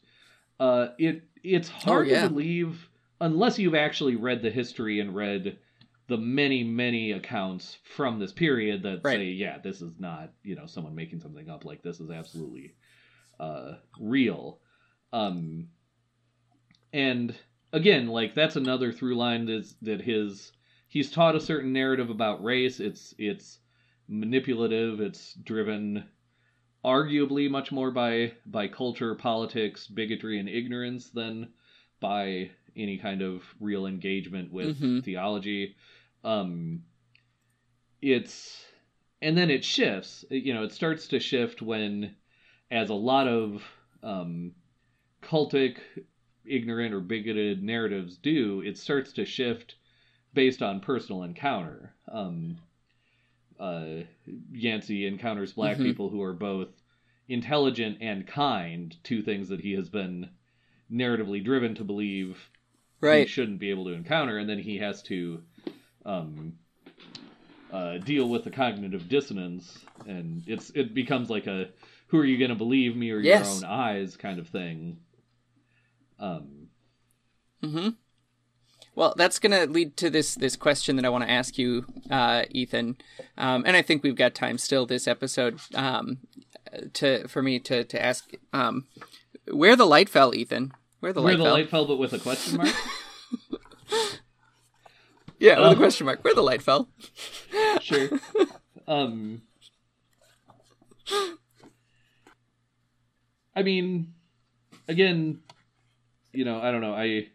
uh 0.61 0.89
it 0.99 1.23
it's 1.43 1.69
hard 1.69 2.07
Oh, 2.07 2.11
yeah. 2.11 2.23
to 2.23 2.29
believe 2.31 2.89
unless 3.21 3.59
you've 3.59 3.75
actually 3.75 4.17
read 4.17 4.43
the 4.43 4.51
history 4.51 5.01
and 5.01 5.15
read 5.15 5.59
the 6.09 6.19
many 6.19 6.63
many 6.65 7.13
accounts 7.13 7.79
from 7.97 8.19
this 8.19 8.33
period 8.33 8.83
that 8.83 9.01
Right. 9.03 9.19
say 9.19 9.25
yeah 9.27 9.59
this 9.59 9.81
is 9.81 9.93
not 9.99 10.33
you 10.43 10.55
know 10.55 10.67
someone 10.67 10.95
making 10.95 11.21
something 11.21 11.49
up 11.49 11.65
like 11.65 11.83
this 11.83 12.01
is 12.01 12.11
absolutely 12.11 12.75
uh 13.41 13.75
real 13.99 14.61
um 15.13 15.69
and 16.93 17.35
again 17.73 18.07
like 18.09 18.35
that's 18.35 18.57
another 18.57 18.93
through 18.93 19.17
line 19.17 19.47
that 19.83 20.01
his 20.01 20.53
he's 20.89 21.11
taught 21.11 21.35
a 21.37 21.41
certain 21.41 21.73
narrative 21.73 22.11
about 22.11 22.45
race 22.45 22.81
it's 22.81 23.15
it's 23.19 23.59
manipulative. 24.09 25.01
It's 25.01 25.35
driven 25.35 26.05
arguably 26.85 27.51
much 27.51 27.73
more 27.73 27.91
by 27.91 28.33
by 28.47 28.69
culture 28.69 29.15
politics 29.15 29.87
bigotry 29.87 30.39
and 30.39 30.49
ignorance 30.49 31.11
than 31.11 31.49
by 32.01 32.51
any 32.77 32.99
kind 32.99 33.23
of 33.23 33.43
real 33.61 33.87
engagement 33.87 34.53
with 34.53 34.79
Mhm. 34.79 35.03
theology. 35.05 35.77
Um 36.23 36.83
it's 38.03 38.65
and 39.23 39.37
then 39.37 39.51
it 39.51 39.65
shifts. 39.65 40.25
You 40.31 40.53
know 40.55 40.65
it 40.65 40.73
starts 40.73 41.09
to 41.09 41.21
shift 41.21 41.63
when 41.63 42.15
as 42.71 42.91
a 42.91 42.95
lot 42.95 43.27
of 43.29 43.63
um 44.03 44.53
cultic 45.23 45.79
ignorant 46.45 46.93
or 46.93 47.01
bigoted 47.01 47.63
narratives 47.63 48.19
do 48.19 48.61
it 48.61 48.77
starts 48.77 49.15
to 49.15 49.25
shift 49.25 49.77
based 50.35 50.63
on 50.63 50.81
personal 50.81 51.23
encounter. 51.23 51.95
Um 52.09 52.59
uh 53.61 54.03
Yancey 54.53 55.07
encounters 55.07 55.53
black 55.53 55.77
Mhm. 55.79 55.85
people 55.85 56.09
who 56.11 56.23
are 56.23 56.33
both 56.33 56.69
intelligent 57.29 57.99
and 58.01 58.27
kind 58.27 58.97
two 59.05 59.23
things 59.23 59.49
that 59.49 59.61
he 59.61 59.73
has 59.73 59.89
been 59.89 60.29
narratively 60.91 61.43
driven 61.43 61.75
to 61.75 61.85
believe 61.85 62.51
right. 63.01 63.27
he 63.27 63.27
shouldn't 63.27 63.59
be 63.59 63.71
able 63.71 63.85
to 63.85 63.93
encounter, 63.93 64.39
and 64.39 64.49
then 64.49 64.59
he 64.59 64.79
has 64.79 65.03
to 65.05 65.43
um, 66.05 66.53
uh, 67.73 67.99
deal 67.99 68.29
with 68.29 68.45
the 68.45 68.51
cognitive 68.51 69.09
dissonance, 69.09 69.85
and 70.07 70.43
it's 70.47 70.71
it 70.71 70.93
becomes 70.95 71.31
like 71.31 71.47
a 71.47 71.71
"who 72.09 72.19
are 72.19 72.25
you 72.25 72.39
going 72.39 72.51
to 72.51 72.55
believe, 72.57 72.97
me 72.97 73.11
or 73.11 73.21
Yes. 73.21 73.41
your 73.41 73.49
own 73.49 73.65
eyes" 73.65 74.17
kind 74.17 74.39
of 74.39 74.49
thing. 74.49 74.99
Um, 76.19 76.69
hmm 77.63 77.89
Well, 78.97 79.15
that's 79.17 79.39
going 79.39 79.53
to 79.53 79.71
lead 79.73 79.97
to 79.99 80.11
this 80.11 80.35
this 80.35 80.57
question 80.57 80.97
that 80.97 81.05
I 81.05 81.09
want 81.09 81.25
to 81.25 81.31
ask 81.31 81.59
you, 81.59 81.85
uh, 82.11 82.45
Ethan. 82.51 82.97
Um, 83.37 83.65
and 83.67 83.77
I 83.77 83.83
think 83.83 84.03
we've 84.03 84.15
got 84.17 84.35
time 84.35 84.59
still 84.59 84.87
this 84.87 85.09
episode 85.09 85.59
um, 85.75 86.19
to 86.95 87.27
for 87.29 87.43
me 87.43 87.59
to 87.61 87.85
to 87.85 88.05
ask 88.05 88.31
um, 88.53 88.87
where 89.51 89.77
the 89.77 89.87
light 89.87 90.09
fell, 90.09 90.35
Ethan. 90.35 90.73
Where 91.01 91.13
the 91.13 91.21
where 91.23 91.33
light 91.33 91.39
the 91.39 91.45
fell? 91.45 91.53
light 91.55 91.71
fell, 91.71 91.87
but 91.87 91.99
with 91.99 92.13
a 92.13 92.19
question 92.19 92.57
mark. 92.57 92.69
Yeah, 95.41 95.61
with 95.61 95.73
a 95.73 95.77
question 95.77 96.07
mark. 96.07 96.25
Where 96.25 96.35
the 96.35 96.43
light 96.43 96.63
fell? 96.63 96.89
sure. 97.81 98.09
Um, 98.87 99.41
I 103.57 103.63
mean, 103.63 104.13
again, 104.89 105.41
you 106.35 106.45
know, 106.45 106.61
I 106.61 106.71
don't 106.71 106.83
know. 106.83 106.95
I 106.95 107.29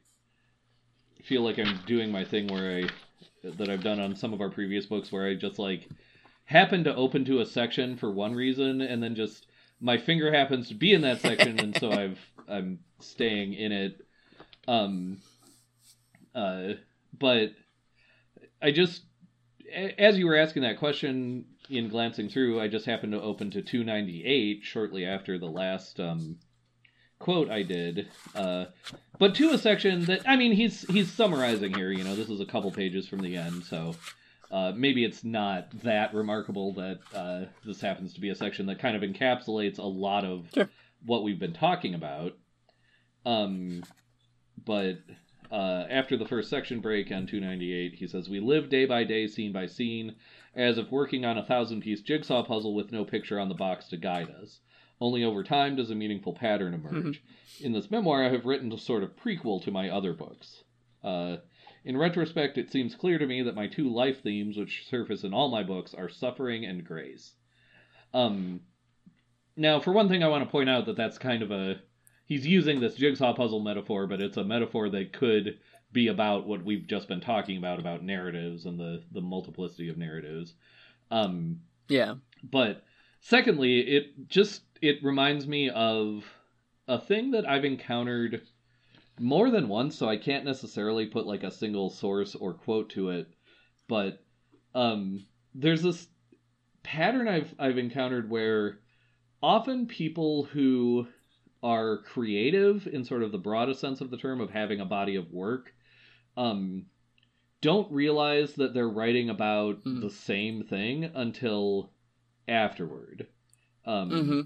feel 1.30 1.44
like 1.44 1.60
I'm 1.60 1.80
doing 1.86 2.12
my 2.12 2.26
thing 2.26 2.48
where 2.48 2.78
I 2.78 2.90
that 3.44 3.70
I've 3.70 3.84
done 3.84 4.00
on 4.00 4.16
some 4.16 4.34
of 4.34 4.42
our 4.42 4.50
previous 4.50 4.88
books, 4.88 5.12
where 5.12 5.28
I 5.28 5.36
just 5.36 5.60
like 5.60 5.88
happen 6.46 6.84
to 6.86 6.96
open 6.96 7.24
to 7.26 7.40
a 7.40 7.46
section 7.46 7.96
for 7.96 8.12
one 8.12 8.34
reason, 8.34 8.82
and 8.82 9.02
then 9.02 9.14
just 9.14 9.46
my 9.80 10.00
finger 10.00 10.34
happens 10.34 10.70
to 10.70 10.74
be 10.74 10.92
in 10.92 11.02
that 11.02 11.22
section, 11.22 11.60
and 11.60 11.78
so 11.78 11.92
I've 11.92 12.20
I'm 12.50 12.80
staying 13.00 13.54
in 13.54 13.72
it. 13.72 14.02
Um, 14.68 15.20
uh, 16.34 16.74
but 17.18 17.52
I 18.60 18.72
just 18.72 19.04
as 19.72 20.18
you 20.18 20.26
were 20.26 20.36
asking 20.36 20.64
that 20.64 20.80
question 20.80 21.46
in 21.70 21.90
glancing 21.90 22.28
through, 22.28 22.60
I 22.60 22.68
just 22.68 22.88
happened 22.88 23.12
to 23.12 23.22
open 23.22 23.52
to 23.52 23.62
298 23.62 24.62
shortly 24.64 25.06
after 25.06 25.38
the 25.38 25.46
last 25.46 26.00
um, 26.00 26.40
quote 27.20 27.50
I 27.50 27.64
did, 27.64 28.08
uh, 28.36 28.66
but 29.20 29.36
to 29.36 29.52
a 29.52 29.58
section 29.58 30.06
that 30.06 30.22
I 30.28 30.36
mean 30.36 30.54
he's 30.54 30.82
he's 30.90 31.12
summarizing 31.12 31.74
here. 31.74 31.92
You 31.92 32.04
know, 32.04 32.16
this 32.16 32.30
is 32.30 32.40
a 32.42 32.46
couple 32.46 32.72
pages 32.72 33.08
from 33.08 33.20
the 33.20 33.36
end, 33.38 33.64
so 33.64 33.94
uh, 34.52 34.72
maybe 34.76 35.04
it's 35.06 35.24
not 35.24 35.68
that 35.84 36.14
remarkable 36.14 36.74
that 36.74 37.00
uh, 37.14 37.46
this 37.66 37.82
happens 37.82 38.14
to 38.14 38.22
be 38.22 38.30
a 38.30 38.36
section 38.36 38.66
that 38.68 38.80
kind 38.80 38.96
of 38.96 39.02
encapsulates 39.08 39.78
a 39.78 39.84
lot 39.84 40.26
of 40.26 40.48
Sure. 40.54 40.70
what 41.06 41.24
we've 41.24 41.40
been 41.40 41.54
talking 41.54 41.94
about. 41.94 42.36
Um, 43.26 43.84
but 44.66 45.00
uh, 45.52 45.86
after 45.90 46.16
the 46.18 46.26
first 46.28 46.50
section 46.50 46.80
break 46.80 47.12
on 47.12 47.28
298, 47.28 47.94
he 47.96 48.08
says, 48.08 48.30
We 48.30 48.40
live 48.40 48.70
day 48.70 48.86
by 48.86 49.04
day, 49.04 49.28
scene 49.28 49.52
by 49.52 49.68
scene, 49.68 50.16
as 50.56 50.78
if 50.78 50.90
working 50.92 51.26
on 51.26 51.38
a 51.38 51.46
thousand 51.46 51.82
piece 51.82 52.02
jigsaw 52.02 52.44
puzzle 52.44 52.74
with 52.74 52.92
no 52.92 53.04
picture 53.06 53.40
on 53.40 53.50
the 53.50 53.56
box 53.56 53.88
to 53.90 53.98
guide 53.98 54.30
us. 54.42 54.60
Only 55.02 55.24
over 55.24 55.44
time 55.44 55.76
does 55.76 55.90
a 55.92 55.96
meaningful 55.96 56.34
pattern 56.34 56.74
emerge. 56.74 57.22
In 57.62 57.72
this 57.72 57.90
memoir, 57.90 58.24
I 58.26 58.30
have 58.32 58.46
written 58.46 58.72
a 58.72 58.78
sort 58.78 59.04
of 59.04 59.16
prequel 59.16 59.64
to 59.64 59.72
my 59.72 59.90
other 59.90 60.14
books. 60.14 60.64
Uh, 61.04 61.38
in 61.86 61.96
retrospect, 61.96 62.58
it 62.58 62.70
seems 62.72 62.96
clear 62.96 63.18
to 63.18 63.26
me 63.26 63.42
that 63.44 63.56
my 63.56 63.68
two 63.68 63.90
life 63.90 64.22
themes, 64.22 64.58
which 64.58 64.86
surface 64.90 65.24
in 65.24 65.34
all 65.34 65.50
my 65.50 65.64
books, 65.64 65.94
are 65.94 66.10
suffering 66.10 66.66
and 66.66 66.84
grace. 66.84 67.34
Um, 68.14 68.62
now, 69.56 69.80
for 69.80 69.94
one 69.94 70.10
thing, 70.10 70.24
I 70.24 70.28
want 70.28 70.44
to 70.44 70.50
point 70.52 70.70
out 70.70 70.86
that 70.88 70.98
that's 70.98 71.18
kind 71.18 71.42
of 71.44 71.52
a 71.52 71.80
he's 72.26 72.46
using 72.46 72.80
this 72.80 72.96
jigsaw 72.96 73.34
puzzle 73.34 73.62
metaphor, 73.62 74.08
but 74.08 74.20
it's 74.22 74.38
a 74.38 74.44
metaphor 74.44 74.90
that 74.90 75.14
could 75.14 75.60
be 75.92 76.08
about 76.08 76.46
what 76.46 76.64
we've 76.64 76.86
just 76.88 77.08
been 77.08 77.22
talking 77.22 77.58
about 77.58 77.80
about 77.80 78.04
narratives 78.04 78.66
and 78.66 78.80
the 78.80 79.04
the 79.12 79.22
multiplicity 79.22 79.88
of 79.90 79.98
narratives. 79.98 80.54
Um, 81.10 81.62
Yeah. 81.88 82.16
but 82.44 82.84
secondly, 83.20 83.80
it 83.80 84.28
just 84.28 84.62
it 84.82 85.04
reminds 85.04 85.48
me 85.48 85.70
of 85.70 86.24
a 86.88 87.00
thing 87.00 87.32
that 87.32 87.48
I've 87.48 87.66
encountered 87.66 88.42
more 89.20 89.52
than 89.52 89.68
once, 89.68 89.98
so 89.98 90.08
I 90.08 90.18
can't 90.18 90.46
necessarily 90.46 91.06
put 91.06 91.28
like 91.28 91.44
a 91.44 91.52
single 91.52 91.90
source 91.90 92.36
or 92.36 92.54
quote 92.54 92.90
to 92.92 93.10
it, 93.10 93.28
but 93.88 94.24
um, 94.74 95.26
there's 95.54 95.82
this 95.84 96.08
pattern 96.84 97.28
I've 97.28 97.54
I've 97.60 97.78
encountered 97.78 98.30
where 98.30 98.80
often 99.44 99.86
people 99.88 100.46
who 100.46 101.08
are 101.62 101.98
creative 102.04 102.88
in 102.88 103.04
sort 103.04 103.24
of 103.24 103.32
the 103.34 103.38
broadest 103.38 103.82
sense 103.82 104.00
of 104.00 104.10
the 104.10 104.18
term 104.18 104.40
of 104.40 104.50
having 104.50 104.80
a 104.80 104.86
body 104.86 105.16
of 105.18 105.30
work 105.32 105.74
um 106.38 106.86
don't 107.62 107.92
realize 107.92 108.54
that 108.54 108.74
they're 108.74 108.88
writing 108.88 109.30
about 109.30 109.84
Mm. 109.84 110.00
the 110.02 110.10
same 110.10 110.64
thing 110.64 111.04
until 111.04 111.92
afterward 112.50 113.28
um 113.86 114.10
hmm 114.10 114.42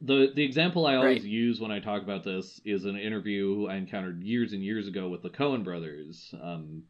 the 0.00 0.32
the 0.34 0.42
example 0.44 0.86
I 0.86 0.96
always 0.96 1.22
Right. 1.22 1.30
use 1.30 1.60
when 1.60 1.70
I 1.70 1.78
talk 1.80 2.02
about 2.02 2.24
this 2.24 2.60
is 2.64 2.84
an 2.84 2.96
interview 2.96 3.66
I 3.66 3.76
encountered 3.76 4.22
years 4.22 4.52
and 4.52 4.62
years 4.62 4.88
ago 4.88 5.08
with 5.08 5.22
the 5.22 5.30
Coen 5.30 5.64
brothers, 5.64 6.34
um, 6.40 6.84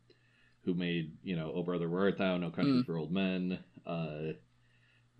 who 0.64 0.74
made 0.74 1.16
you 1.22 1.36
know 1.36 1.52
Oh 1.54 1.62
Brother 1.62 1.88
Where 1.88 2.02
Art 2.02 2.18
Thou, 2.18 2.36
No 2.38 2.50
Country 2.50 2.80
Mm. 2.80 2.86
for 2.86 2.96
Old 2.96 3.12
Men, 3.12 3.58
uh, 3.86 4.32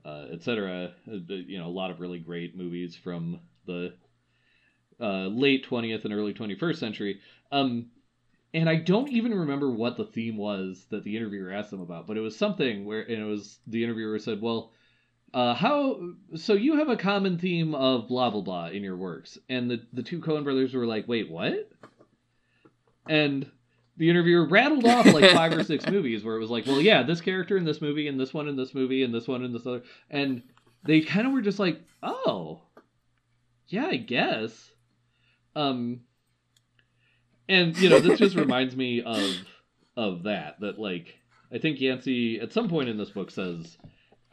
uh, 0.05 0.27
etc. 0.33 0.93
Uh, 1.11 1.17
You 1.29 1.59
know, 1.59 1.67
a 1.67 1.79
lot 1.81 1.91
of 1.91 2.01
really 2.01 2.19
great 2.19 2.57
movies 2.57 2.95
from 2.97 3.41
the 3.67 3.95
uh, 5.01 5.27
late 5.27 5.65
twentieth 5.65 6.05
and 6.05 6.15
early 6.15 6.33
twenty 6.33 6.55
first 6.55 6.81
century. 6.81 7.21
Um, 7.51 7.91
and 8.55 8.69
I 8.69 8.77
don't 8.77 9.09
even 9.09 9.35
remember 9.35 9.71
what 9.71 9.97
the 9.97 10.05
theme 10.05 10.37
was 10.37 10.87
that 10.91 11.05
the 11.05 11.17
interviewer 11.17 11.51
asked 11.53 11.71
them 11.71 11.81
about, 11.81 12.07
but 12.07 12.17
it 12.17 12.21
was 12.21 12.37
something 12.37 12.85
where 12.85 13.03
and 13.03 13.23
it 13.23 13.27
was 13.27 13.59
the 13.67 13.83
interviewer 13.85 14.19
said, 14.19 14.41
"Well." 14.41 14.73
Uh, 15.35 15.55
how 15.55 15.99
so 16.35 16.53
you 16.53 16.77
have 16.77 16.91
a 16.91 16.97
common 16.97 17.39
theme 17.39 17.75
of 17.75 18.07
blah 18.07 18.29
blah 18.29 18.43
blah 18.43 18.67
in 18.67 18.83
your 18.83 18.97
works 18.97 19.39
and 19.49 19.71
the 19.71 19.81
the 19.95 20.03
two 20.03 20.21
Coen 20.21 20.45
brothers 20.45 20.75
were 20.75 20.87
like 20.87 21.09
wait 21.09 21.31
what? 21.31 21.71
And 23.09 23.51
the 23.97 24.11
interviewer 24.11 24.47
rattled 24.47 24.85
off 24.87 25.07
like 25.07 25.31
five 25.35 25.53
or 25.53 25.65
six 25.65 25.87
movies 25.87 26.23
where 26.23 26.37
it 26.37 26.41
was 26.41 26.51
like 26.51 26.67
well 26.67 26.81
yeah 26.81 27.03
this 27.03 27.23
character 27.23 27.57
in 27.57 27.65
this 27.65 27.81
movie 27.81 28.09
and 28.09 28.21
this 28.21 28.35
one 28.35 28.47
in 28.47 28.57
this 28.57 28.75
movie 28.75 29.03
and 29.05 29.15
this 29.15 29.27
one 29.27 29.43
in 29.43 29.53
this 29.53 29.67
other 29.67 29.83
and 30.11 30.43
they 30.85 31.01
kind 31.01 31.27
of 31.27 31.33
were 31.33 31.43
just 31.43 31.59
like 31.59 31.81
oh 32.03 32.61
yeah 33.69 33.87
i 33.87 33.97
guess. 33.97 34.71
Um 35.57 36.01
and 37.49 37.77
you 37.79 37.89
know 37.89 38.01
this 38.01 38.19
just 38.19 38.37
reminds 38.45 38.77
me 38.77 39.03
of 39.03 39.37
of 39.97 40.25
that 40.25 40.61
that 40.61 40.79
like 40.79 41.19
i 41.53 41.59
think 41.59 41.81
yancey 41.81 42.41
at 42.41 42.53
some 42.53 42.69
point 42.69 42.89
in 42.89 42.97
this 42.99 43.11
book 43.11 43.31
says 43.31 43.77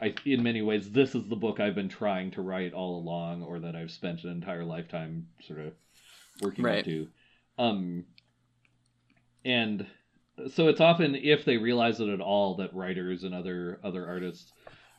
I, 0.00 0.14
in 0.24 0.42
many 0.42 0.62
ways, 0.62 0.90
this 0.90 1.14
is 1.14 1.28
the 1.28 1.36
book 1.36 1.60
I've 1.60 1.74
been 1.74 1.88
trying 1.88 2.30
to 2.32 2.42
write 2.42 2.72
all 2.72 2.98
along, 2.98 3.42
or 3.42 3.60
that 3.60 3.76
I've 3.76 3.90
spent 3.90 4.24
an 4.24 4.30
entire 4.30 4.64
lifetime 4.64 5.28
sort 5.46 5.60
of 5.60 5.72
working 6.40 6.64
Right. 6.64 6.84
to. 6.84 7.08
Um, 7.58 8.06
and 9.44 9.86
so 10.54 10.68
it's 10.68 10.80
often 10.80 11.14
if 11.14 11.44
they 11.44 11.58
realize 11.58 12.00
it 12.00 12.08
at 12.08 12.20
all 12.20 12.56
that 12.56 12.74
writers 12.74 13.24
and 13.24 13.34
other 13.34 13.78
other 13.84 14.06
artists, 14.06 14.52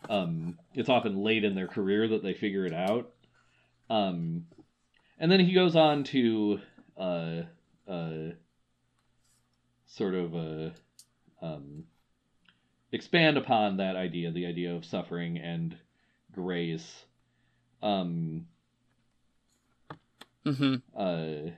um, 0.10 0.58
it's 0.76 0.89
often 0.89 1.24
late 1.24 1.43
in 1.43 1.56
their 1.56 1.68
career 1.68 2.08
that 2.10 2.24
they 2.24 2.34
figure 2.34 2.66
it 2.66 2.74
out. 2.74 3.12
Um, 3.89 4.45
and 5.20 5.32
then 5.32 5.39
he 5.39 5.54
goes 5.54 5.76
on 5.76 6.04
to 6.06 6.60
uh, 6.97 7.41
uh, 7.88 8.32
sort 9.88 10.16
of 10.16 10.34
a 10.34 10.74
um, 11.41 11.86
expand 12.91 13.37
upon 13.37 13.77
that 13.77 13.95
idea, 13.95 14.31
the 14.31 14.45
idea 14.45 14.73
of 14.73 14.85
suffering 14.85 15.37
and 15.37 15.77
grace. 16.31 17.05
Um, 17.81 18.45
hmm 20.45 20.75
uh, 20.95 21.51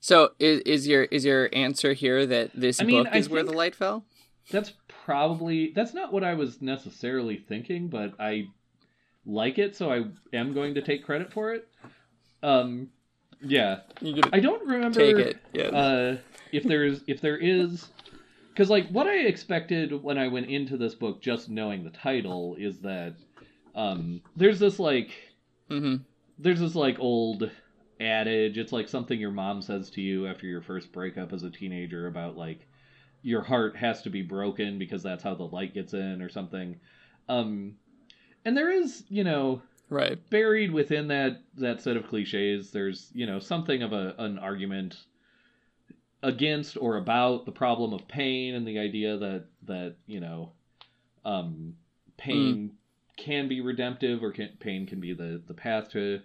So 0.00 0.30
is 0.38 0.60
is 0.62 0.86
your 0.88 1.04
is 1.04 1.24
your 1.24 1.48
answer 1.52 1.92
here 1.92 2.26
that 2.26 2.50
this 2.54 2.80
I 2.80 2.84
mean, 2.84 3.04
book 3.04 3.14
I 3.14 3.18
is 3.18 3.28
where 3.28 3.42
the 3.42 3.52
light 3.52 3.74
fell? 3.74 4.04
that's 4.50 4.72
probably 4.88 5.72
that's 5.74 5.94
not 5.94 6.12
what 6.12 6.24
I 6.24 6.34
was 6.34 6.60
necessarily 6.62 7.36
thinking, 7.36 7.88
but 7.88 8.14
I 8.18 8.46
like 9.26 9.58
it, 9.58 9.76
so 9.76 9.90
I 9.92 10.04
am 10.32 10.54
going 10.54 10.74
to 10.74 10.82
take 10.82 11.04
credit 11.04 11.32
for 11.32 11.52
it. 11.52 11.68
Um, 12.42 12.88
yeah, 13.42 13.80
I 14.32 14.40
don't 14.40 14.66
remember. 14.66 15.00
take 15.00 15.16
it. 15.16 15.36
Yeah. 15.52 15.68
uh, 15.68 16.16
if 16.52 16.64
there's 16.64 17.02
if 17.06 17.20
there 17.20 17.36
is 17.36 17.88
because 18.58 18.70
like 18.70 18.88
what 18.88 19.06
i 19.06 19.18
expected 19.18 20.02
when 20.02 20.18
i 20.18 20.26
went 20.26 20.46
into 20.50 20.76
this 20.76 20.96
book 20.96 21.22
just 21.22 21.48
knowing 21.48 21.84
the 21.84 21.90
title 21.90 22.56
is 22.58 22.80
that 22.80 23.14
um 23.76 24.20
there's 24.34 24.58
this 24.58 24.80
like 24.80 25.12
hmm 25.70 25.94
there's 26.40 26.58
this 26.58 26.74
like 26.74 26.98
old 26.98 27.48
adage 28.00 28.58
it's 28.58 28.72
like 28.72 28.88
something 28.88 29.20
your 29.20 29.30
mom 29.30 29.62
says 29.62 29.90
to 29.90 30.00
you 30.00 30.26
after 30.26 30.46
your 30.46 30.60
first 30.60 30.90
breakup 30.90 31.32
as 31.32 31.44
a 31.44 31.50
teenager 31.50 32.08
about 32.08 32.36
like 32.36 32.66
your 33.22 33.42
heart 33.42 33.76
has 33.76 34.02
to 34.02 34.10
be 34.10 34.22
broken 34.22 34.76
because 34.76 35.04
that's 35.04 35.22
how 35.22 35.36
the 35.36 35.44
light 35.44 35.72
gets 35.72 35.94
in 35.94 36.20
or 36.20 36.28
something 36.28 36.80
um 37.28 37.76
and 38.44 38.56
there 38.56 38.72
is 38.72 39.04
you 39.08 39.22
know 39.22 39.62
Right. 39.90 40.18
buried 40.30 40.70
within 40.70 41.08
that 41.08 41.42
that 41.56 41.80
set 41.80 41.96
of 41.96 42.08
cliches 42.08 42.72
there's 42.72 43.10
you 43.14 43.24
know 43.24 43.38
something 43.38 43.82
of 43.82 43.92
a 43.92 44.14
an 44.18 44.38
argument 44.38 44.96
against 46.22 46.76
or 46.76 46.96
about 46.96 47.46
the 47.46 47.52
problem 47.52 47.92
of 47.92 48.08
pain 48.08 48.54
and 48.54 48.66
the 48.66 48.78
idea 48.78 49.16
that 49.16 49.44
that 49.66 49.94
you 50.06 50.18
know 50.20 50.52
um 51.24 51.74
pain 52.16 52.72
can 53.16 53.48
be 53.48 53.60
redemptive 53.60 54.22
or 54.22 54.32
can, 54.32 54.50
pain 54.60 54.86
can 54.86 55.00
be 55.00 55.12
the 55.12 55.42
the 55.46 55.54
path 55.54 55.90
to 55.90 56.20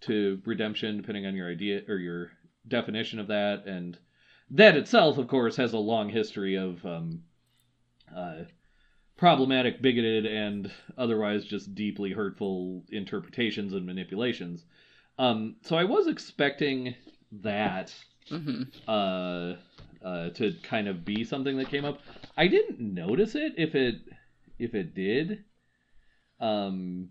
to 0.00 0.40
redemption 0.44 0.96
depending 0.96 1.26
on 1.26 1.34
your 1.34 1.50
idea 1.50 1.82
or 1.88 1.96
your 1.96 2.30
definition 2.68 3.18
of 3.18 3.28
that. 3.28 3.66
And 3.66 3.98
that 4.50 4.76
itself 4.76 5.18
of 5.18 5.28
course 5.28 5.56
has 5.56 5.72
a 5.72 5.78
long 5.78 6.08
history 6.08 6.56
of 6.56 6.84
um 6.84 7.22
uh 8.14 8.44
problematic 9.16 9.82
bigoted 9.82 10.24
and 10.24 10.70
otherwise 10.96 11.44
just 11.44 11.74
deeply 11.74 12.12
hurtful 12.12 12.84
interpretations 12.90 13.74
and 13.74 13.84
manipulations. 13.84 14.64
Um 15.18 15.56
so 15.62 15.76
i 15.76 15.84
was 15.84 16.06
expecting 16.06 16.94
that 17.42 17.94
hmm 18.30 18.62
uh, 18.88 19.54
uh, 20.04 20.30
to 20.30 20.54
kind 20.62 20.88
of 20.88 21.04
be 21.04 21.24
something 21.24 21.56
that 21.58 21.68
came 21.68 21.84
up. 21.84 22.00
I 22.36 22.46
didn't 22.46 22.80
notice 22.80 23.34
it 23.34 23.54
if 23.58 23.74
it 23.74 23.96
if 24.58 24.74
it 24.74 24.94
did. 24.94 25.44
Um, 26.40 27.10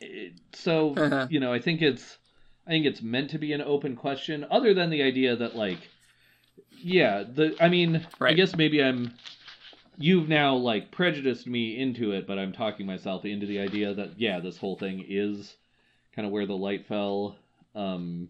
it, 0.00 0.32
so 0.52 1.26
you 1.28 1.40
know, 1.40 1.52
I 1.52 1.60
think 1.60 1.82
it's 1.82 2.18
I 2.66 2.70
think 2.70 2.86
it's 2.86 3.02
meant 3.02 3.30
to 3.30 3.38
be 3.38 3.52
an 3.52 3.62
open 3.62 3.96
question. 3.96 4.46
Other 4.50 4.74
than 4.74 4.90
the 4.90 5.02
idea 5.02 5.36
that 5.36 5.54
like, 5.54 5.88
yeah, 6.76 7.22
the 7.22 7.56
I 7.60 7.68
mean, 7.68 8.06
I 8.20 8.32
guess 8.32 8.56
maybe 8.56 8.82
I'm. 8.82 9.14
You've 9.96 10.28
now 10.28 10.56
like 10.56 10.90
prejudiced 10.90 11.46
me 11.46 11.78
into 11.78 12.12
it, 12.12 12.26
but 12.26 12.36
I'm 12.36 12.52
talking 12.52 12.84
myself 12.84 13.24
into 13.24 13.46
the 13.46 13.60
idea 13.60 13.94
that 13.94 14.18
yeah, 14.18 14.40
this 14.40 14.56
whole 14.56 14.76
thing 14.76 15.04
is 15.08 15.54
kind 16.16 16.26
of 16.26 16.32
where 16.32 16.46
the 16.46 16.56
light 16.56 16.88
fell. 16.88 17.36
Um, 17.76 18.28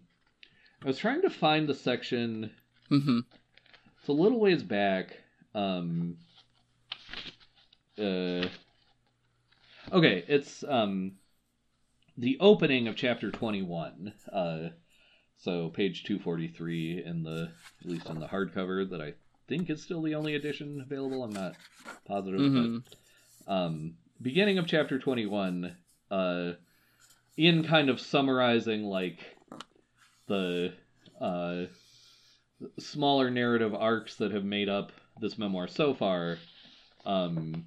I 0.85 0.87
was 0.89 0.99
trying 0.99 1.22
to 1.22 1.30
find 1.30 1.66
the 1.66 1.74
section. 1.74 2.51
hmm 2.91 3.20
It's 3.99 4.09
a 4.09 4.12
little 4.12 4.39
ways 4.39 4.62
back. 4.62 5.16
Um, 5.55 6.18
uh, 7.99 8.47
okay, 9.93 10.24
it's 10.28 10.62
um, 10.68 11.12
the 12.18 12.37
opening 12.39 12.87
of 12.89 12.97
chapter 12.97 13.30
twenty-one. 13.30 14.12
Uh, 14.30 14.68
so 15.39 15.70
page 15.70 16.05
two 16.05 16.18
forty-three 16.18 17.03
in 17.05 17.22
the 17.22 17.51
at 17.82 17.91
least 17.91 18.11
in 18.11 18.20
the 18.20 18.26
hardcover 18.26 18.89
that 18.91 19.01
I 19.01 19.14
think 19.49 19.70
is 19.70 19.82
still 19.82 20.03
the 20.03 20.14
only 20.14 20.35
edition 20.35 20.82
available. 20.85 21.24
I'm 21.24 21.32
not 21.32 21.57
positive, 22.07 22.41
hmm 22.41 22.78
but 23.47 23.53
um, 23.53 23.95
beginning 24.20 24.59
of 24.59 24.66
chapter 24.66 24.99
21 24.99 25.76
uh, 26.11 26.53
in 27.37 27.64
kind 27.64 27.91
of 27.91 28.01
summarizing 28.01 28.85
like 28.85 29.18
the 30.27 30.72
uh, 31.20 31.64
smaller 32.79 33.31
narrative 33.31 33.75
arcs 33.75 34.16
that 34.16 34.33
have 34.33 34.45
made 34.45 34.68
up 34.68 34.93
this 35.20 35.39
memoir 35.39 35.68
so 35.68 35.95
far 35.95 36.39
um, 37.05 37.66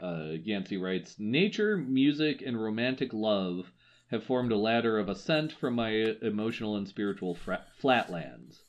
uh, 0.00 0.32
yancey 0.42 0.76
writes 0.76 1.16
nature 1.18 1.76
music 1.76 2.42
and 2.42 2.60
romantic 2.62 3.12
love 3.12 3.70
have 4.10 4.22
formed 4.22 4.52
a 4.52 4.56
ladder 4.56 4.98
of 4.98 5.08
ascent 5.08 5.52
from 5.52 5.74
my 5.74 5.90
emotional 6.22 6.76
and 6.76 6.86
spiritual 6.86 7.34
fra- 7.34 7.64
flatlands 7.78 8.62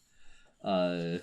uh, 0.63 1.17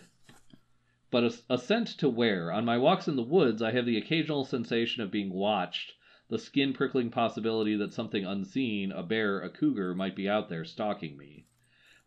but 1.14 1.22
as- 1.22 1.44
ascent 1.48 1.86
to 1.98 2.08
where? 2.08 2.50
On 2.50 2.64
my 2.64 2.76
walks 2.76 3.06
in 3.06 3.14
the 3.14 3.22
woods, 3.22 3.62
I 3.62 3.70
have 3.70 3.86
the 3.86 3.96
occasional 3.96 4.44
sensation 4.44 5.00
of 5.00 5.12
being 5.12 5.32
watched, 5.32 5.92
the 6.28 6.40
skin 6.40 6.72
prickling 6.72 7.10
possibility 7.10 7.76
that 7.76 7.92
something 7.92 8.24
unseen, 8.24 8.90
a 8.90 9.04
bear, 9.04 9.40
a 9.40 9.48
cougar, 9.48 9.94
might 9.94 10.16
be 10.16 10.28
out 10.28 10.48
there 10.48 10.64
stalking 10.64 11.16
me. 11.16 11.46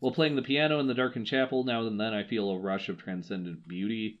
While 0.00 0.12
playing 0.12 0.36
the 0.36 0.42
piano 0.42 0.78
in 0.78 0.86
the 0.86 0.94
darkened 0.94 1.26
chapel, 1.26 1.64
now 1.64 1.86
and 1.86 2.00
then 2.00 2.14
I 2.14 2.22
feel 2.22 2.50
a 2.50 2.58
rush 2.58 2.88
of 2.88 2.98
transcendent 2.98 3.66
beauty. 3.66 4.20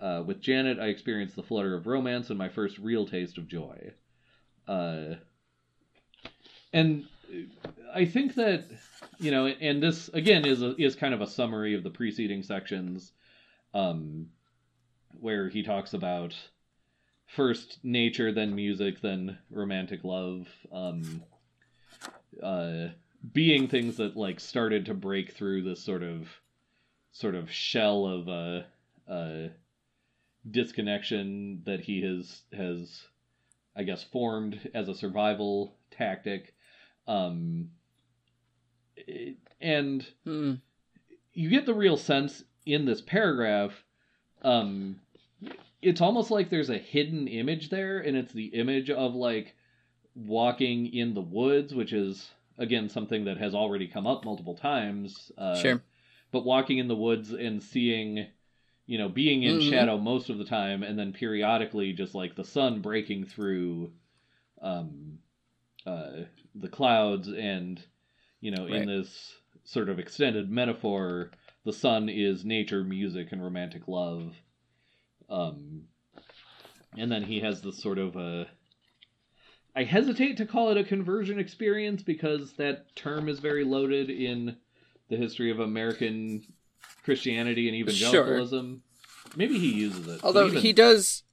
Uh, 0.00 0.22
with 0.26 0.40
Janet, 0.40 0.78
I 0.78 0.86
experience 0.86 1.34
the 1.34 1.42
flutter 1.42 1.74
of 1.74 1.86
romance 1.86 2.30
and 2.30 2.38
my 2.38 2.48
first 2.48 2.78
real 2.78 3.06
taste 3.06 3.38
of 3.38 3.48
joy. 3.48 3.92
Uh, 4.66 5.14
and 6.72 7.04
I 7.94 8.04
think 8.04 8.34
that 8.34 8.66
you 9.18 9.30
know, 9.30 9.46
and 9.46 9.82
this 9.82 10.08
again 10.08 10.44
is 10.44 10.62
a, 10.62 10.74
is 10.76 10.94
kind 10.94 11.14
of 11.14 11.20
a 11.20 11.26
summary 11.26 11.74
of 11.74 11.82
the 11.82 11.90
preceding 11.90 12.42
sections, 12.42 13.12
um, 13.74 14.28
where 15.20 15.48
he 15.48 15.62
talks 15.62 15.94
about 15.94 16.34
first 17.26 17.78
nature, 17.82 18.32
then 18.32 18.54
music, 18.54 19.00
then 19.00 19.38
romantic 19.50 20.04
love, 20.04 20.46
um, 20.72 21.22
uh, 22.42 22.88
being 23.32 23.68
things 23.68 23.96
that 23.96 24.16
like 24.16 24.40
started 24.40 24.86
to 24.86 24.94
break 24.94 25.32
through 25.32 25.62
this 25.62 25.82
sort 25.82 26.02
of 26.02 26.28
sort 27.12 27.34
of 27.34 27.50
shell 27.50 28.06
of 28.06 28.28
a 28.28 28.66
uh, 29.08 29.12
uh, 29.12 29.48
disconnection 30.50 31.62
that 31.64 31.80
he 31.80 32.02
has 32.02 32.42
has 32.52 33.06
I 33.74 33.82
guess 33.82 34.02
formed 34.02 34.70
as 34.74 34.88
a 34.88 34.94
survival 34.94 35.76
tactic. 35.90 36.54
Um, 37.06 37.70
it- 38.96 39.36
and 39.60 40.06
Hmm. 40.24 40.54
you 41.32 41.48
get 41.50 41.66
the 41.66 41.74
real 41.74 41.96
sense 41.96 42.44
in 42.66 42.84
this 42.84 43.00
paragraph. 43.00 43.84
Um, 44.42 45.00
it's 45.82 46.00
almost 46.00 46.30
like 46.30 46.50
there's 46.50 46.70
a 46.70 46.78
hidden 46.78 47.28
image 47.28 47.70
there, 47.70 47.98
and 48.00 48.16
it's 48.16 48.32
the 48.32 48.46
image 48.46 48.90
of 48.90 49.14
like 49.14 49.54
walking 50.14 50.92
in 50.92 51.14
the 51.14 51.22
woods, 51.22 51.74
which 51.74 51.92
is 51.92 52.30
again 52.58 52.88
something 52.88 53.24
that 53.24 53.38
has 53.38 53.54
already 53.54 53.86
come 53.86 54.06
up 54.06 54.24
multiple 54.24 54.56
times. 54.56 55.30
Uh, 55.36 55.54
Sure. 55.60 55.82
But 56.32 56.44
walking 56.44 56.78
in 56.78 56.88
the 56.88 56.96
woods 56.96 57.32
and 57.32 57.62
seeing, 57.62 58.26
you 58.86 58.98
know, 58.98 59.08
being 59.08 59.42
in 59.44 59.58
Mhm. 59.58 59.70
shadow 59.70 59.96
most 59.96 60.28
of 60.28 60.38
the 60.38 60.44
time, 60.44 60.82
and 60.82 60.98
then 60.98 61.12
periodically 61.12 61.92
just 61.92 62.14
like 62.14 62.34
the 62.34 62.44
sun 62.44 62.80
breaking 62.82 63.26
through, 63.26 63.92
um, 64.60 65.18
uh, 65.86 66.24
the 66.54 66.68
clouds, 66.68 67.28
and 67.28 67.82
you 68.40 68.50
know, 68.50 68.64
Right. 68.66 68.74
in 68.82 68.86
this 68.86 69.40
sort 69.64 69.88
of 69.88 69.98
extended 69.98 70.50
metaphor, 70.50 71.30
the 71.64 71.72
sun 71.72 72.08
is 72.08 72.44
nature, 72.44 72.84
music, 72.84 73.32
and 73.32 73.42
romantic 73.42 73.88
love. 73.88 74.36
Um, 75.28 75.88
and 76.96 77.10
then 77.10 77.22
he 77.22 77.40
has 77.40 77.62
this 77.62 77.78
sort 77.80 77.98
of 77.98 78.16
a. 78.16 78.48
I 79.76 79.84
hesitate 79.84 80.38
to 80.38 80.46
call 80.46 80.70
it 80.70 80.78
a 80.78 80.84
conversion 80.84 81.38
experience 81.38 82.02
because 82.02 82.54
that 82.54 82.96
term 82.96 83.28
is 83.28 83.40
very 83.40 83.62
loaded 83.62 84.08
in 84.08 84.56
the 85.10 85.16
history 85.16 85.50
of 85.50 85.60
American 85.60 86.42
Christianity 87.04 87.68
and 87.68 87.76
evangelicalism. 87.76 88.82
Sure. 88.82 89.32
Maybe 89.36 89.58
he 89.58 89.74
uses 89.74 90.08
it. 90.08 90.24
Although 90.24 90.46
even- 90.46 90.62
he 90.62 90.72
does, 90.72 91.24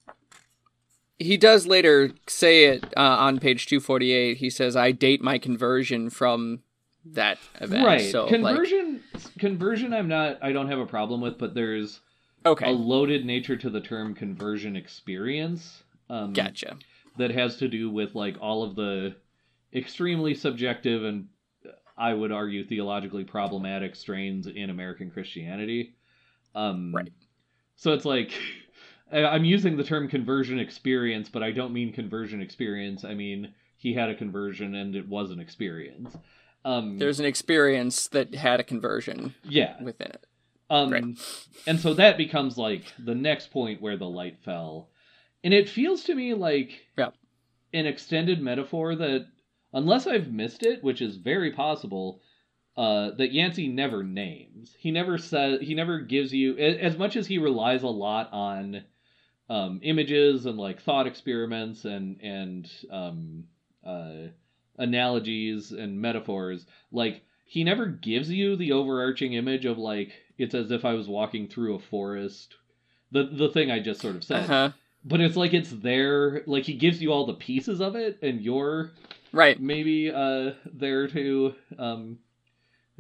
he 1.17 1.37
does 1.37 1.65
later 1.65 2.11
say 2.27 2.65
it 2.65 2.83
uh, 2.97 2.99
on 2.99 3.39
page 3.39 3.65
two 3.65 3.79
forty 3.79 4.11
eight. 4.11 4.37
He 4.37 4.49
says, 4.49 4.75
"I 4.75 4.91
date 4.91 5.21
my 5.21 5.37
conversion 5.37 6.09
from 6.09 6.63
that 7.05 7.37
event." 7.61 7.85
right 7.85 8.11
So, 8.11 8.27
conversion 8.27 9.01
conversion 9.39 9.93
I'm 9.93 10.09
not 10.09 10.43
I 10.43 10.51
don't 10.51 10.67
have 10.67 10.79
a 10.79 10.85
problem 10.85 11.21
with, 11.21 11.37
but 11.37 11.53
there's 11.53 12.01
okay, 12.45 12.69
a 12.69 12.71
loaded 12.73 13.25
nature 13.25 13.55
to 13.55 13.69
the 13.69 13.79
term 13.79 14.13
conversion 14.13 14.75
experience. 14.75 15.83
Um, 16.09 16.33
gotcha. 16.33 16.77
That 17.17 17.31
has 17.31 17.57
to 17.57 17.67
do 17.67 17.89
with 17.89 18.15
like 18.15 18.37
all 18.41 18.63
of 18.63 18.75
the 18.75 19.15
extremely 19.73 20.33
subjective 20.35 21.03
and 21.03 21.27
I 21.97 22.13
would 22.13 22.31
argue 22.31 22.65
theologically 22.65 23.23
problematic 23.23 23.95
strains 23.95 24.47
in 24.47 24.69
American 24.69 25.11
Christianity. 25.11 25.95
Um, 26.55 26.91
Right. 26.93 27.11
So 27.75 27.93
it's 27.93 28.05
like 28.05 28.31
I'm 29.11 29.45
using 29.45 29.77
the 29.77 29.83
term 29.83 30.07
conversion 30.07 30.59
experience, 30.59 31.29
but 31.29 31.43
I 31.43 31.51
don't 31.51 31.73
mean 31.73 31.93
conversion 31.93 32.41
experience. 32.41 33.03
I 33.03 33.13
mean 33.13 33.53
he 33.77 33.93
had 33.93 34.09
a 34.09 34.15
conversion 34.15 34.75
and 34.75 34.95
it 34.95 35.07
was 35.07 35.29
an 35.31 35.39
experience. 35.39 36.15
Um, 36.65 36.97
There's 36.97 37.19
an 37.19 37.25
experience 37.25 38.07
that 38.09 38.33
had 38.33 38.59
a 38.59 38.63
conversion 38.63 39.35
yeah, 39.43 39.81
within 39.83 40.07
it. 40.07 40.25
um, 40.69 40.91
Right. 40.91 41.03
and 41.67 41.77
so 41.79 41.93
that 41.95 42.15
becomes 42.17 42.57
like 42.57 42.85
the 42.97 43.13
next 43.15 43.51
point 43.51 43.81
where 43.81 43.97
the 43.97 44.07
light 44.07 44.37
fell, 44.45 44.87
and 45.43 45.53
it 45.53 45.69
feels 45.69 46.03
to 46.05 46.15
me 46.15 46.33
like 46.33 46.85
Yeah. 46.97 47.11
an 47.73 47.85
extended 47.85 48.41
metaphor 48.41 48.95
that, 48.95 49.27
unless 49.73 50.07
I've 50.07 50.31
missed 50.31 50.63
it, 50.63 50.83
which 50.83 51.01
is 51.01 51.17
very 51.17 51.51
possible, 51.51 52.21
uh, 52.75 53.11
that 53.11 53.31
Yancey 53.33 53.67
never 53.67 54.03
names. 54.03 54.75
He 54.79 54.91
never 54.91 55.17
says. 55.17 55.61
He 55.61 55.75
never 55.75 55.99
gives 55.99 56.33
you 56.33 56.57
as 56.57 56.97
much 56.97 57.15
as 57.15 57.27
he 57.27 57.37
relies 57.37 57.83
a 57.83 57.87
lot 57.87 58.29
on 58.31 58.83
um, 59.49 59.79
images 59.83 60.45
and 60.45 60.57
like 60.57 60.81
thought 60.81 61.05
experiments 61.05 61.85
and 61.85 62.19
and 62.21 62.71
um, 62.89 63.43
uh, 63.85 64.29
analogies 64.77 65.71
and 65.71 66.01
metaphors. 66.01 66.65
Like 66.91 67.21
he 67.45 67.63
never 67.63 67.85
gives 67.85 68.31
you 68.31 68.55
the 68.55 68.71
overarching 68.71 69.33
image 69.33 69.65
of 69.65 69.77
like 69.77 70.11
it's 70.37 70.55
as 70.55 70.71
if 70.71 70.85
I 70.85 70.93
was 70.93 71.07
walking 71.07 71.47
through 71.47 71.75
a 71.75 71.79
forest. 71.79 72.55
The 73.11 73.25
the 73.25 73.49
thing 73.49 73.69
I 73.69 73.79
just 73.79 74.01
sort 74.01 74.15
of 74.15 74.23
said. 74.23 74.45
Uh 74.45 74.47
huh. 74.47 74.71
But 75.05 75.19
it's 75.21 75.35
like 75.35 75.53
it's 75.53 75.69
there 75.71 76.43
like 76.45 76.63
he 76.63 76.73
gives 76.75 77.01
you 77.01 77.11
all 77.11 77.25
the 77.25 77.33
pieces 77.33 77.81
of 77.81 77.95
it 77.95 78.19
and 78.21 78.41
you're 78.41 78.91
Right. 79.31 79.59
maybe 79.59 80.11
uh 80.11 80.51
there 80.73 81.07
to 81.07 81.55
um 81.77 82.19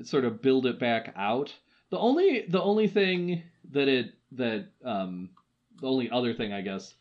sort 0.03 0.25
of 0.25 0.41
build 0.41 0.65
it 0.65 0.79
back 0.79 1.13
out. 1.15 1.53
The 1.91 1.97
only 1.99 2.45
the 2.47 2.61
only 2.61 2.87
thing 2.87 3.43
that 3.71 3.87
it 3.87 4.13
that 4.33 4.67
um 4.83 5.29
the 5.79 5.87
only 5.87 6.09
other 6.09 6.33
thing 6.33 6.51
I 6.51 6.61
guess 6.61 6.93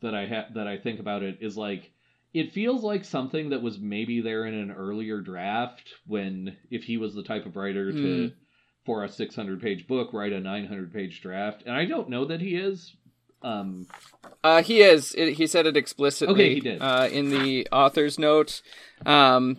that 0.00 0.14
I 0.14 0.26
ha- 0.26 0.48
that 0.54 0.66
I 0.66 0.76
think 0.76 1.00
about 1.00 1.22
it 1.22 1.38
is 1.40 1.56
like 1.56 1.90
it 2.34 2.52
feels 2.52 2.82
like 2.82 3.04
something 3.04 3.50
that 3.50 3.62
was 3.62 3.78
maybe 3.78 4.20
there 4.20 4.44
in 4.44 4.54
an 4.54 4.72
earlier 4.72 5.20
draft 5.20 5.88
when 6.06 6.56
if 6.70 6.82
he 6.82 6.96
was 6.96 7.14
the 7.14 7.22
type 7.22 7.46
of 7.46 7.56
writer 7.56 7.92
to 7.92 7.98
Mm. 7.98 8.32
for 8.84 9.04
a 9.04 9.08
600 9.08 9.62
page 9.62 9.86
book 9.86 10.12
write 10.12 10.32
a 10.32 10.40
900 10.40 10.92
page 10.92 11.22
draft 11.22 11.62
and 11.64 11.74
I 11.74 11.84
don't 11.86 12.10
know 12.10 12.24
that 12.26 12.40
he 12.40 12.56
is 12.56 12.94
um 13.44 13.86
Uh, 14.42 14.62
he 14.62 14.82
is. 14.82 15.14
It, 15.16 15.34
he 15.34 15.46
said 15.46 15.66
it 15.66 15.76
explicitly. 15.76 16.34
Okay, 16.34 16.54
he 16.54 16.60
did. 16.60 16.82
Uh, 16.82 17.08
in 17.10 17.30
the 17.30 17.68
author's 17.70 18.18
note, 18.18 18.60
um, 19.06 19.58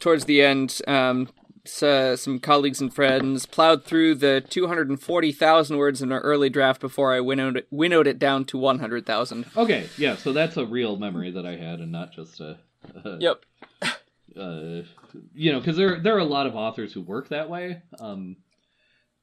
towards 0.00 0.24
the 0.26 0.42
end, 0.42 0.80
um, 0.86 1.28
so, 1.64 2.16
some 2.16 2.38
colleagues 2.38 2.80
and 2.80 2.92
friends 2.92 3.44
plowed 3.46 3.84
through 3.84 4.14
the 4.16 4.42
240,000 4.48 5.76
words 5.76 6.00
in 6.00 6.10
our 6.10 6.20
early 6.20 6.48
draft 6.48 6.80
before 6.80 7.14
I 7.14 7.20
winnowed 7.20 7.58
it, 7.58 7.66
winnowed 7.70 8.06
it 8.06 8.18
down 8.18 8.44
to 8.46 8.58
100,000. 8.58 9.46
Okay, 9.56 9.88
yeah, 9.98 10.16
so 10.16 10.32
that's 10.32 10.56
a 10.56 10.64
real 10.64 10.96
memory 10.96 11.30
that 11.30 11.44
I 11.44 11.56
had, 11.56 11.80
and 11.80 11.92
not 11.92 12.12
just 12.12 12.40
a. 12.40 12.58
a 13.04 13.18
Yep. 13.20 13.44
Uh, 14.36 14.82
you 15.34 15.52
know, 15.52 15.58
because 15.58 15.76
there 15.76 15.98
there 15.98 16.14
are 16.14 16.20
a 16.20 16.24
lot 16.24 16.46
of 16.46 16.54
authors 16.54 16.92
who 16.92 17.00
work 17.00 17.28
that 17.30 17.50
way. 17.50 17.82
Um, 17.98 18.36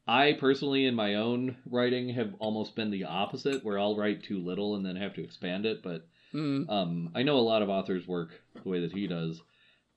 I 0.07 0.33
personally, 0.33 0.85
in 0.85 0.95
my 0.95 1.15
own 1.15 1.57
writing, 1.69 2.09
have 2.09 2.33
almost 2.39 2.75
been 2.75 2.91
the 2.91 3.03
opposite, 3.05 3.63
where 3.63 3.77
I'll 3.77 3.97
write 3.97 4.23
too 4.23 4.39
little 4.39 4.75
and 4.75 4.85
then 4.85 4.95
have 4.95 5.13
to 5.15 5.23
expand 5.23 5.65
it. 5.65 5.83
But 5.83 6.07
Mm. 6.33 6.69
um, 6.69 7.09
I 7.15 7.23
know 7.23 7.37
a 7.37 7.39
lot 7.39 7.61
of 7.61 7.69
authors 7.69 8.07
work 8.07 8.41
the 8.61 8.69
way 8.69 8.81
that 8.81 8.91
he 8.91 9.07
does. 9.07 9.41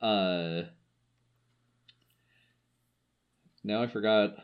Uh, 0.01 0.63
now 3.65 3.83
I 3.83 3.87
forgot 3.89 4.37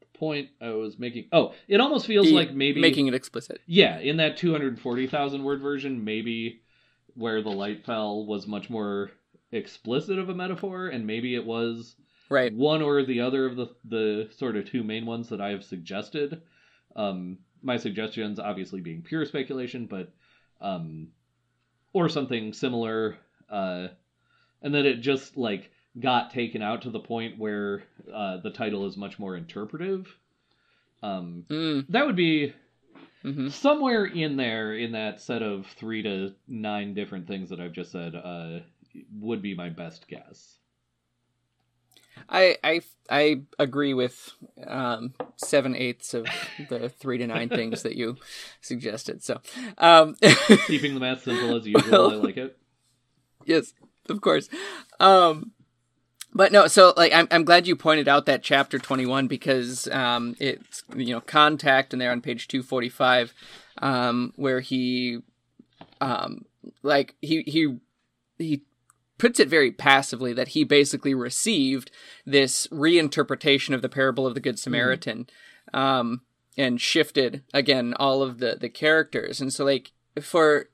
the 0.00 0.06
point 0.18 0.50
I 0.60 0.70
was 0.70 0.98
making. 0.98 1.26
Oh, 1.32 1.54
it 1.66 1.80
almost 1.80 2.06
feels 2.06 2.30
like 2.30 2.54
maybe 2.54 2.80
making 2.80 3.06
it 3.06 3.14
explicit. 3.14 3.60
yeah, 3.66 3.98
in 3.98 4.18
that 4.18 4.36
240,000 4.36 5.42
word 5.42 5.60
version, 5.60 6.04
maybe 6.04 6.60
where 7.14 7.42
the 7.42 7.50
light 7.50 7.84
fell 7.84 8.24
was 8.26 8.46
much 8.46 8.70
more 8.70 9.10
explicit 9.52 10.18
of 10.18 10.28
a 10.28 10.34
metaphor, 10.34 10.88
and 10.88 11.06
maybe 11.06 11.34
it 11.34 11.44
was 11.44 11.96
Right. 12.30 12.54
one 12.54 12.80
or 12.80 13.02
the 13.04 13.20
other 13.20 13.44
of 13.46 13.56
the 13.56 13.66
the 13.84 14.28
sort 14.36 14.56
of 14.56 14.64
two 14.70 14.84
main 14.84 15.04
ones 15.04 15.28
that 15.30 15.40
I 15.40 15.50
have 15.50 15.64
suggested. 15.64 16.42
Um, 16.96 17.38
my 17.62 17.76
suggestions 17.76 18.38
obviously 18.38 18.80
being 18.80 19.02
pure 19.02 19.26
speculation, 19.26 19.86
but 19.86 20.12
um, 20.60 21.08
or 21.92 22.08
something 22.08 22.52
similar, 22.52 23.18
uh, 23.50 23.88
and 24.62 24.74
then 24.74 24.86
it 24.86 25.00
just 25.00 25.36
like 25.36 25.70
got 25.98 26.30
taken 26.30 26.62
out 26.62 26.82
to 26.82 26.90
the 26.90 27.00
point 27.00 27.38
where 27.38 27.82
uh, 28.12 28.36
the 28.38 28.50
title 28.50 28.86
is 28.86 28.96
much 28.96 29.18
more 29.18 29.36
interpretive. 29.36 30.06
Um, 31.02 31.46
Mm. 31.50 31.86
that 31.88 32.06
would 32.06 32.16
be 32.16 32.54
hmm 33.22 33.48
somewhere 33.48 34.04
in 34.06 34.36
there 34.36 34.74
in 34.74 34.92
that 34.92 35.20
set 35.20 35.42
of 35.42 35.66
three 35.66 36.02
to 36.02 36.34
nine 36.46 36.94
different 36.94 37.26
things 37.26 37.50
that 37.50 37.60
I've 37.60 37.72
just 37.72 37.90
said 37.92 38.14
uh, 38.14 38.60
would 39.18 39.42
be 39.42 39.54
my 39.54 39.68
best 39.68 40.06
guess. 40.08 40.59
I, 42.28 42.56
I 42.62 42.80
I 43.10 43.42
agree 43.58 43.94
with 43.94 44.32
um, 44.66 45.14
seven 45.36 45.74
eighths 45.74 46.14
of 46.14 46.26
the 46.68 46.88
three 46.88 47.18
to 47.18 47.26
nine 47.26 47.48
things 47.48 47.82
that 47.82 47.96
you 47.96 48.16
suggested. 48.60 49.22
So, 49.22 49.40
um, 49.78 50.16
Keeping 50.66 50.94
the 50.94 51.00
math 51.00 51.24
simple 51.24 51.56
as 51.56 51.66
usual, 51.66 52.10
I 52.10 52.14
like 52.14 52.36
it. 52.36 52.56
yes, 53.44 53.72
of 54.08 54.20
course. 54.20 54.48
Um, 55.00 55.52
but 56.32 56.52
no, 56.52 56.66
so 56.68 56.94
like 56.96 57.12
I'm 57.12 57.26
I'm 57.30 57.44
glad 57.44 57.66
you 57.66 57.74
pointed 57.74 58.06
out 58.06 58.26
that 58.26 58.42
chapter 58.42 58.78
21 58.78 59.26
because 59.26 59.88
um 59.88 60.36
it's 60.38 60.84
you 60.94 61.12
know 61.12 61.20
contact 61.20 61.92
and 61.92 62.00
there 62.00 62.12
on 62.12 62.20
page 62.20 62.46
245 62.46 63.34
um 63.78 64.32
where 64.36 64.60
he 64.60 65.18
um 66.00 66.44
like 66.82 67.16
he 67.20 67.42
he 67.42 67.78
he 68.38 68.62
puts 69.20 69.38
it 69.38 69.48
very 69.48 69.70
passively 69.70 70.32
that 70.32 70.48
he 70.48 70.64
basically 70.64 71.14
received 71.14 71.90
this 72.24 72.66
reinterpretation 72.68 73.74
of 73.74 73.82
the 73.82 73.88
parable 73.88 74.26
of 74.26 74.34
the 74.34 74.40
Good 74.40 74.58
Samaritan, 74.58 75.28
um, 75.74 76.22
and 76.56 76.80
shifted 76.80 77.44
again 77.54 77.94
all 77.94 78.22
of 78.22 78.38
the 78.38 78.56
the 78.58 78.70
characters. 78.70 79.40
And 79.40 79.52
so, 79.52 79.64
like 79.64 79.92
for 80.20 80.69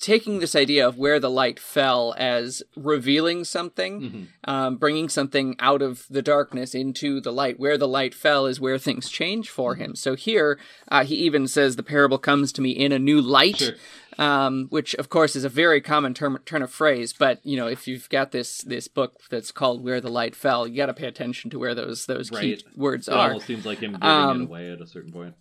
taking 0.00 0.38
this 0.38 0.54
idea 0.54 0.86
of 0.86 0.96
where 0.98 1.18
the 1.20 1.30
light 1.30 1.58
fell 1.58 2.14
as 2.16 2.62
revealing 2.76 3.44
something, 3.44 4.00
Mhm. 4.00 4.26
um, 4.50 4.76
bringing 4.76 5.08
something 5.08 5.56
out 5.58 5.82
of 5.82 6.06
the 6.08 6.22
darkness 6.22 6.74
into 6.74 7.20
the 7.20 7.32
light. 7.32 7.58
Where 7.58 7.76
the 7.78 7.88
light 7.88 8.14
fell 8.14 8.46
is 8.46 8.60
where 8.60 8.78
things 8.78 9.08
change 9.08 9.48
for 9.50 9.74
him. 9.74 9.94
So 9.94 10.14
here, 10.14 10.58
uh, 10.90 11.04
he 11.04 11.16
even 11.16 11.46
says 11.48 11.76
the 11.76 11.82
parable 11.82 12.18
comes 12.18 12.52
to 12.52 12.60
me 12.62 12.70
in 12.70 12.92
a 12.92 12.98
new 12.98 13.20
light. 13.20 13.56
Sure. 13.58 13.74
Um, 14.16 14.68
which 14.70 14.94
of 14.94 15.08
course 15.08 15.34
is 15.34 15.42
a 15.42 15.48
very 15.48 15.80
common 15.80 16.14
term, 16.14 16.38
turn 16.46 16.62
of 16.62 16.70
phrase, 16.70 17.12
but 17.12 17.40
you 17.42 17.56
know 17.56 17.66
if 17.66 17.88
you've 17.88 18.08
got 18.10 18.30
this 18.30 18.58
this 18.58 18.86
book 18.86 19.16
that's 19.28 19.50
called 19.50 19.82
"Where 19.82 20.00
the 20.00 20.08
Light 20.08 20.36
Fell," 20.36 20.68
you 20.68 20.76
got 20.76 20.86
to 20.86 20.94
pay 20.94 21.08
attention 21.08 21.50
to 21.50 21.58
where 21.58 21.74
those 21.74 22.06
those 22.06 22.30
key 22.30 22.58
words 22.76 23.08
It 23.08 23.12
are. 23.14 23.26
It 23.26 23.30
almost 23.32 23.46
seems 23.48 23.66
like 23.66 23.78
him 23.80 23.90
giving 23.94 24.06
Um, 24.06 24.42
it 24.42 24.44
away 24.44 24.70
at 24.70 24.80
a 24.80 24.86
certain 24.86 25.10
point. 25.10 25.34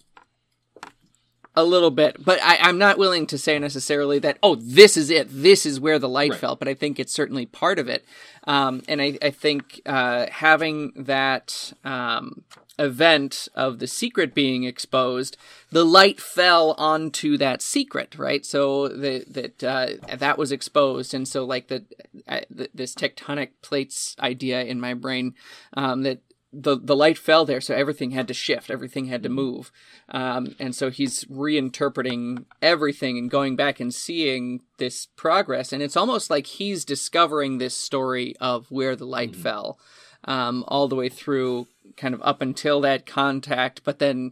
A 1.56 1.64
little 1.64 1.92
bit, 1.92 2.24
but 2.26 2.40
I, 2.42 2.58
I'm 2.62 2.80
not 2.80 2.98
willing 2.98 3.28
to 3.28 3.38
say 3.38 3.60
necessarily 3.60 4.18
that, 4.20 4.40
oh, 4.42 4.56
this 4.56 4.98
is 4.98 5.12
it. 5.12 5.28
This 5.30 5.68
is 5.68 5.80
where 5.80 6.00
the 6.00 6.10
light 6.10 6.32
Right. 6.32 6.40
fell, 6.40 6.56
but 6.56 6.68
I 6.68 6.74
think 6.74 7.00
it's 7.00 7.14
certainly 7.14 7.46
part 7.46 7.78
of 7.78 7.88
it. 7.88 8.04
Um, 8.46 8.82
and 8.88 9.00
I, 9.00 9.20
I 9.22 9.30
think 9.30 9.80
uh, 9.86 10.26
having 10.32 10.94
that 10.96 11.74
um, 11.86 12.44
event 12.80 13.48
of 13.54 13.78
the 13.78 13.86
secret 13.86 14.34
being 14.34 14.64
exposed, 14.64 15.38
the 15.70 15.86
light 15.86 16.20
fell 16.20 16.72
onto 16.80 17.38
that 17.38 17.62
secret, 17.62 18.16
right? 18.18 18.44
So 18.44 18.88
the, 18.88 19.24
that 19.28 19.64
uh, 19.64 20.16
that 20.18 20.40
was 20.40 20.52
exposed, 20.52 21.14
and 21.14 21.28
so 21.28 21.46
like 21.46 21.68
the, 21.68 21.84
uh, 22.28 22.42
th 22.58 22.70
this 22.74 22.96
tectonic 22.96 23.50
plates 23.62 24.16
idea 24.20 24.64
in 24.64 24.80
my 24.82 24.96
brain 24.96 25.36
um, 25.78 26.02
that 26.02 26.20
the 26.54 26.78
the 26.78 26.96
light 26.96 27.18
fell 27.18 27.46
there, 27.46 27.60
so 27.60 27.74
everything 27.74 28.12
had 28.12 28.28
to 28.28 28.34
shift, 28.34 28.70
everything 28.70 29.06
had 29.08 29.24
to 29.24 29.30
move, 29.30 29.72
um, 30.10 30.56
and 30.60 30.76
so 30.76 30.90
he's 30.90 31.24
reinterpreting 31.26 32.46
everything 32.62 33.18
and 33.18 33.32
going 33.32 33.56
back 33.56 33.80
and 33.80 33.94
seeing 33.94 34.62
this 34.78 35.08
progress, 35.16 35.74
and 35.74 35.82
it's 35.82 35.98
almost 35.98 36.30
like 36.30 36.46
he's 36.46 36.86
discovering 36.86 37.58
this 37.58 37.76
story 37.76 38.36
of 38.40 38.70
where 38.70 38.96
the 38.96 39.06
light 39.06 39.36
fell, 39.36 39.80
um, 40.26 40.64
all 40.68 40.88
the 40.88 40.96
way 40.96 41.10
through, 41.10 41.68
kind 41.98 42.14
of 42.14 42.22
up 42.24 42.42
until 42.42 42.80
that 42.82 43.06
contact, 43.06 43.82
but 43.84 44.00
then. 44.00 44.32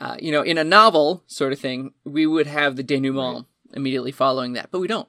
Uh, 0.00 0.16
you 0.18 0.32
know, 0.32 0.40
in 0.40 0.56
a 0.56 0.64
novel 0.64 1.22
sort 1.26 1.52
of 1.52 1.60
thing, 1.60 1.92
we 2.02 2.26
would 2.26 2.46
have 2.46 2.76
the 2.76 2.82
denouement 2.82 3.46
immediately 3.72 4.12
following 4.12 4.52
that, 4.54 4.70
but 4.70 4.80
we 4.80 4.88
don't. 4.88 5.08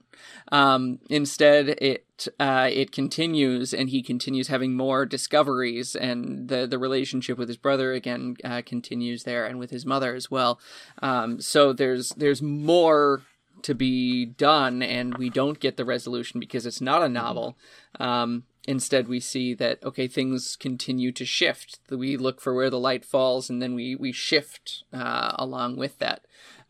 Um, 0.51 0.99
instead, 1.09 1.69
it 1.81 2.05
uh, 2.39 2.69
it 2.71 2.91
continues, 2.91 3.73
and 3.73 3.89
he 3.89 4.01
continues 4.01 4.47
having 4.47 4.75
more 4.75 5.05
discoveries, 5.05 5.95
and 5.95 6.47
the 6.47 6.67
the 6.67 6.79
relationship 6.79 7.37
with 7.37 7.47
his 7.47 7.57
brother 7.57 7.93
again 7.93 8.35
uh, 8.43 8.61
continues 8.65 9.23
there, 9.23 9.45
and 9.45 9.59
with 9.59 9.71
his 9.71 9.85
mother 9.85 10.15
as 10.15 10.29
well. 10.29 10.59
Um, 11.01 11.41
so 11.41 11.73
there's 11.73 12.09
there's 12.09 12.41
more 12.41 13.21
to 13.63 13.73
be 13.73 14.25
done, 14.25 14.81
and 14.81 15.17
we 15.17 15.29
don't 15.29 15.59
get 15.59 15.77
the 15.77 15.85
resolution 15.85 16.39
because 16.39 16.65
it's 16.65 16.81
not 16.81 17.03
a 17.03 17.09
novel. 17.09 17.57
Um, 17.99 18.43
instead, 18.67 19.07
we 19.07 19.19
see 19.19 19.53
that 19.55 19.83
okay, 19.83 20.07
things 20.07 20.55
continue 20.55 21.11
to 21.13 21.25
shift. 21.25 21.79
We 21.89 22.17
look 22.17 22.41
for 22.41 22.53
where 22.53 22.69
the 22.69 22.79
light 22.79 23.05
falls, 23.05 23.49
and 23.49 23.61
then 23.61 23.73
we 23.73 23.95
we 23.95 24.11
shift 24.11 24.83
uh, 24.93 25.33
along 25.35 25.77
with 25.77 25.99
that, 25.99 26.25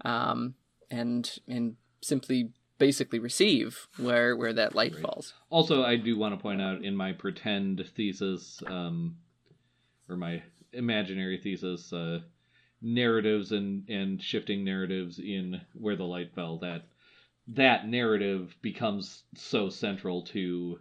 um, 0.06 0.56
and 0.90 1.30
and 1.48 1.76
simply 2.04 2.50
basically 2.80 3.20
receive 3.20 3.88
where 3.98 4.36
where 4.36 4.54
that 4.54 4.76
light 4.76 4.96
falls. 5.00 5.34
Also, 5.50 5.84
I 5.84 5.96
do 5.96 6.18
want 6.18 6.34
to 6.38 6.42
point 6.42 6.62
out 6.62 6.84
in 6.84 6.96
my 6.96 7.14
pretend 7.14 7.86
thesis, 7.96 8.62
um, 8.68 9.16
or 10.10 10.18
my 10.18 10.42
imaginary 10.74 11.38
thesis, 11.38 11.94
uh, 11.94 12.20
narratives 12.82 13.52
and 13.52 13.88
and 13.90 14.22
shifting 14.22 14.64
narratives 14.64 15.20
in 15.20 15.62
where 15.74 15.96
the 15.96 16.04
light 16.04 16.34
fell. 16.36 16.58
That 16.58 16.84
that 17.48 17.88
narrative 17.88 18.56
becomes 18.62 19.24
so 19.36 19.70
central 19.70 20.24
to 20.24 20.80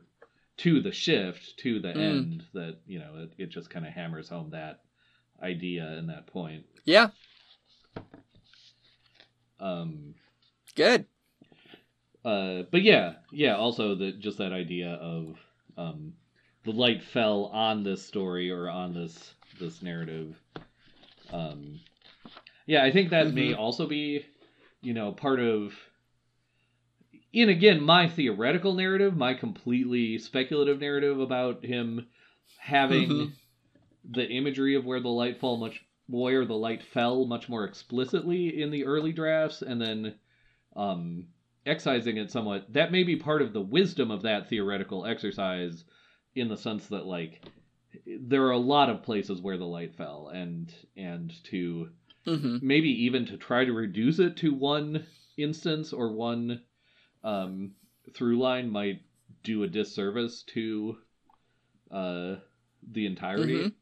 to 0.59 0.81
the 0.81 0.93
shift 0.93 1.57
to 1.59 1.81
the 1.81 1.89
Mm. 1.89 1.97
end 1.97 2.45
that 2.55 2.79
you 2.87 2.99
know 2.99 3.17
it, 3.17 3.33
it 3.39 3.47
just 3.51 3.69
kind 3.71 3.87
of 3.87 3.93
hammers 3.93 4.29
home 4.29 4.51
that 4.51 4.81
idea 5.43 5.85
and 5.99 6.09
that 6.09 6.27
point. 6.27 6.65
Yeah, 6.85 7.11
Um, 9.61 10.15
good. 10.75 11.07
uh, 12.25 12.63
but 12.71 12.83
yeah, 12.83 13.15
yeah. 13.33 13.57
Also, 13.57 13.95
the 13.95 14.13
just 14.13 14.39
that 14.39 14.53
idea 14.53 14.91
of 14.95 15.39
um, 15.77 16.15
the 16.65 16.71
light 16.73 17.03
fell 17.03 17.47
on 17.47 17.83
this 17.83 18.05
story 18.05 18.51
or 18.51 18.69
on 18.69 18.95
this 18.95 19.35
this 19.61 19.83
narrative. 19.83 20.37
Um, 21.33 21.81
yeah, 22.67 22.85
I 22.85 22.93
think 22.93 23.11
that 23.11 23.33
may 23.35 23.55
also 23.55 23.87
be, 23.87 24.25
you 24.83 24.95
know, 24.95 25.13
part 25.13 25.41
of. 25.41 25.75
In 27.33 27.49
again, 27.49 27.83
my 27.83 28.09
theoretical 28.09 28.75
narrative, 28.75 29.17
my 29.17 29.33
completely 29.33 30.19
speculative 30.19 30.81
narrative 30.81 31.19
about 31.19 31.65
him 31.65 32.07
having 32.59 33.09
Mhm. 33.09 33.33
the 34.05 34.29
imagery 34.29 34.75
of 34.75 34.85
where 34.85 35.01
the 35.01 35.09
light 35.09 35.41
fall 35.41 35.57
much 35.57 35.83
where 36.09 36.45
the 36.45 36.55
light 36.57 36.83
fell 36.83 37.25
much 37.25 37.49
more 37.49 37.65
explicitly 37.65 38.61
in 38.61 38.71
the 38.71 38.85
early 38.85 39.13
drafts, 39.13 39.63
and 39.63 39.81
then 39.81 40.15
um, 40.77 41.27
excising 41.67 42.17
it 42.17 42.31
somewhat. 42.31 42.73
That 42.73 42.93
may 42.93 43.03
be 43.05 43.17
part 43.17 43.43
of 43.43 43.53
the 43.53 43.61
wisdom 43.61 44.11
of 44.11 44.23
that 44.23 44.49
theoretical 44.49 45.07
exercise, 45.07 45.85
in 46.35 46.49
the 46.49 46.57
sense 46.57 46.89
that 46.89 47.07
like 47.07 47.43
there 48.07 48.45
are 48.45 48.53
a 48.53 48.59
lot 48.59 48.91
of 48.91 49.03
places 49.03 49.41
where 49.41 49.59
the 49.59 49.67
light 49.67 49.95
fell, 49.95 50.31
and 50.33 50.73
and 50.97 51.33
to 51.45 51.91
hmm 52.25 52.59
maybe 52.63 53.05
even 53.05 53.27
to 53.27 53.37
try 53.37 53.65
to 53.65 53.73
reduce 53.73 54.19
it 54.19 54.37
to 54.37 54.55
one 54.55 55.05
instance 55.37 55.93
or 55.93 56.13
one 56.13 56.63
um, 57.25 57.73
through 58.15 58.39
line 58.39 58.71
might 58.71 59.03
do 59.43 59.63
a 59.63 59.69
disservice 59.69 60.43
to 60.43 60.97
uh, 61.91 62.37
the 62.93 63.07
entirety. 63.07 63.55
Mhm. 63.55 63.73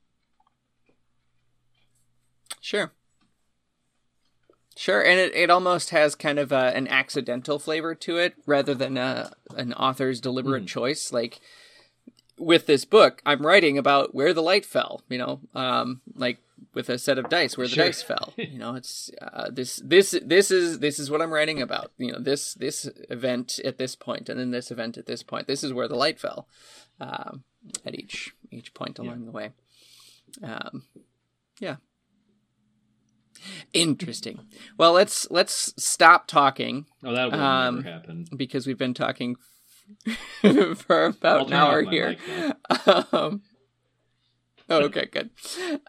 Sure. 2.61 2.93
Sure, 4.81 5.03
and 5.05 5.21
it, 5.21 5.35
it 5.35 5.51
almost 5.51 5.91
has 5.91 6.15
kind 6.15 6.39
of 6.39 6.53
a, 6.53 6.75
an 6.75 6.89
accidental 6.89 7.59
flavor 7.59 7.95
to 7.97 8.17
it 8.17 8.33
rather 8.47 8.75
than 8.75 8.97
a, 8.97 9.31
an 9.55 9.75
author's 9.75 10.23
deliberate 10.23 10.65
Mhm. 10.65 10.69
choice. 10.69 11.13
Like 11.13 11.39
with 12.39 12.65
this 12.65 12.87
book, 12.87 13.21
I'm 13.27 13.45
writing 13.45 13.77
about 13.77 14.15
where 14.15 14.33
the 14.33 14.41
light 14.41 14.65
fell, 14.65 15.03
you 15.11 15.19
know, 15.19 15.41
um, 15.55 16.01
like 16.15 16.39
with 16.73 16.89
a 16.89 16.97
set 16.97 17.19
of 17.19 17.29
dice 17.29 17.59
where 17.59 17.67
the 17.67 17.75
Sure. 17.75 17.85
dice 17.85 18.01
fell. 18.01 18.33
You 18.39 18.59
know, 18.59 18.75
it's 18.75 19.11
uh, 19.21 19.51
this 19.51 19.83
this 19.85 20.19
this 20.25 20.51
is 20.51 20.79
this 20.79 20.99
is 20.99 21.11
what 21.11 21.21
I'm 21.21 21.35
writing 21.35 21.61
about. 21.61 21.93
You 21.99 22.13
know, 22.13 22.19
this 22.19 22.55
this 22.55 22.89
event 23.11 23.59
at 23.63 23.77
this 23.77 23.95
point, 23.95 24.31
and 24.31 24.41
then 24.41 24.51
this 24.51 24.71
event 24.71 24.97
at 24.97 25.05
this 25.05 25.23
point. 25.23 25.47
This 25.47 25.63
is 25.63 25.75
where 25.75 25.89
the 25.89 25.95
light 25.95 26.19
fell 26.19 26.49
um, 26.99 27.45
at 27.85 27.95
each 27.95 28.35
each 28.51 28.73
point 28.73 28.99
along 28.99 29.27
the 29.27 29.31
way. 29.31 29.51
Um, 30.43 30.85
yeah. 31.59 31.77
Interesting. 33.73 34.41
Well, 34.79 34.93
let's 34.93 35.31
let's 35.31 35.73
stop 35.83 36.27
talking 36.27 36.87
Oh, 37.05 37.15
that 37.15 37.31
will 37.33 37.41
Um, 37.41 37.77
never 37.77 37.91
happen. 37.91 38.27
because 38.37 38.67
we've 38.67 38.79
been 38.79 38.95
talking 38.95 39.37
for 40.77 41.05
about 41.07 41.49
an 41.49 41.53
hour 41.53 41.83
here. 41.83 42.17
mic 42.29 42.87
um, 43.15 43.43
oh, 44.69 44.83
okay, 44.85 45.07
good. 45.11 45.31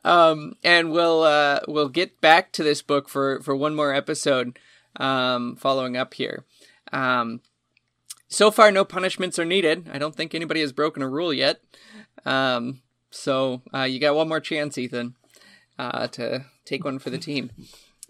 Um, 0.04 0.54
and 0.64 0.91
we'll 0.91 1.24
uh, 1.24 1.60
we'll 1.68 1.89
get 1.89 2.20
back 2.22 2.52
to 2.54 2.64
this 2.64 2.82
book 2.82 3.08
for 3.10 3.41
for 3.41 3.56
one 3.56 3.76
more 3.76 3.93
episode. 3.93 4.58
Um, 4.97 5.56
following 5.56 5.95
up 5.95 6.14
here. 6.16 6.43
Um, 6.91 7.39
so 8.28 8.52
far, 8.52 8.72
no 8.72 8.84
punishments 8.84 9.39
are 9.39 9.45
needed. 9.45 9.89
I 9.93 9.97
don't 9.97 10.16
think 10.16 10.34
anybody 10.36 10.60
has 10.62 10.74
broken 10.74 11.02
a 11.02 11.08
rule 11.08 11.34
yet. 11.34 11.62
Um, 12.26 12.82
so 13.10 13.62
uh, 13.74 13.84
you 13.84 13.99
got 13.99 14.16
one 14.16 14.28
more 14.28 14.39
chance, 14.41 14.78
Ethan, 14.78 15.16
uh, 15.82 16.08
to 16.08 16.46
take 16.64 16.86
one 16.86 17.00
for 17.00 17.10
the 17.10 17.18
team. 17.18 17.50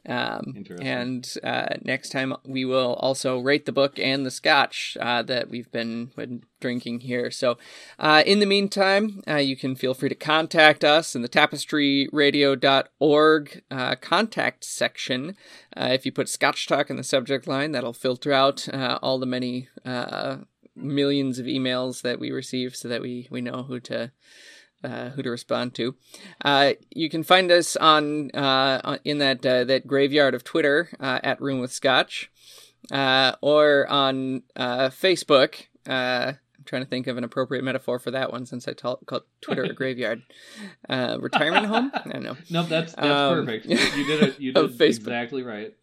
Um, 0.03 0.65
and 0.81 1.31
uh, 1.43 1.75
next 1.83 2.09
time 2.09 2.33
we 2.43 2.65
will 2.65 2.95
also 2.95 3.37
rate 3.37 3.67
the 3.67 3.71
book 3.71 3.99
and 3.99 4.25
the 4.25 4.31
scotch 4.31 4.97
uh, 4.99 5.21
that 5.21 5.47
we've 5.47 5.71
been, 5.71 6.07
been 6.15 6.41
drinking 6.59 7.01
here. 7.01 7.29
So, 7.29 7.59
uh, 7.99 8.23
in 8.25 8.39
the 8.39 8.47
meantime, 8.47 9.21
uh, 9.27 9.35
you 9.35 9.55
can 9.55 9.75
feel 9.75 9.93
free 9.93 10.09
to 10.09 10.15
contact 10.15 10.83
us 10.83 11.15
in 11.15 11.21
the 11.21 11.29
tapestryradio.org 11.29 13.63
uh, 13.69 13.95
contact 13.95 14.63
section. 14.63 15.35
Uh, 15.77 15.89
if 15.91 16.03
you 16.03 16.11
put 16.11 16.29
Scotch 16.29 16.65
Talk 16.65 16.89
in 16.89 16.97
the 16.97 17.03
subject 17.03 17.45
line, 17.45 17.71
that'll 17.71 17.93
filter 17.93 18.33
out 18.33 18.67
uh, 18.73 18.97
all 19.03 19.19
the 19.19 19.27
many 19.27 19.69
uh, 19.85 20.37
millions 20.75 21.37
of 21.37 21.45
emails 21.45 22.01
that 22.01 22.19
we 22.19 22.31
receive 22.31 22.75
so 22.75 22.87
that 22.87 23.03
we, 23.03 23.27
we 23.29 23.41
know 23.41 23.61
who 23.63 23.79
to 23.81 24.11
uh, 24.83 25.09
who 25.09 25.21
to 25.21 25.29
respond 25.29 25.73
to. 25.75 25.95
Uh, 26.43 26.73
you 26.89 27.09
can 27.09 27.23
find 27.23 27.51
us 27.51 27.75
on 27.75 28.31
uh, 28.31 28.97
in 29.05 29.17
that 29.19 29.45
uh, 29.45 29.63
that 29.65 29.87
graveyard 29.87 30.33
of 30.33 30.43
Twitter 30.43 30.89
uh, 30.99 31.19
at 31.23 31.41
Room 31.41 31.59
with 31.59 31.71
Scotch, 31.71 32.31
uh, 32.91 33.33
or 33.41 33.87
on 33.87 34.43
uh, 34.55 34.89
Facebook. 34.89 35.67
Uh, 35.87 36.33
I'm 36.57 36.65
trying 36.65 36.83
to 36.83 36.87
think 36.89 37.07
of 37.07 37.17
an 37.17 37.23
appropriate 37.23 37.63
metaphor 37.63 37.97
for 37.97 38.11
that 38.11 38.31
one 38.31 38.45
since 38.45 38.67
I 38.67 38.73
ta- 38.73 38.97
called 39.07 39.23
Twitter 39.41 39.63
a 39.63 39.73
graveyard. 39.73 40.21
Uh, 40.87 41.17
retirement 41.19 41.65
home? 41.65 41.91
I 41.93 42.07
don't 42.09 42.23
know. 42.23 42.37
No, 42.51 42.63
that's 42.63 42.93
that's 42.93 43.05
Um, 43.07 43.45
perfect. 43.45 43.65
You 43.65 44.05
did 44.05 44.23
it. 44.23 44.39
You 44.39 44.51
did 44.53 44.71
Facebook. 44.77 44.87
exactly 44.97 45.41
right. 45.43 45.73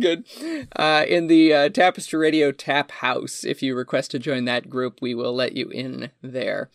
Good. 0.00 0.26
Uh, 0.74 1.04
in 1.06 1.26
the 1.26 1.52
uh, 1.52 1.68
Tapestry 1.68 2.18
Radio 2.18 2.52
Tap 2.52 2.90
House, 2.90 3.44
if 3.44 3.62
you 3.62 3.74
request 3.74 4.10
to 4.10 4.18
join 4.18 4.44
that 4.44 4.68
group, 4.68 5.00
we 5.00 5.14
will 5.14 5.34
let 5.34 5.56
you 5.56 5.68
in 5.68 6.10
there. 6.22 6.70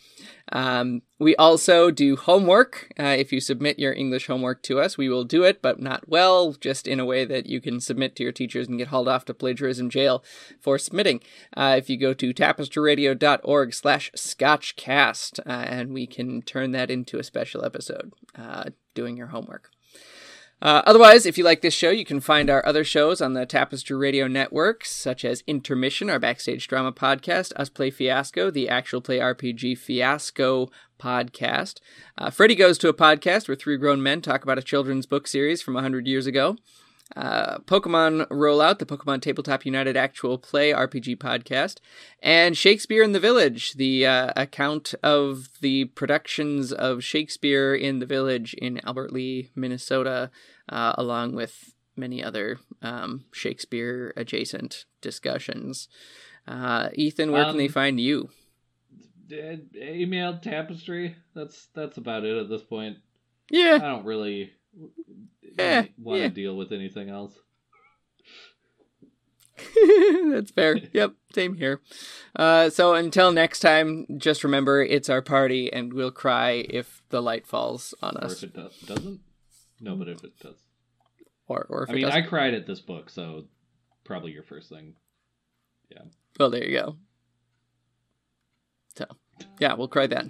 Um, 0.51 1.01
we 1.19 1.36
also 1.36 1.91
do 1.91 2.15
homework. 2.15 2.91
Uh, 2.99 3.15
if 3.17 3.32
you 3.32 3.39
submit 3.39 3.80
your 3.80 3.93
English 3.93 4.28
homework 4.28 4.63
to 4.63 4.80
us, 4.80 4.97
we 4.97 5.07
will 5.07 5.24
do 5.24 5.43
it, 5.43 5.61
but 5.61 5.80
not 5.80 6.07
well, 6.09 6.53
just 6.53 6.88
in 6.88 6.99
a 6.99 7.05
way 7.05 7.26
that 7.26 7.45
you 7.45 7.61
can 7.61 7.80
submit 7.80 8.15
to 8.15 8.24
your 8.24 8.32
teachers 8.32 8.67
and 8.67 8.78
get 8.78 8.88
hauled 8.88 9.07
off 9.07 9.26
to 9.26 9.34
plagiarism 9.34 9.89
jail 9.89 10.24
for 10.59 10.78
submitting. 10.78 11.22
Uh, 11.55 11.76
if 11.78 11.89
you 11.89 11.97
go 11.97 12.13
to 12.13 12.34
tapestryradio.org 12.34 13.74
slash 13.74 14.11
scotchcast, 14.15 15.39
uh, 15.39 15.49
and 15.49 15.93
we 15.93 16.07
can 16.07 16.41
turn 16.41 16.72
that 16.72 16.89
into 16.89 17.19
a 17.19 17.24
special 17.24 17.63
episode, 17.63 18.13
uh, 18.36 18.65
doing 18.93 19.15
your 19.15 19.28
homework. 19.28 19.69
Uh, 20.62 20.84
otherwise, 20.86 21.26
if 21.26 21.39
you 21.39 21.43
like 21.43 21.62
this 21.62 21.74
show, 21.74 21.89
you 21.89 22.05
can 22.05 22.20
find 22.20 22.49
our 22.49 22.64
other 22.66 22.84
shows 22.84 23.20
on 23.20 23.34
the 23.34 23.47
Tapestry 23.47 23.97
Radio 23.97 24.28
Network, 24.28 24.86
such 24.86 25.26
as 25.26 25.43
Intermission, 25.47 26.07
our 26.07 26.20
backstage 26.20 26.68
drama 26.68 26.91
podcast, 26.91 27.51
Us 27.55 27.70
Play 27.70 27.89
Fiasco, 27.89 28.51
the 28.51 28.70
actual 28.70 29.01
play 29.01 29.18
RPG 29.18 29.78
Fiasco 29.80 30.70
podcast. 30.99 31.80
Uh, 32.16 32.30
Freddy 32.30 32.53
Goes 32.53 32.78
to 32.78 32.89
a 32.89 32.93
podcast 32.93 33.47
where 33.47 33.55
three 33.55 33.78
grown 33.78 34.03
men 34.03 34.22
talk 34.22 34.43
about 34.43 34.59
a 34.59 34.64
children's 34.64 35.07
book 35.07 35.26
series 35.28 35.64
from 35.64 35.74
100 35.74 36.05
years 36.05 36.28
ago. 36.28 36.57
Uh, 37.16 37.57
Pokemon 37.59 38.28
Rollout, 38.30 38.80
the 38.80 38.86
Pokemon 38.86 39.22
Tabletop 39.22 39.66
United 39.66 39.97
actual 39.97 40.38
play 40.38 40.72
RPG 40.72 41.18
podcast, 41.18 41.78
and 42.22 42.57
Shakespeare 42.57 43.03
in 43.03 43.12
the 43.12 43.20
Village, 43.20 43.74
the 43.74 44.05
uh, 44.05 44.32
account 44.36 44.95
of 45.03 45.49
the 45.59 45.86
productions 45.86 46.72
of 46.72 47.03
Shakespeare 47.03 47.76
in 47.76 47.99
the 47.99 48.05
Village 48.05 48.53
in 48.53 48.80
Albert 48.86 49.12
Lea, 49.12 49.49
Minnesota, 49.55 50.32
uh, 50.70 50.93
along 50.97 51.36
with 51.36 51.74
many 51.97 52.24
other 52.24 52.59
um, 52.82 53.26
Shakespeare 53.34 54.14
adjacent 54.16 54.86
discussions. 55.01 55.89
Uh, 56.47 56.89
Ethan, 56.93 57.32
where 57.32 57.43
can 57.45 57.57
they 57.57 57.66
Um, 57.68 57.72
find 57.74 57.99
you? 57.99 58.30
Email 59.76 60.38
tapestry. 60.39 61.16
That's 61.34 61.68
that's 61.74 61.97
about 61.97 62.26
it 62.26 62.38
at 62.38 62.49
this 62.49 62.64
point. 62.64 62.97
Yeah, 63.49 63.76
I 63.76 63.88
don't 63.88 64.05
really 64.05 64.51
Eh, 65.59 65.86
want 65.97 66.17
to 66.17 66.22
yeah. 66.24 66.28
deal 66.30 66.55
with 66.55 66.72
anything 66.72 67.09
else. 67.09 67.34
that's 70.32 70.51
fair. 70.51 70.78
Yep, 70.93 71.13
same 71.34 71.55
here. 71.55 71.82
Uh, 72.36 72.69
so 72.69 72.95
until 72.95 73.32
next 73.32 73.59
time, 73.59 74.05
just 74.17 74.43
remember 74.43 74.82
it's 74.82 75.09
our 75.09 75.22
party, 75.22 75.72
and 75.72 75.93
we'll 75.93 76.11
cry 76.11 76.65
if 76.69 77.01
the 77.09 77.22
light 77.22 77.45
falls 77.45 77.93
on 78.01 78.15
Or 78.17 78.26
us, 78.26 78.41
if 78.43 78.49
it 78.49 78.55
do- 78.55 78.69
doesn't. 78.88 79.19
No, 79.80 79.95
but 79.95 80.07
if 80.07 80.24
it 80.24 80.38
does. 80.39 80.55
or 81.47 81.65
or 81.69 81.84
if 81.84 81.89
I 81.89 81.93
it 81.93 81.95
mean, 81.95 82.05
doesn't. 82.05 82.24
I 82.24 82.28
cried 82.28 82.53
at 82.53 82.65
this 82.67 82.80
book, 82.80 83.09
so 83.09 83.45
probably 84.03 84.32
your 84.32 84.43
first 84.43 84.69
thing. 84.69 84.95
Yeah. 85.89 86.03
Well, 86.39 86.49
there 86.49 86.63
you 86.63 86.80
go. 86.80 86.95
So, 88.95 89.05
yeah, 89.59 89.74
we'll 89.74 89.88
cry 89.88 90.07
then. 90.07 90.30